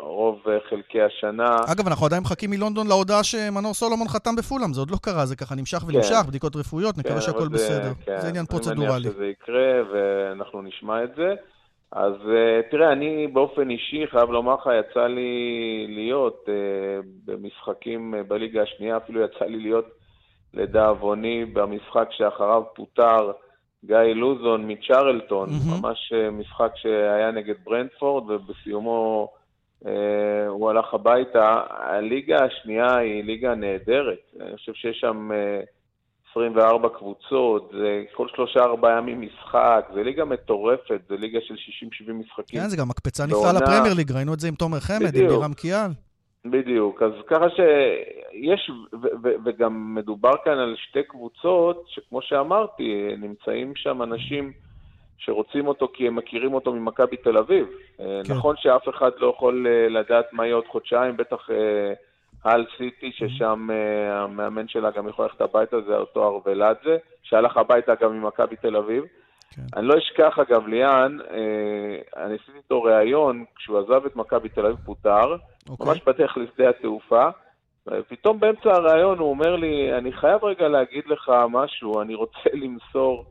רוב 0.01 0.39
חלקי 0.69 1.01
השנה. 1.01 1.55
אגב, 1.71 1.87
אנחנו 1.87 2.05
עדיין 2.05 2.21
מחכים 2.21 2.49
מלונדון 2.49 2.87
להודעה 2.87 3.23
שמנור 3.23 3.73
סולומון 3.73 4.07
חתם 4.07 4.35
בפולאם, 4.35 4.73
זה 4.73 4.81
עוד 4.81 4.91
לא 4.91 4.97
קרה, 5.01 5.25
זה 5.25 5.35
ככה 5.35 5.55
נמשך 5.55 5.83
ונמשך, 5.87 6.15
כן. 6.15 6.27
בדיקות 6.27 6.55
רפואיות, 6.55 6.97
נקווה 6.97 7.15
כן, 7.15 7.21
שהכל 7.21 7.43
זה, 7.43 7.49
בסדר. 7.49 7.91
כן, 8.05 8.19
זה 8.19 8.27
עניין 8.27 8.45
פרוצדורלי. 8.45 8.85
אני 8.85 8.99
מניח 8.99 9.13
שזה 9.13 9.25
יקרה, 9.25 9.81
ואנחנו 9.93 10.61
נשמע 10.61 11.03
את 11.03 11.15
זה. 11.15 11.33
אז 11.95 12.13
uh, 12.13 12.71
תראה, 12.71 12.91
אני 12.91 13.27
באופן 13.27 13.69
אישי, 13.69 14.07
חייב 14.07 14.29
לומר 14.29 14.55
לך, 14.55 14.69
יצא 14.79 15.07
לי 15.07 15.85
להיות 15.89 16.45
uh, 16.45 17.05
במשחקים 17.25 18.13
uh, 18.13 18.27
בליגה 18.27 18.61
השנייה, 18.61 18.97
אפילו 18.97 19.21
יצא 19.21 19.45
לי 19.45 19.57
להיות 19.57 19.85
לדאבוני 20.53 21.45
במשחק 21.45 22.07
שאחריו 22.11 22.63
פוטר 22.75 23.31
גיא 23.85 23.97
לוזון 23.97 24.71
מצ'רלטון, 24.71 25.49
mm-hmm. 25.49 25.81
ממש 25.81 26.13
משחק 26.31 26.71
שהיה 26.75 27.31
נגד 27.31 27.55
ברנדפורד, 27.63 28.31
ובסיומו 28.31 29.31
הוא 30.47 30.69
הלך 30.69 30.93
הביתה. 30.93 31.61
הליגה 31.69 32.45
השנייה 32.45 32.97
היא 32.97 33.23
ליגה 33.23 33.55
נהדרת. 33.55 34.33
אני 34.39 34.57
חושב 34.57 34.73
שיש 34.73 34.99
שם... 34.99 35.29
24 36.35 36.89
קבוצות, 36.89 37.71
זה 37.77 38.03
כל 38.13 38.27
שלושה-ארבעה 38.35 38.97
ימים 38.97 39.21
משחק, 39.21 39.85
זה 39.93 40.03
ליגה 40.03 40.25
מטורפת, 40.25 41.01
זה 41.09 41.15
ליגה 41.17 41.39
של 41.41 41.53
60-70 42.09 42.13
משחקים. 42.13 42.59
כן, 42.59 42.67
זה 42.67 42.77
גם 42.77 42.89
מקפצה 42.89 43.25
נפלאה 43.25 43.53
לפרמייר 43.53 43.93
ליג, 43.93 44.11
ראינו 44.11 44.33
את 44.33 44.39
זה 44.39 44.47
עם 44.47 44.55
תומר 44.55 44.79
חמד, 44.79 45.15
עם 45.15 45.27
בירם 45.27 45.53
קיאל. 45.53 45.91
בדיוק, 46.45 47.01
אז 47.03 47.11
ככה 47.27 47.45
שיש, 47.49 48.71
וגם 49.45 49.95
מדובר 49.95 50.31
כאן 50.45 50.57
על 50.57 50.75
שתי 50.77 51.03
קבוצות, 51.03 51.85
שכמו 51.87 52.21
שאמרתי, 52.21 53.15
נמצאים 53.17 53.73
שם 53.75 54.03
אנשים 54.03 54.51
שרוצים 55.17 55.67
אותו 55.67 55.87
כי 55.93 56.07
הם 56.07 56.15
מכירים 56.15 56.53
אותו 56.53 56.73
ממכבי 56.73 57.17
תל 57.17 57.37
אביב. 57.37 57.67
כן. 57.97 58.03
נכון 58.29 58.55
שאף 58.57 58.89
אחד 58.89 59.11
לא 59.17 59.33
יכול 59.35 59.67
אה, 59.67 59.89
לדעת 59.89 60.33
מה 60.33 60.45
יהיה 60.45 60.55
עוד 60.55 60.65
חודשיים, 60.67 61.17
בטח... 61.17 61.49
אה, 62.45 62.51
על 62.51 62.65
סיטי, 62.77 63.11
ששם 63.11 63.67
uh, 63.69 63.73
המאמן 64.11 64.67
שלה 64.67 64.91
גם 64.91 65.07
יכול 65.07 65.25
ללכת 65.25 65.41
הביתה, 65.41 65.81
זה 65.81 65.97
אותו 65.97 66.23
ארוולדזה, 66.23 66.97
שהלך 67.23 67.57
הביתה 67.57 67.95
גם 68.01 68.21
ממכבי 68.21 68.55
תל 68.55 68.75
אביב. 68.75 69.03
כן. 69.55 69.61
אני 69.75 69.87
לא 69.87 69.97
אשכח, 69.97 70.39
אגב, 70.39 70.67
ליאן, 70.67 71.17
uh, 71.19 72.17
אני 72.17 72.35
עשיתי 72.35 72.57
איתו 72.57 72.83
ראיון, 72.83 73.45
כשהוא 73.55 73.79
עזב 73.79 74.05
את 74.05 74.15
מכבי 74.15 74.49
תל 74.49 74.65
אביב 74.65 74.77
פוטר, 74.85 75.35
אוקיי. 75.69 75.87
ממש 75.87 76.01
בדרך 76.05 76.37
לשדה 76.37 76.69
התעופה, 76.69 77.29
ופתאום 77.87 78.39
באמצע 78.39 78.71
הראיון 78.71 79.19
הוא 79.19 79.29
אומר 79.29 79.55
לי, 79.55 79.93
אני 79.97 80.11
חייב 80.11 80.43
רגע 80.43 80.67
להגיד 80.67 81.03
לך 81.07 81.31
משהו, 81.49 82.01
אני 82.01 82.15
רוצה 82.15 82.49
למסור 82.63 83.25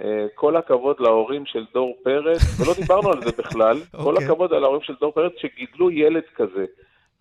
אה, 0.00 0.26
כל 0.34 0.56
הכבוד 0.56 0.96
להורים 1.00 1.46
של 1.46 1.64
דור 1.74 1.96
פרץ, 2.04 2.60
ולא 2.60 2.74
דיברנו 2.74 3.12
על 3.12 3.20
זה 3.22 3.30
בכלל, 3.38 3.76
כל 4.04 4.10
אוקיי. 4.10 4.26
הכבוד 4.26 4.52
על 4.52 4.64
ההורים 4.64 4.82
של 4.82 4.94
דור 5.00 5.12
פרץ 5.12 5.32
שגידלו 5.38 5.90
ילד 5.90 6.22
כזה. 6.34 6.64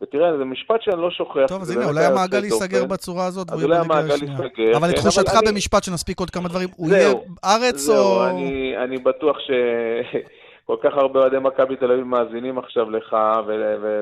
ותראה, 0.02 0.38
זה 0.38 0.46
משפט 0.46 0.82
שאני 0.82 1.02
לא 1.02 1.12
שוכח. 1.12 1.46
טוב, 1.48 1.62
אז 1.62 1.72
הנה, 1.72 1.86
אולי 1.86 2.06
המעגל 2.06 2.44
ייסגר. 2.44 2.86
בצורה 2.86 3.26
הזאת. 3.26 3.50
אז 3.50 3.56
והוא 3.56 3.64
אולי 3.64 3.76
יהיה 3.76 3.84
בליגה 3.84 4.00
המעגל 4.04 4.14
השנייה. 4.16 4.38
ייסגר, 4.44 4.78
אבל 4.78 4.88
כן, 4.88 4.94
לתחושתך 4.94 5.34
במשפט, 5.48 5.84
שנספיק 5.84 6.20
עוד 6.20 6.30
כמה 6.30 6.50
דברים, 6.50 6.70
הוא 6.76 6.90
זהו. 6.90 6.98
יהיה 6.98 7.14
ארץ 7.46 7.76
זהו, 7.78 7.96
או... 7.96 8.28
אני, 8.28 8.74
אני 8.84 8.98
בטוח 8.98 9.38
שכל 9.40 10.76
כך 10.84 10.94
הרבה 10.98 11.20
אוהדי 11.20 11.36
מכבי 11.42 11.76
תל 11.76 11.92
אביב 11.92 12.04
מאזינים 12.04 12.58
עכשיו 12.58 12.90
לך 12.90 13.16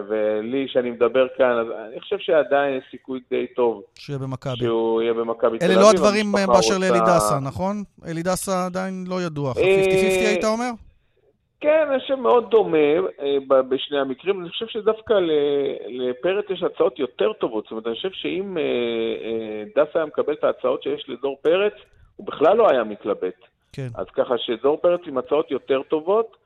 ולי 0.10 0.66
שאני 0.68 0.92
מדבר 0.92 1.28
כאן, 1.38 1.60
אז 1.60 1.68
אני 1.92 2.00
חושב 2.00 2.18
שעדיין 2.20 2.78
יש 2.78 2.84
סיכוי 2.92 3.20
די 3.30 3.46
טוב 3.56 3.82
שיהיה 3.96 4.20
במכבי. 4.20 4.56
שהוא 4.58 5.02
יהיה 5.02 5.14
במכבי 5.14 5.58
תל 5.58 5.66
אביב. 5.66 5.78
אלה 5.78 5.82
לא 5.82 5.90
הדברים 5.90 6.36
אה, 6.36 6.48
באשר 6.48 6.78
לאלידסה, 6.78 7.40
נכון? 7.40 7.84
אלידסה 8.08 8.66
עדיין 8.66 9.06
לא 9.08 9.22
ידוע. 9.22 9.52
50-50 9.52 9.56
אה, 9.58 10.30
היית 10.30 10.46
אומר? 10.46 10.70
כן, 11.62 11.88
אני 11.92 12.00
חושב 12.00 12.16
מאוד 12.16 12.52
דומה 12.52 12.78
אה, 13.20 13.62
בשני 13.70 14.00
המקרים. 14.00 14.42
אני 14.42 14.50
חושב 14.50 14.68
שדווקא 14.68 15.14
לפרץ 15.88 16.46
יש 16.50 16.64
הצעות 16.64 17.00
יותר 17.00 17.34
טובות. 17.34 17.64
זאת 17.64 17.72
אומרת, 17.72 17.88
אני 17.88 17.96
חושב 17.96 18.12
שאם 18.12 18.58
אה, 18.58 18.64
אה, 18.64 19.64
דף 19.76 19.96
היה 19.96 20.06
מקבל 20.06 20.34
את 20.34 20.44
ההצעות 20.44 20.84
שיש 20.84 21.10
לדור 21.10 21.38
פרץ, 21.42 21.74
הוא 22.16 22.28
בכלל 22.28 22.58
לא 22.58 22.70
היה 22.70 22.84
מתלבט. 22.84 23.36
כן. 23.74 23.88
אז 23.96 24.06
ככה 24.14 24.38
שדור 24.38 24.78
פרץ 24.78 25.02
עם 25.08 25.18
הצעות 25.18 25.52
יותר 25.52 25.82
טובות, 25.84 26.38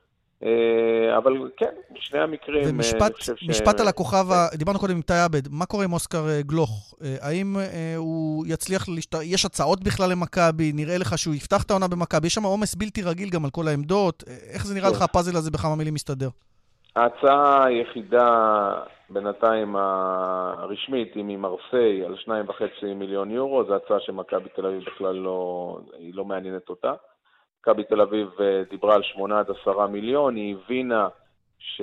אבל 1.16 1.50
כן, 1.56 1.70
בשני 1.94 2.20
המקרים, 2.20 2.62
אה, 2.64 2.68
אני 2.68 2.72
ומשפט 2.72 3.14
חושב 3.14 3.36
ש... 3.36 3.48
משפט 3.48 3.80
על 3.80 3.88
הכוכב, 3.88 4.30
ה- 4.30 4.56
דיברנו 4.56 4.78
קודם 4.78 4.94
עם 4.94 5.02
טי 5.02 5.14
עבד, 5.24 5.42
מה 5.50 5.66
קורה 5.66 5.84
עם 5.84 5.92
אוסקר 5.92 6.28
אה, 6.28 6.42
גלוך? 6.42 6.94
אה, 7.02 7.16
האם 7.20 7.56
אה, 7.56 7.94
הוא 7.96 8.44
יצליח, 8.48 8.88
להשת... 8.88 9.14
יש 9.22 9.44
הצעות 9.44 9.84
בכלל 9.84 10.10
למכבי? 10.10 10.72
נראה 10.74 10.98
לך 10.98 11.18
שהוא 11.18 11.34
יפתח 11.34 11.62
את 11.62 11.70
העונה 11.70 11.88
במכבי? 11.88 12.26
יש 12.26 12.34
שם 12.34 12.42
עומס 12.42 12.74
בלתי 12.74 13.02
רגיל 13.02 13.30
גם 13.30 13.44
על 13.44 13.50
כל 13.50 13.68
העמדות. 13.68 14.24
אה, 14.28 14.34
איך 14.54 14.66
זה 14.66 14.74
נראה 14.74 14.90
כן. 14.90 14.96
לך 14.96 15.02
הפאזל 15.02 15.36
הזה 15.36 15.50
בכמה 15.50 15.76
מילים 15.76 15.94
מסתדר? 15.94 16.28
ההצעה 16.96 17.64
היחידה 17.64 18.26
בינתיים 19.10 19.76
הרשמית 19.76 21.14
היא 21.14 21.24
ממרסיי 21.24 22.04
על 22.06 22.16
שניים 22.16 22.48
וחצי 22.48 22.94
מיליון 22.94 23.30
יורו, 23.30 23.64
זו 23.64 23.74
הצעה 23.76 24.00
שמכבי 24.00 24.48
תל 24.56 24.66
אביב 24.66 24.82
בכלל 24.86 25.14
לא, 25.14 25.78
היא 25.98 26.14
לא 26.14 26.24
מעניינת 26.24 26.68
אותה. 26.68 26.92
מכבי 27.68 27.84
תל 27.84 28.00
אביב 28.00 28.28
אה, 28.40 28.62
דיברה 28.70 28.94
על 28.94 29.02
שמונה 29.02 29.38
עד 29.38 29.46
עשרה 29.50 29.86
מיליון, 29.86 30.36
היא 30.36 30.56
הבינה 30.64 31.08
ש... 31.58 31.80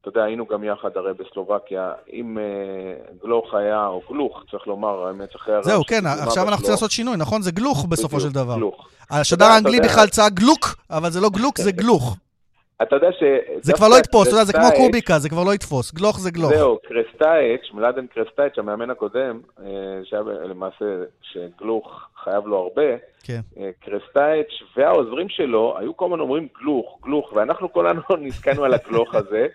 אתה 0.00 0.18
יודע, 0.18 0.26
היינו 0.26 0.46
גם 0.46 0.64
יחד 0.64 0.96
הרי 0.96 1.12
בסלובקיה, 1.14 1.92
אם 2.12 2.38
אה, 2.38 3.14
גלוך 3.22 3.54
היה, 3.54 3.86
או 3.86 4.02
גלוך, 4.08 4.44
צריך 4.50 4.66
לומר, 4.66 5.06
האמת, 5.06 5.36
אחרי 5.36 5.54
הרעש 5.54 5.66
זהו, 5.66 5.84
כן, 5.84 6.06
עכשיו 6.06 6.48
אנחנו 6.48 6.56
צריכים 6.56 6.70
לעשות 6.70 6.90
שינוי, 6.90 7.16
נכון? 7.16 7.42
זה 7.42 7.50
גלוך 7.50 7.84
בסופו 7.84 8.20
של 8.20 8.32
דבר. 8.32 8.56
גלוך. 8.56 8.88
השדר 9.10 9.44
האנגלי 9.44 9.80
בכלל 9.80 10.06
צעק 10.06 10.32
גלוק, 10.32 10.76
אבל 10.90 11.10
זה 11.10 11.20
לא 11.20 11.28
גלוק, 11.30 11.58
זה 11.58 11.72
גלוך. 11.72 12.16
אתה 12.82 12.96
יודע 12.96 13.12
ש... 13.12 13.22
זה 13.60 13.72
כבר 13.72 13.88
לא 13.88 13.98
יתפוס, 13.98 14.28
אתה 14.28 14.34
יודע, 14.34 14.44
זה 14.44 14.52
כמו 14.52 14.68
קוביקה, 14.76 15.18
זה 15.18 15.28
כבר 15.28 15.44
לא 15.44 15.54
יתפוס. 15.54 15.94
גלוך 15.94 16.20
זה 16.20 16.30
גלוך. 16.30 16.50
זהו, 16.54 16.78
קרסטייץ', 16.78 17.72
מלאדן 17.74 18.06
קרסטייץ', 18.06 18.58
המאמן 18.58 18.90
הקודם, 18.90 19.40
אה, 19.60 19.66
שהיה 20.04 20.22
למעשה, 20.22 20.84
שגלוך 21.22 22.08
חייב 22.24 22.46
לו 22.46 22.56
הרבה, 22.56 22.96
כן. 23.22 23.40
אה, 23.58 23.70
קרסטייץ' 23.80 24.62
והעוזרים 24.76 25.28
שלו 25.28 25.78
היו 25.78 25.96
כל 25.96 26.04
הזמן 26.04 26.20
אומרים 26.20 26.48
גלוך, 26.58 26.98
גלוך, 27.02 27.32
ואנחנו 27.32 27.72
כולנו 27.72 28.00
נתקענו 28.20 28.64
על 28.64 28.74
הגלוך 28.74 29.14
הזה, 29.14 29.46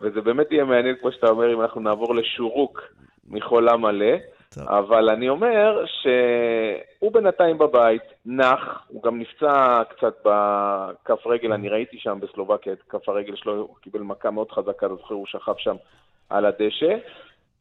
וזה 0.00 0.20
באמת 0.20 0.52
יהיה 0.52 0.64
מעניין, 0.64 0.96
כמו 1.00 1.12
שאתה 1.12 1.26
אומר, 1.26 1.54
אם 1.54 1.60
אנחנו 1.60 1.80
נעבור 1.80 2.14
לשורוק 2.14 2.80
מחולה 3.28 3.76
מלא. 3.76 4.16
טוב. 4.54 4.68
אבל 4.68 5.10
אני 5.10 5.28
אומר 5.28 5.84
שהוא 5.86 7.12
בינתיים 7.12 7.58
בבית, 7.58 8.02
נח, 8.26 8.86
הוא 8.88 9.02
גם 9.02 9.18
נפצע 9.18 9.82
קצת 9.88 10.14
בכף 10.24 11.26
רגל, 11.26 11.52
אני 11.52 11.68
ראיתי 11.68 11.98
שם 11.98 12.18
בסלובקיה 12.20 12.72
את 12.72 12.82
כף 12.82 13.08
הרגל 13.08 13.36
שלו, 13.36 13.56
הוא 13.56 13.76
קיבל 13.80 14.00
מכה 14.00 14.30
מאוד 14.30 14.50
חזקה, 14.50 14.88
זוכר, 14.88 15.14
הוא 15.14 15.26
שכב 15.26 15.54
שם 15.58 15.76
על 16.30 16.46
הדשא. 16.46 16.94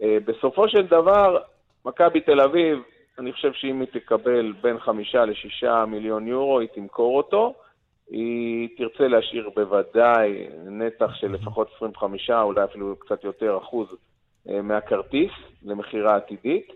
אה, 0.02 0.18
בסופו 0.26 0.70
של 0.70 0.88
דבר, 0.88 1.38
מכבי 1.86 2.22
תל 2.22 2.42
אביב, 2.42 2.80
אני 3.20 3.34
חושב 3.34 3.54
שאם 3.54 3.80
היא 3.80 3.88
תקבל 3.94 4.54
בין 4.62 4.80
חמישה 4.80 5.26
לשישה 5.26 5.86
מיליון 5.86 6.28
יורו, 6.28 6.60
היא 6.60 6.70
תמכור 6.74 7.18
אותו. 7.18 7.54
היא 8.10 8.70
תרצה 8.78 9.08
להשאיר 9.08 9.50
בוודאי 9.56 10.48
נתח 10.66 11.16
של 11.16 11.32
לפחות 11.32 11.72
25, 11.76 12.30
אולי 12.30 12.64
אפילו 12.64 12.96
קצת 13.00 13.24
יותר 13.24 13.58
אחוז 13.58 13.88
מהכרטיס 14.64 15.32
למכירה 15.66 16.16
עתידית. 16.16 16.72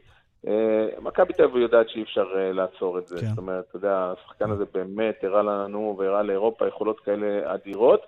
אה, 0.48 0.88
מכבי 1.02 1.34
תל 1.34 1.44
אביב 1.44 1.56
יודעת 1.56 1.90
שאי 1.90 2.04
אפשר 2.04 2.26
אה, 2.36 2.52
לעצור 2.52 3.00
את 3.00 3.08
זה. 3.08 3.20
כן. 3.20 3.26
זאת 3.26 3.38
אומרת, 3.38 3.66
אתה 3.70 3.78
יודע, 3.78 4.14
השחקן 4.18 4.52
הזה 4.52 4.66
באמת 4.74 5.24
הראה 5.24 5.42
לנו 5.42 5.96
והראה 5.98 6.24
לאירופה 6.24 6.68
יכולות 6.68 7.00
כאלה 7.00 7.54
אדירות. 7.54 8.02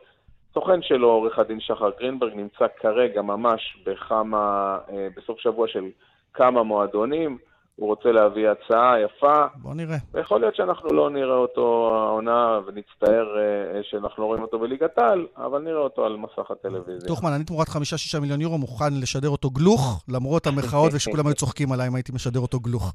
סוכן 0.53 0.82
שלו, 0.82 1.07
עורך 1.07 1.39
הדין 1.39 1.59
שחר 1.59 1.89
גרינברג, 1.99 2.34
נמצא 2.36 2.66
כרגע 2.78 3.22
ממש 3.22 3.78
בכמה, 3.86 4.78
אה, 4.89 5.07
בסוף 5.16 5.39
שבוע 5.39 5.68
של 5.68 5.89
כמה 6.34 6.64
מועדונים. 6.64 7.38
הוא 7.76 7.88
רוצה 7.89 8.11
להביא 8.11 8.49
הצעה 8.49 8.93
יפה, 9.01 9.45
בוא 9.55 9.74
נראה. 9.74 9.97
ויכול 10.13 10.39
להיות 10.39 10.55
שאנחנו 10.55 10.89
לא 10.89 11.09
נראה 11.09 11.36
אותו 11.36 11.91
העונה 11.93 12.59
ונצטער 12.67 13.38
אה, 13.38 13.80
שאנחנו 13.84 14.24
לא 14.24 14.28
רואים 14.28 14.41
אותו 14.41 14.59
בליגת 14.59 14.97
העל, 14.97 15.28
אבל 15.38 15.61
נראה 15.61 15.80
אותו 15.80 16.05
על 16.05 16.17
מסך 16.17 16.51
הטלוויזיה. 16.51 17.07
טוחמן, 17.07 17.32
אני 17.32 17.43
תמורת 17.43 17.67
5-6 17.67 18.19
מיליון 18.21 18.41
יורו 18.41 18.57
מוכן 18.57 18.93
לשדר 19.01 19.30
אותו 19.30 19.49
גלוך, 19.49 20.03
למרות 20.09 20.47
המחאות 20.47 20.91
ושכולם 20.95 21.28
היו 21.28 21.36
צוחקים 21.36 21.71
עליי 21.71 21.88
אם 21.88 21.95
הייתי 21.95 22.11
משדר 22.11 22.39
אותו 22.39 22.59
גלוך. 22.59 22.93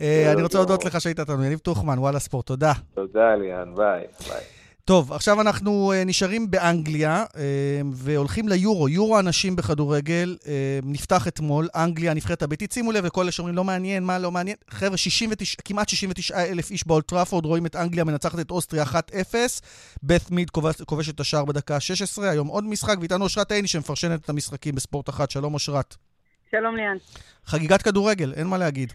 אה, 0.00 0.32
אני 0.32 0.42
רוצה 0.42 0.58
להודות 0.58 0.84
לך 0.84 1.00
שהיית 1.00 1.20
איתנו, 1.20 1.44
יניב 1.44 1.58
טוחמן, 1.58 1.98
וואלה 1.98 2.18
ספורט, 2.18 2.46
תודה. 2.46 2.72
תודה, 2.94 3.34
ליאן, 3.34 3.74
ביי. 3.74 4.06
טוב, 4.86 5.12
עכשיו 5.12 5.40
אנחנו 5.40 5.92
אה, 5.92 6.02
נשארים 6.06 6.50
באנגליה 6.50 7.24
אה, 7.36 7.80
והולכים 7.92 8.48
ליורו, 8.48 8.88
יורו 8.88 9.18
הנשים 9.18 9.56
בכדורגל, 9.56 10.36
אה, 10.46 10.78
נפתח 10.84 11.28
אתמול, 11.28 11.68
אנגליה, 11.76 12.10
הנבחרת 12.10 12.42
הביתית. 12.42 12.72
שימו 12.72 12.92
לב 12.92 13.04
לכל 13.06 13.22
אלה 13.22 13.32
שאומרים 13.32 13.56
לא 13.56 13.64
מעניין, 13.64 14.04
מה 14.04 14.18
לא 14.18 14.30
מעניין. 14.30 14.56
חבר'ה, 14.70 14.96
69, 14.96 15.62
כמעט 15.64 15.88
69 15.88 16.34
אלף 16.52 16.70
איש 16.70 16.86
באולטראפורד 16.86 17.44
רואים 17.44 17.66
את 17.66 17.76
אנגליה 17.76 18.04
מנצחת 18.04 18.40
את 18.40 18.50
אוסטריה 18.50 18.84
1-0. 18.84 19.34
בת 20.02 20.30
מיד 20.30 20.50
כובש 20.86 21.08
את 21.08 21.20
השער 21.20 21.44
בדקה 21.44 21.74
ה-16, 21.74 22.22
היום 22.22 22.48
עוד 22.48 22.64
משחק, 22.64 22.96
ואיתנו 23.00 23.24
אושרת 23.24 23.52
עיני 23.52 23.68
שמפרשנת 23.68 24.24
את 24.24 24.28
המשחקים 24.28 24.74
בספורט 24.74 25.08
אחת. 25.08 25.30
שלום 25.30 25.54
אושרת. 25.54 25.94
שלום 26.50 26.76
ליאן. 26.76 26.96
חגיגת 27.44 27.82
כדורגל, 27.82 28.32
אין 28.36 28.46
מה 28.46 28.58
להגיד. 28.58 28.92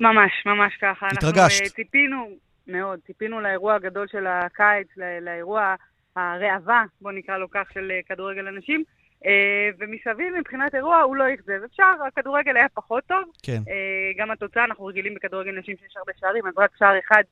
ממש, 0.00 0.32
ממש 0.46 0.72
ככה. 0.82 1.06
התרגשת. 1.12 1.60
אנחנו 1.60 1.64
אה, 1.64 1.70
ציפינו, 1.70 2.47
מאוד, 2.68 3.00
ציפינו 3.06 3.40
לאירוע 3.40 3.74
הגדול 3.74 4.06
של 4.06 4.26
הקיץ, 4.26 4.88
לא- 4.96 5.18
לאירוע 5.18 5.74
הראווה, 6.16 6.84
בוא 7.00 7.12
נקרא 7.12 7.38
לו 7.38 7.50
כך, 7.50 7.72
של 7.72 7.90
אה, 7.90 8.00
כדורגל 8.08 8.48
הנשים. 8.48 8.84
אה, 9.26 9.68
ומסביב 9.78 10.34
מבחינת 10.38 10.74
אירוע 10.74 11.00
הוא 11.00 11.16
לא 11.16 11.34
אכזב. 11.34 11.60
אפשר, 11.64 11.92
הכדורגל 12.06 12.56
היה 12.56 12.68
פחות 12.74 13.04
טוב. 13.04 13.22
כן. 13.42 13.62
אה, 13.68 14.12
גם 14.16 14.30
התוצאה, 14.30 14.64
אנחנו 14.64 14.84
רגילים 14.84 15.14
בכדורגל 15.14 15.58
נשים 15.58 15.76
שיש 15.76 15.96
הרבה 15.96 16.12
שערים, 16.20 16.46
אז 16.46 16.54
רק 16.58 16.70
שער 16.78 16.98
אחד. 16.98 17.22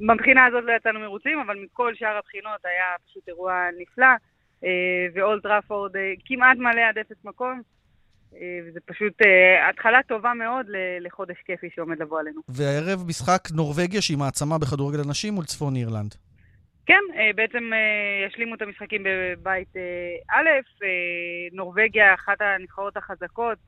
מבחינה 0.00 0.44
הזאת 0.44 0.64
לא 0.64 0.72
יצאנו 0.72 1.00
מרוצים, 1.00 1.38
אבל 1.38 1.58
מכל 1.58 1.94
שאר 1.94 2.16
הבחינות 2.16 2.64
היה 2.64 2.84
פשוט 3.06 3.28
אירוע 3.28 3.68
נפלא. 3.78 4.06
ואולט 5.14 5.42
טראפורד 5.42 5.96
אה, 5.96 6.12
כמעט 6.24 6.56
מלא 6.56 6.80
עד 6.80 6.98
אפס 6.98 7.24
מקום. 7.24 7.62
אה, 8.34 8.58
וזה 8.68 8.80
פשוט 8.86 9.22
אה, 9.22 9.68
התחלה 9.68 10.02
טובה 10.08 10.34
מאוד 10.34 10.66
לחודש 11.00 11.36
כיפי 11.44 11.68
שעומד 11.74 11.98
לבוא 11.98 12.20
עלינו. 12.20 12.40
והערב 12.48 13.04
משחק 13.08 13.48
נורבגיה, 13.54 14.02
שהיא 14.02 14.18
מעצמה 14.18 14.58
בכדורגל 14.58 15.00
הנשים, 15.00 15.34
מול 15.34 15.44
צפון 15.44 15.76
אירלנד. 15.76 16.14
כן, 16.86 17.02
אה, 17.16 17.30
בעצם 17.34 17.70
ישלימו 18.28 18.54
את 18.54 18.62
המשחקים 18.62 19.02
בבית 19.04 19.74
א', 20.30 20.48
נורבגיה 21.52 22.14
אחת 22.14 22.40
הנבחרות 22.40 22.96
החזקות, 22.96 23.58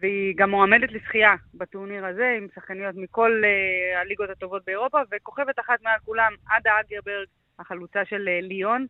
והיא 0.00 0.34
גם 0.36 0.50
מועמדת 0.50 0.92
לזכייה 0.92 1.34
בטורניר 1.54 2.06
הזה, 2.06 2.34
עם 2.38 2.46
שחקניות 2.54 2.94
מכל 2.96 3.42
הליגות 4.00 4.30
הטובות 4.30 4.62
באירופה, 4.66 4.98
וכוכבת 5.12 5.58
אחת 5.60 5.82
מעל 5.82 5.98
כולם, 6.04 6.32
עדה 6.50 6.70
אגרברג, 6.80 7.26
החלוצה 7.58 8.04
של 8.04 8.28
ליון, 8.42 8.86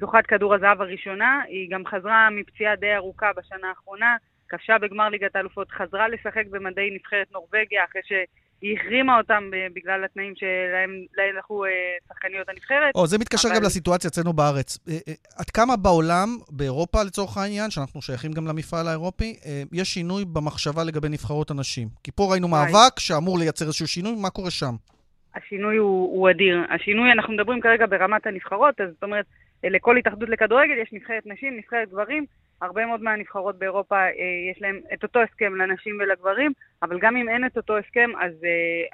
זוכת 0.00 0.26
כדור 0.28 0.54
הזהב 0.54 0.80
הראשונה, 0.82 1.40
היא 1.48 1.70
גם 1.70 1.82
חזרה 1.86 2.28
מפציעה 2.30 2.76
די 2.76 2.94
ארוכה 2.96 3.30
בשנה 3.36 3.68
האחרונה, 3.68 4.16
כבשה 4.48 4.78
בגמר 4.78 5.08
ליגת 5.08 5.36
האלופות, 5.36 5.70
חזרה 5.70 6.08
לשחק 6.08 6.46
במדי 6.50 6.90
נבחרת 6.94 7.32
נורבגיה 7.32 7.84
אחרי 7.90 8.00
שהיא 8.04 8.76
החרימה 8.80 9.18
אותם 9.18 9.50
ב- 9.52 9.74
בגלל 9.74 10.04
התנאים 10.04 10.32
שלהם 10.36 10.90
להם 11.16 11.36
הלכו 11.36 11.64
אה, 11.64 11.70
שחקניות 12.08 12.48
הנבחרת. 12.48 12.94
או, 12.94 13.06
זה 13.06 13.18
מתקשר 13.18 13.48
אבל- 13.48 13.56
גם 13.56 13.62
לסיטואציה 13.62 14.08
אצלנו 14.08 14.32
בארץ. 14.32 14.78
אה, 14.88 14.98
אה, 15.08 15.12
עד 15.36 15.50
כמה 15.50 15.76
בעולם, 15.76 16.28
באירופה 16.50 17.02
לצורך 17.02 17.36
העניין, 17.36 17.70
שאנחנו 17.70 18.02
שייכים 18.02 18.32
גם 18.32 18.46
למפעל 18.46 18.88
האירופי, 18.88 19.36
אה, 19.46 19.62
יש 19.72 19.88
שינוי 19.94 20.24
במחשבה 20.24 20.84
לגבי 20.84 21.08
נבחרות 21.08 21.50
הנשים? 21.50 21.88
כי 22.04 22.10
פה 22.12 22.28
ראינו. 22.30 22.48
מאבק 22.48 22.98
שאמור 22.98 23.38
לייצר 23.38 23.64
איזשהו 23.64 23.88
שינוי, 23.88 24.12
מה 24.22 24.30
קורה 24.30 24.50
שם? 24.50 24.74
השינוי 25.36 25.76
הוא, 25.76 26.18
הוא 26.18 26.30
אדיר. 26.30 26.64
השינוי, 26.68 27.12
אנחנו 27.12 27.34
מדברים 27.34 27.60
כרגע 27.60 27.86
ברמת 27.86 28.26
הנבחרות, 28.26 28.80
אז 28.80 28.90
זאת 28.90 29.02
אומרת, 29.02 29.24
לכל 29.64 29.96
התאחדות 29.96 30.28
לכדורגל 30.28 30.78
יש 30.82 30.92
נבחרת 30.92 31.26
נשים, 31.26 31.56
נבחרת 31.56 31.88
גברים, 31.88 32.24
הרבה 32.62 32.86
מאוד 32.86 33.02
מהנבחרות 33.02 33.58
באירופה 33.58 33.96
אה, 33.96 34.10
יש 34.52 34.62
להם 34.62 34.80
את 34.94 35.02
אותו 35.02 35.20
הסכם 35.22 35.54
לנשים 35.54 35.98
ולגברים, 36.00 36.52
אבל 36.82 36.98
גם 36.98 37.16
אם 37.16 37.28
אין 37.28 37.46
את 37.46 37.56
אותו 37.56 37.78
הסכם, 37.78 38.10
אז 38.20 38.32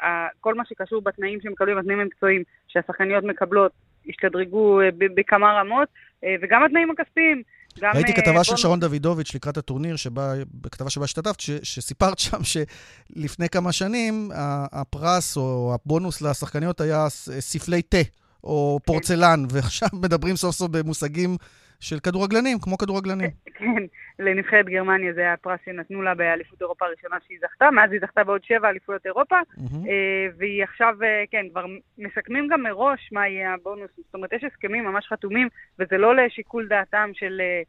אה, 0.02 0.26
כל 0.40 0.54
מה 0.54 0.64
שקשור 0.64 1.02
בתנאים 1.02 1.40
שמקבלים, 1.40 1.78
התנאים 1.78 2.00
המקצועיים 2.00 2.42
שהשחקניות 2.68 3.24
מקבלות, 3.24 3.72
השתדרגו 4.08 4.80
אה, 4.80 4.88
בכמה 4.98 5.52
רמות, 5.52 5.88
אה, 6.24 6.34
וגם 6.40 6.64
התנאים 6.64 6.90
הכספיים. 6.90 7.42
גם, 7.80 7.90
ראיתי 7.94 8.14
כתבה 8.14 8.32
בוא... 8.32 8.42
של 8.42 8.56
שרון 8.56 8.80
דוידוביץ' 8.80 9.34
לקראת 9.34 9.56
הטורניר, 9.56 9.96
שבה, 9.96 10.32
בכתבה 10.54 10.90
שבה 10.90 11.04
השתתפת, 11.04 11.40
ש, 11.40 11.50
שסיפרת 11.62 12.18
שם 12.18 12.40
שלפני 12.44 13.48
כמה 13.48 13.72
שנים 13.72 14.30
הפרס 14.72 15.36
או 15.36 15.74
הבונוס 15.74 16.20
לשחקניות 16.20 16.80
היה 16.80 17.06
ספלי 17.40 17.82
תה 17.82 17.98
או 18.44 18.78
כן. 18.82 18.86
פורצלן, 18.86 19.44
ועכשיו 19.50 19.88
מדברים 19.92 20.36
סוף 20.36 20.56
סוף 20.56 20.68
במושגים 20.70 21.36
של 21.82 21.98
כדורגלנים, 21.98 22.58
כמו 22.58 22.78
כדורגלנים. 22.78 23.30
כן, 23.58 23.82
לנבחרת 24.18 24.66
גרמניה 24.66 25.12
זה 25.12 25.32
הפרס 25.32 25.60
שנתנו 25.64 26.02
לה 26.02 26.14
באליפות 26.14 26.60
אירופה 26.60 26.84
הראשונה 26.86 27.16
שהיא 27.26 27.38
זכתה, 27.42 27.70
מאז 27.70 27.92
היא 27.92 28.00
זכתה 28.00 28.24
בעוד 28.24 28.44
שבע 28.44 28.68
אליפויות 28.68 29.06
אירופה, 29.06 29.36
אה, 29.36 30.26
והיא 30.38 30.64
עכשיו, 30.64 30.94
אה, 31.02 31.24
כן, 31.30 31.46
כבר 31.50 31.66
מסכמים 31.98 32.48
גם 32.48 32.62
מראש 32.62 33.10
מה 33.12 33.28
יהיה 33.28 33.54
הבונוס, 33.54 33.90
זאת 33.96 34.14
אומרת, 34.14 34.32
יש 34.32 34.44
הסכמים 34.44 34.84
ממש 34.84 35.06
חתומים, 35.08 35.48
וזה 35.78 35.98
לא 35.98 36.16
לשיקול 36.16 36.68
דעתם 36.68 37.10
של... 37.14 37.40
אה, 37.40 37.62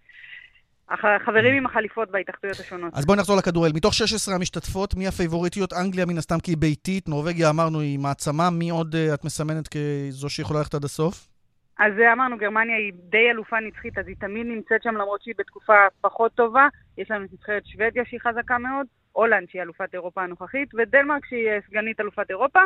החברים 0.90 1.56
עם 1.56 1.66
החליפות 1.66 2.12
בהתאחדויות 2.12 2.60
השונות. 2.60 2.94
אז 2.94 3.06
בואי 3.06 3.18
נחזור 3.18 3.38
לכדורגל. 3.38 3.76
מתוך 3.76 3.94
16 3.94 4.36
המשתתפות, 4.36 4.96
מי 4.96 5.08
הפייבוריטיות? 5.08 5.74
אנגליה 5.74 6.06
מן 6.06 6.18
הסתם 6.18 6.40
כי 6.40 6.52
היא 6.52 6.58
ביתית, 6.58 7.10
נורבגיה 7.10 7.50
אמרנו 7.50 7.80
היא 7.80 8.00
מעצמה, 8.00 8.50
מי 8.50 8.70
עוד 8.70 8.96
את 9.14 9.26
מסמנת 9.26 9.68
כזו 9.68 10.30
שיכולה 10.30 10.60
ללכת 10.60 10.74
עד 10.74 10.84
הסוף? 10.84 11.33
אז 11.80 11.94
אמרנו, 12.14 12.38
גרמניה 12.38 12.78
היא 12.78 12.94
די 12.96 13.30
אלופה 13.30 13.60
נצחית, 13.60 13.98
אז 13.98 14.08
היא 14.08 14.16
תמיד 14.20 14.48
נמצאת 14.48 14.84
שם 14.84 14.96
למרות 14.96 15.22
שהיא 15.22 15.36
בתקופה 15.38 15.88
פחות 16.02 16.34
טובה. 16.36 16.68
יש 16.98 17.12
לנו 17.12 17.26
את 17.26 17.34
נבחרת 17.34 17.66
שוודיה 17.66 18.06
שהיא 18.06 18.20
חזקה 18.20 18.58
מאוד, 18.58 18.88
הולנד 19.12 19.50
שהיא 19.50 19.62
אלופת 19.62 19.94
אירופה 19.94 20.24
הנוכחית, 20.24 20.70
ודנמרק 20.74 21.26
שהיא 21.26 21.50
סגנית 21.68 22.00
אלופת 22.00 22.30
אירופה. 22.30 22.60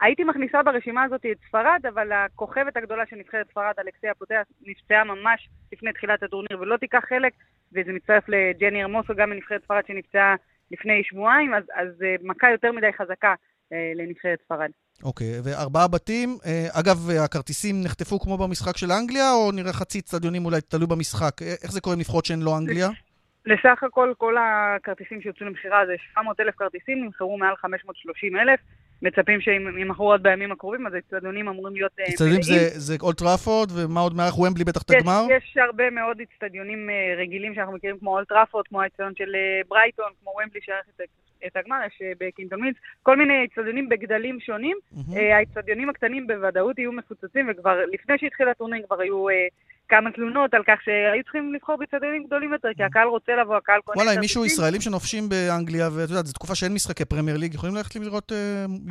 הייתי 0.00 0.24
מכניסה 0.24 0.62
ברשימה 0.62 1.02
הזאת 1.02 1.26
את 1.26 1.36
ספרד, 1.48 1.80
אבל 1.88 2.12
הכוכבת 2.12 2.76
הגדולה 2.76 3.06
של 3.06 3.16
נבחרת 3.16 3.50
ספרד, 3.50 3.74
אלכסיה 3.78 4.14
פוטח, 4.14 4.42
נפצעה 4.62 5.04
ממש 5.04 5.48
לפני 5.72 5.92
תחילת 5.92 6.22
הטורניר 6.22 6.60
ולא 6.60 6.76
תיקח 6.76 7.04
חלק, 7.08 7.32
וזה 7.72 7.92
מצטרף 7.92 8.28
לג'ני 8.28 8.82
ארמוסו, 8.82 9.14
גם 9.14 9.30
מנבחרת 9.30 9.62
ספרד 9.64 9.86
שנפצעה 9.86 10.34
לפני 10.70 11.04
שבועיים, 11.04 11.54
אז, 11.54 11.64
אז 11.74 12.02
אה, 12.02 12.14
מכה 12.22 12.50
יותר 12.50 12.72
מדי 12.72 12.92
חזקה 12.92 13.34
אה, 13.72 13.92
לנבחרת 13.94 14.38
ספרד. 14.44 14.70
אוקיי, 15.02 15.40
וארבעה 15.44 15.88
בתים. 15.88 16.38
אה, 16.44 16.68
אגב, 16.70 17.10
הכרטיסים 17.10 17.82
נחטפו 17.82 18.20
כמו 18.20 18.38
במשחק 18.38 18.76
של 18.76 18.92
אנגליה, 18.92 19.32
או 19.32 19.52
נראה 19.52 19.72
חצי 19.72 20.00
צדיונים 20.00 20.44
אולי, 20.44 20.60
תלוי 20.60 20.86
במשחק? 20.86 21.42
אה, 21.42 21.54
איך 21.62 21.72
זה 21.72 21.80
קורה 21.80 21.94
עם 21.94 22.00
נבחרות 22.00 22.24
שהן 22.24 22.42
לא 22.42 22.58
אנגליה? 22.58 22.90
לסך 23.46 23.82
הכל, 23.82 24.12
כל 24.18 24.34
הכרטיסים 24.40 25.22
שיוצאו 25.22 25.46
למכירה 25.46 25.86
זה 25.86 25.94
700 26.12 26.40
אלף 26.40 26.54
כרטיסים, 26.56 27.04
נמכרו 27.04 27.38
מעל 27.38 27.56
530 27.56 28.36
אלף. 28.36 28.60
מצפים 29.02 29.40
שהם 29.40 29.78
ימכרו 29.78 30.10
עוד 30.10 30.22
בימים 30.22 30.52
הקרובים, 30.52 30.86
אז 30.86 30.94
האצטדיונים 30.94 31.48
אמורים 31.48 31.74
להיות 31.74 31.92
מלאים. 31.98 32.12
אצטדיונים 32.12 32.42
זה 32.74 32.94
אולד 33.02 33.18
טראפורד, 33.18 33.68
ומה 33.76 34.00
עוד 34.00 34.14
מערך? 34.14 34.38
וומבלי 34.38 34.64
בטח 34.64 34.82
את 34.82 34.90
הגמר? 34.90 35.26
יש 35.36 35.56
הרבה 35.56 35.90
מאוד 35.90 36.20
אצטדיונים 36.20 36.90
רגילים 37.18 37.54
שאנחנו 37.54 37.72
מכירים, 37.72 37.98
כמו 37.98 38.10
אולד 38.10 38.28
טראפורד, 38.28 38.66
כמו 38.68 38.82
האצטדיון 38.82 39.12
של 39.18 39.34
ברייטון, 39.68 40.10
כמו 40.22 40.32
וומבלי 40.44 40.60
שערך 40.62 40.84
את 40.96 41.00
את 41.46 41.56
הגמר, 41.56 41.76
יש 41.86 41.98
אה, 42.02 42.12
במילטון 42.20 42.60
קיינס, 42.60 42.76
כל 43.02 43.16
מיני 43.16 43.44
אצטדיונים 43.44 43.88
בגדלים 43.88 44.40
שונים. 44.40 44.76
Mm-hmm. 44.94 45.18
האצטדיונים 45.18 45.88
הקטנים 45.88 46.26
בוודאות 46.26 46.78
יהיו 46.78 46.92
מפוצצים, 46.92 47.46
וכבר 47.50 47.78
לפני 47.92 48.18
שהתחיל 48.18 48.48
הטורניר 48.48 48.86
כבר 48.86 49.00
היו 49.00 49.28
אה, 49.28 49.46
כמה 49.92 50.10
תלונות 50.10 50.54
על 50.54 50.62
כך 50.66 50.78
שהיו 50.84 51.22
צריכים 51.22 51.54
לבחור 51.54 51.76
באצטדיונים 51.76 52.24
גדולים 52.26 52.52
יותר, 52.52 52.68
כי 52.76 52.82
הקהל 52.82 53.08
רוצה 53.08 53.32
לבוא, 53.42 53.56
הקהל 53.56 53.80
קונה... 53.84 53.96
וואלה, 53.96 54.12
אם 54.14 54.20
מישהו, 54.20 54.44
ישראלים 54.44 54.80
שנופשים 54.80 55.28
באנגליה, 55.28 55.88
ואת 55.92 56.08
יודעת, 56.10 56.26
זו 56.26 56.32
תקופה 56.32 56.54
שאין 56.54 56.74
משחקי 56.74 57.04
פרמייר 57.04 57.36
ליג, 57.36 57.54
יכולים 57.54 57.74
ללכת 57.76 57.96
לראות 57.96 58.32
אה, 58.32 58.36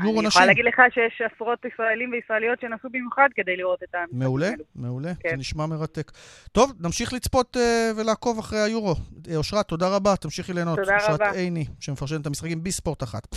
יורו 0.04 0.12
נשים. 0.12 0.20
אני 0.20 0.28
יכולה 0.28 0.46
להגיד 0.46 0.66
לך 0.66 0.82
שיש 0.94 1.22
עשרות 1.36 1.60
ישראלים 1.74 2.12
וישראליות 2.12 2.60
שנסעו 2.62 2.90
במיוחד 2.90 3.30
כדי 3.36 3.58
לראות 3.58 3.84
את 3.84 3.96
המשחקים 3.96 4.20
מעולה, 4.20 4.50
מעולה, 4.76 5.12
כן. 5.20 5.30
זה 5.30 5.36
נשמע 5.36 5.66
מרתק. 5.66 6.12
טוב, 6.52 6.74
נמשיך 6.80 7.14
לצפות 7.14 7.58
אה, 7.58 7.92
ולעקוב 7.96 8.40
אחרי 8.40 8.60
היורו. 8.60 8.96
אה, 9.30 9.36
אושרת, 9.36 9.68
תודה 9.68 9.88
רבה, 9.96 10.16
תמשיכי 10.16 10.54
ליהנות. 10.54 10.80
תודה 10.80 10.98
רבה. 10.98 11.14
אושרת 11.14 11.36
עיני, 11.36 11.66
שמפרשנת 11.80 12.22
את 12.22 12.28
המשחקים 12.28 12.64
בספורט 12.64 13.04
אחת. 13.04 13.28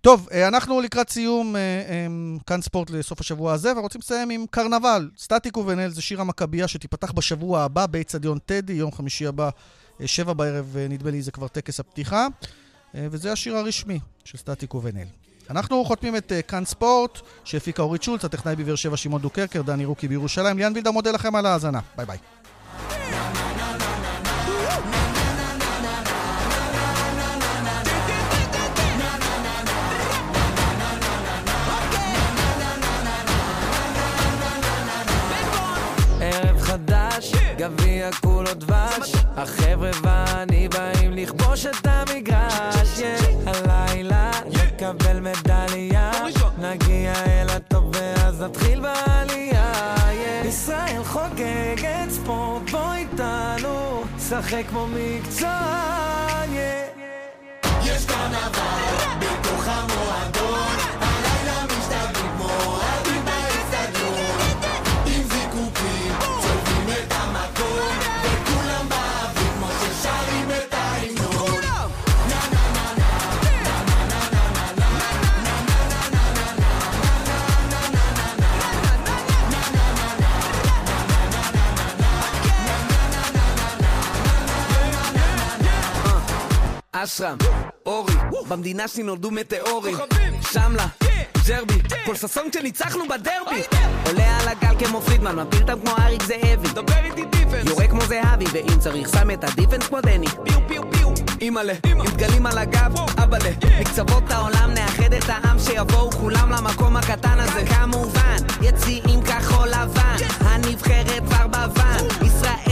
טוב, 0.00 0.28
אנחנו 0.48 0.80
לקראת 0.80 1.10
סיום 1.10 1.56
כאן 2.46 2.60
ספורט 2.60 2.90
לסוף 2.90 3.20
השבוע 3.20 3.52
הזה, 3.52 3.76
ורוצים 3.76 3.98
לסיים 3.98 4.30
עם 4.30 4.44
קרנבל. 4.50 5.10
סטטיק 5.16 5.56
ובן-אל 5.56 5.88
זה 5.88 6.02
שיר 6.02 6.20
המכבייה 6.20 6.68
שתיפתח 6.68 7.09
בשבוע 7.12 7.62
הבא 7.62 7.86
באצטדיון 7.86 8.38
טדי, 8.38 8.72
יום 8.72 8.92
חמישי 8.92 9.26
הבא, 9.26 9.50
שבע 10.04 10.32
בערב, 10.32 10.76
נדמה 10.90 11.10
לי 11.10 11.22
זה 11.22 11.30
כבר 11.30 11.48
טקס 11.48 11.80
הפתיחה. 11.80 12.26
וזה 12.94 13.32
השיר 13.32 13.56
הרשמי 13.56 14.00
של 14.24 14.38
סטטיק 14.38 14.74
ובן-אל. 14.74 15.06
אנחנו 15.50 15.84
חותמים 15.84 16.16
את 16.16 16.32
כאן 16.48 16.64
ספורט, 16.64 17.20
שהפיקה 17.44 17.82
אורית 17.82 18.02
שולץ, 18.02 18.24
הטכנאי 18.24 18.56
בבאר 18.56 18.74
שבע 18.74 18.96
שמעון 18.96 19.22
דוקרקר, 19.22 19.62
דני 19.62 19.84
רוקי 19.84 20.08
בירושלים. 20.08 20.58
ליאן 20.58 20.72
וילדאו 20.74 20.90
מודה 20.90 21.10
לכם 21.10 21.36
על 21.36 21.46
ההאזנה. 21.46 21.80
ביי 21.96 22.06
ביי. 22.06 22.18
גביע 37.56 38.12
כולו 38.12 38.54
דבש. 38.54 39.12
החבר'ה 39.36 39.90
ואני 40.02 40.68
באים 40.68 41.12
לכבוש 41.12 41.66
את 41.66 41.86
המגרש. 41.86 43.00
הלילה 43.46 44.30
נקבל 44.46 45.20
מדליה. 45.20 46.10
נגיע 46.58 47.12
אל 47.26 47.46
הטוב 47.50 47.90
ואז 47.94 48.42
נתחיל 48.42 48.80
בעלייה. 48.80 49.94
ישראל 50.44 51.04
חוגגת 51.04 52.10
ספורט 52.10 52.70
בוא 52.70 52.92
איתנו 52.92 54.04
שחק 54.28 54.62
כמו 54.70 54.86
מקצוען 54.86 56.50
יש 57.84 58.06
עבר 58.10 59.16
בתוך 59.18 59.64
המועדון 59.66 61.09
אשרם, 87.04 87.36
אורי, 87.86 88.14
במדינה 88.48 88.88
שלי 88.88 89.02
נולדו 89.02 89.30
מטאורים, 89.30 89.96
שמלה, 90.52 90.86
ג'רבי, 91.46 91.74
כל 92.04 92.14
ששון 92.14 92.50
כשניצחנו 92.50 93.04
בדרבי. 93.08 93.62
עולה 94.06 94.38
על 94.38 94.48
הגל 94.48 94.86
כמו 94.86 95.00
פרידמן, 95.00 95.38
מפיל 95.38 95.60
אותם 95.62 95.80
כמו 95.80 95.90
אריק 95.98 96.22
זאבי. 96.22 96.68
דבר 96.74 97.04
איתי 97.04 97.24
defense 97.24 97.66
יורה 97.66 97.88
כמו 97.88 98.00
זהבי, 98.00 98.44
ואם 98.52 98.78
צריך 98.78 99.08
שם 99.08 99.30
את 99.30 99.44
ה 99.44 99.49
defense 99.49 99.86
כמו 99.86 100.00
דני. 100.00 100.26
פיו 100.26 100.58
פיו 100.68 100.82
פיו. 100.92 101.08
אימא'לה, 101.40 101.72
עם 101.84 102.06
דגלים 102.06 102.46
על 102.46 102.58
הגב, 102.58 102.94
אבאלה. 103.22 103.50
מקצוות 103.80 104.30
העולם 104.30 104.70
נאחד 104.74 105.14
את 105.14 105.28
העם 105.28 105.58
שיבואו 105.58 106.10
כולם 106.10 106.52
למקום 106.52 106.96
הקטן 106.96 107.40
הזה. 107.40 107.64
כמובן, 107.66 108.36
יציעים 108.62 109.22
כחול 109.22 109.68
לבן 109.68 110.16
הנבחרת 110.40 111.22
כבר 111.28 111.46
בוואן 111.46 112.04
ישראל 112.26 112.70